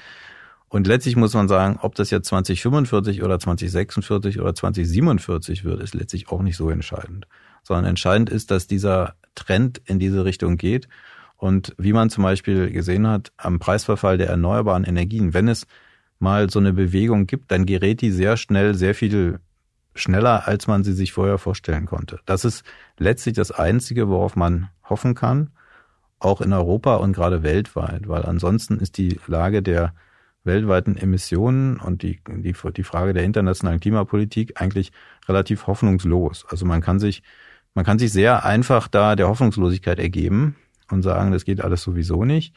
Und 0.68 0.87
letztlich 0.87 1.16
muss 1.16 1.35
man 1.35 1.48
sagen, 1.48 1.79
ob 1.81 1.94
das 1.94 2.11
jetzt 2.11 2.29
2045 2.29 3.22
oder 3.22 3.38
2046 3.38 4.40
oder 4.40 4.55
2047 4.55 5.64
wird, 5.64 5.81
ist 5.81 5.94
letztlich 5.94 6.29
auch 6.29 6.42
nicht 6.42 6.57
so 6.57 6.70
entscheidend. 6.70 7.26
Sondern 7.62 7.87
entscheidend 7.87 8.31
ist, 8.31 8.50
dass 8.50 8.66
dieser 8.66 9.14
Trend 9.35 9.81
in 9.87 9.98
diese 9.98 10.24
Richtung 10.24 10.57
geht. 10.57 10.88
Und 11.37 11.74
wie 11.79 11.92
man 11.92 12.11
zum 12.11 12.24
Beispiel 12.24 12.70
gesehen 12.70 13.07
hat, 13.07 13.33
am 13.37 13.59
Preisverfall 13.59 14.18
der 14.18 14.29
erneuerbaren 14.29 14.85
Energien, 14.85 15.35
wenn 15.35 15.48
es 15.48 15.66
mal 16.18 16.48
so 16.50 16.59
eine 16.59 16.72
Bewegung 16.72 17.26
gibt, 17.26 17.50
dann 17.50 17.66
gerät 17.66 18.00
die 18.00 18.11
sehr 18.11 18.37
schnell, 18.37 18.74
sehr 18.74 18.94
viel 18.94 19.40
schneller, 19.97 20.47
als 20.47 20.67
man 20.67 20.85
sie 20.85 20.93
sich 20.93 21.13
vorher 21.13 21.39
vorstellen 21.39 21.87
konnte. 21.87 22.21
Das 22.27 22.45
ist 22.45 22.65
letztlich 22.99 23.35
das 23.35 23.51
Einzige, 23.51 24.09
worauf 24.09 24.37
man 24.37 24.69
hoffen 24.85 25.15
kann, 25.15 25.51
auch 26.19 26.41
in 26.41 26.53
Europa 26.53 26.97
und 26.97 27.13
gerade 27.13 27.43
weltweit, 27.43 28.09
weil 28.09 28.25
ansonsten 28.25 28.79
ist 28.79 28.99
die 28.99 29.21
Lage 29.27 29.63
der 29.63 29.95
weltweiten 30.45 30.97
Emissionen 30.97 31.79
und 31.79 32.03
die, 32.03 32.21
die, 32.29 32.55
die 32.55 32.83
Frage 32.85 33.13
der 33.13 33.25
internationalen 33.25 33.81
Klimapolitik 33.81 34.61
eigentlich 34.61 34.93
relativ 35.29 35.67
hoffnungslos. 35.67 36.47
Also 36.49 36.65
man 36.65 36.81
kann 36.81 36.99
sich, 36.99 37.23
man 37.75 37.85
kann 37.85 37.99
sich 37.99 38.13
sehr 38.13 38.45
einfach 38.45 38.89
da 38.89 39.17
der 39.17 39.29
Hoffnungslosigkeit 39.29 39.99
ergeben 39.99 40.57
und 40.91 41.03
sagen, 41.03 41.33
das 41.33 41.45
geht 41.45 41.61
alles 41.61 41.83
sowieso 41.83 42.25
nicht. 42.25 42.55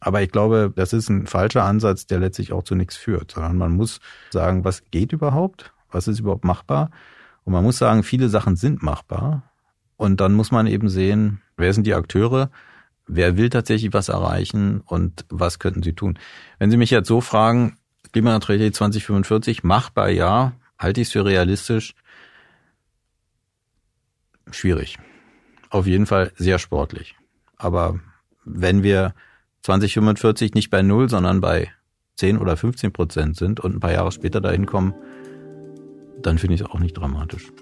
Aber 0.00 0.22
ich 0.22 0.30
glaube, 0.30 0.72
das 0.74 0.92
ist 0.92 1.08
ein 1.08 1.26
falscher 1.26 1.64
Ansatz, 1.64 2.06
der 2.06 2.20
letztlich 2.20 2.52
auch 2.52 2.62
zu 2.62 2.74
nichts 2.74 2.96
führt, 2.96 3.32
sondern 3.32 3.58
man 3.58 3.72
muss 3.72 4.00
sagen, 4.30 4.64
was 4.64 4.84
geht 4.90 5.12
überhaupt? 5.12 5.72
Was 5.90 6.08
ist 6.08 6.20
überhaupt 6.20 6.44
machbar? 6.44 6.90
Und 7.44 7.52
man 7.52 7.64
muss 7.64 7.78
sagen, 7.78 8.02
viele 8.02 8.28
Sachen 8.28 8.56
sind 8.56 8.82
machbar. 8.82 9.42
Und 9.96 10.20
dann 10.20 10.34
muss 10.34 10.50
man 10.50 10.66
eben 10.66 10.88
sehen, 10.88 11.40
wer 11.56 11.72
sind 11.72 11.86
die 11.86 11.94
Akteure? 11.94 12.50
Wer 13.06 13.36
will 13.36 13.48
tatsächlich 13.48 13.92
was 13.92 14.08
erreichen 14.08 14.82
und 14.84 15.24
was 15.30 15.58
könnten 15.58 15.82
sie 15.82 15.94
tun? 15.94 16.18
Wenn 16.58 16.70
Sie 16.70 16.76
mich 16.76 16.90
jetzt 16.90 17.08
so 17.08 17.20
fragen, 17.20 17.78
Klimaneutralität 18.12 18.74
2045, 18.76 19.64
machbar 19.64 20.10
ja, 20.10 20.52
halte 20.78 21.00
ich 21.00 21.08
es 21.08 21.12
für 21.12 21.24
realistisch. 21.24 21.94
Schwierig. 24.50 24.98
Auf 25.70 25.86
jeden 25.86 26.06
Fall 26.06 26.32
sehr 26.36 26.58
sportlich. 26.58 27.16
Aber 27.56 27.98
wenn 28.44 28.82
wir 28.82 29.14
2045 29.62 30.54
nicht 30.54 30.70
bei 30.70 30.82
Null, 30.82 31.08
sondern 31.08 31.40
bei 31.40 31.70
10 32.16 32.38
oder 32.38 32.56
15 32.56 32.92
Prozent 32.92 33.36
sind 33.36 33.60
und 33.60 33.74
ein 33.74 33.80
paar 33.80 33.92
Jahre 33.92 34.12
später 34.12 34.40
dahin 34.40 34.66
kommen, 34.66 34.94
dann 36.22 36.38
finde 36.38 36.54
ich 36.54 36.60
es 36.60 36.66
auch 36.66 36.78
nicht 36.78 36.96
dramatisch. 36.96 37.52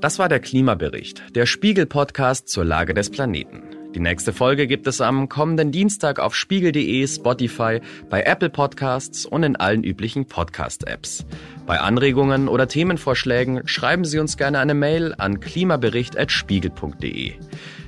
Das 0.00 0.18
war 0.18 0.28
der 0.28 0.40
Klimabericht, 0.40 1.22
der 1.34 1.46
Spiegel-Podcast 1.46 2.48
zur 2.48 2.64
Lage 2.64 2.92
des 2.92 3.10
Planeten. 3.10 3.62
Die 3.94 4.00
nächste 4.00 4.32
Folge 4.32 4.66
gibt 4.66 4.88
es 4.88 5.00
am 5.00 5.28
kommenden 5.28 5.70
Dienstag 5.70 6.18
auf 6.18 6.34
spiegel.de, 6.34 7.06
Spotify, 7.06 7.80
bei 8.10 8.22
Apple 8.24 8.50
Podcasts 8.50 9.24
und 9.24 9.44
in 9.44 9.54
allen 9.54 9.84
üblichen 9.84 10.26
Podcast-Apps. 10.26 11.24
Bei 11.64 11.78
Anregungen 11.80 12.48
oder 12.48 12.66
Themenvorschlägen 12.66 13.68
schreiben 13.68 14.04
Sie 14.04 14.18
uns 14.18 14.36
gerne 14.36 14.58
eine 14.58 14.74
Mail 14.74 15.14
an 15.16 15.38
klimabericht.spiegel.de. 15.38 17.34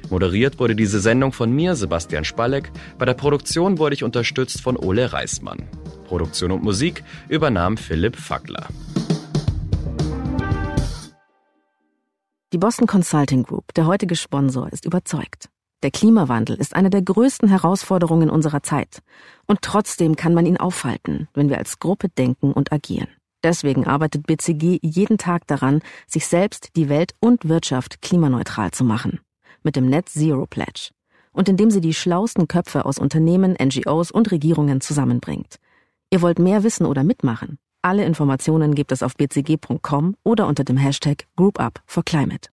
Moderiert 0.08 0.60
wurde 0.60 0.76
diese 0.76 1.00
Sendung 1.00 1.32
von 1.32 1.50
mir, 1.50 1.74
Sebastian 1.74 2.24
Spalleck. 2.24 2.70
Bei 2.98 3.04
der 3.04 3.14
Produktion 3.14 3.78
wurde 3.78 3.94
ich 3.94 4.04
unterstützt 4.04 4.60
von 4.60 4.76
Ole 4.76 5.12
Reismann. 5.12 5.68
Produktion 6.06 6.52
und 6.52 6.62
Musik 6.62 7.04
übernahm 7.28 7.76
Philipp 7.76 8.16
Fackler. 8.16 8.66
Die 12.52 12.58
Boston 12.58 12.86
Consulting 12.86 13.42
Group, 13.42 13.74
der 13.74 13.86
heutige 13.86 14.16
Sponsor, 14.16 14.72
ist 14.72 14.86
überzeugt. 14.86 15.50
Der 15.82 15.90
Klimawandel 15.90 16.56
ist 16.56 16.74
eine 16.74 16.90
der 16.90 17.02
größten 17.02 17.48
Herausforderungen 17.48 18.30
unserer 18.30 18.62
Zeit. 18.62 19.02
Und 19.46 19.60
trotzdem 19.62 20.16
kann 20.16 20.32
man 20.32 20.46
ihn 20.46 20.56
aufhalten, 20.56 21.28
wenn 21.34 21.50
wir 21.50 21.58
als 21.58 21.78
Gruppe 21.78 22.08
denken 22.08 22.52
und 22.52 22.72
agieren. 22.72 23.08
Deswegen 23.44 23.86
arbeitet 23.86 24.26
BCG 24.26 24.78
jeden 24.82 25.18
Tag 25.18 25.46
daran, 25.46 25.80
sich 26.06 26.26
selbst, 26.26 26.70
die 26.76 26.88
Welt 26.88 27.14
und 27.20 27.48
Wirtschaft 27.48 28.00
klimaneutral 28.00 28.70
zu 28.70 28.84
machen. 28.84 29.20
Mit 29.62 29.76
dem 29.76 29.88
Net 29.88 30.08
Zero 30.08 30.46
Pledge. 30.46 30.90
Und 31.32 31.48
indem 31.48 31.70
sie 31.70 31.80
die 31.80 31.94
schlausten 31.94 32.48
Köpfe 32.48 32.86
aus 32.86 32.98
Unternehmen, 32.98 33.56
NGOs 33.62 34.10
und 34.10 34.30
Regierungen 34.30 34.80
zusammenbringt. 34.80 35.56
Ihr 36.10 36.22
wollt 36.22 36.38
mehr 36.38 36.62
wissen 36.62 36.86
oder 36.86 37.02
mitmachen? 37.02 37.58
Alle 37.82 38.04
Informationen 38.04 38.74
gibt 38.74 38.92
es 38.92 39.02
auf 39.02 39.16
bcg.com 39.16 40.16
oder 40.24 40.46
unter 40.46 40.64
dem 40.64 40.76
Hashtag 40.76 41.26
GroupUp 41.36 41.80
for 41.86 42.04
Climate. 42.04 42.48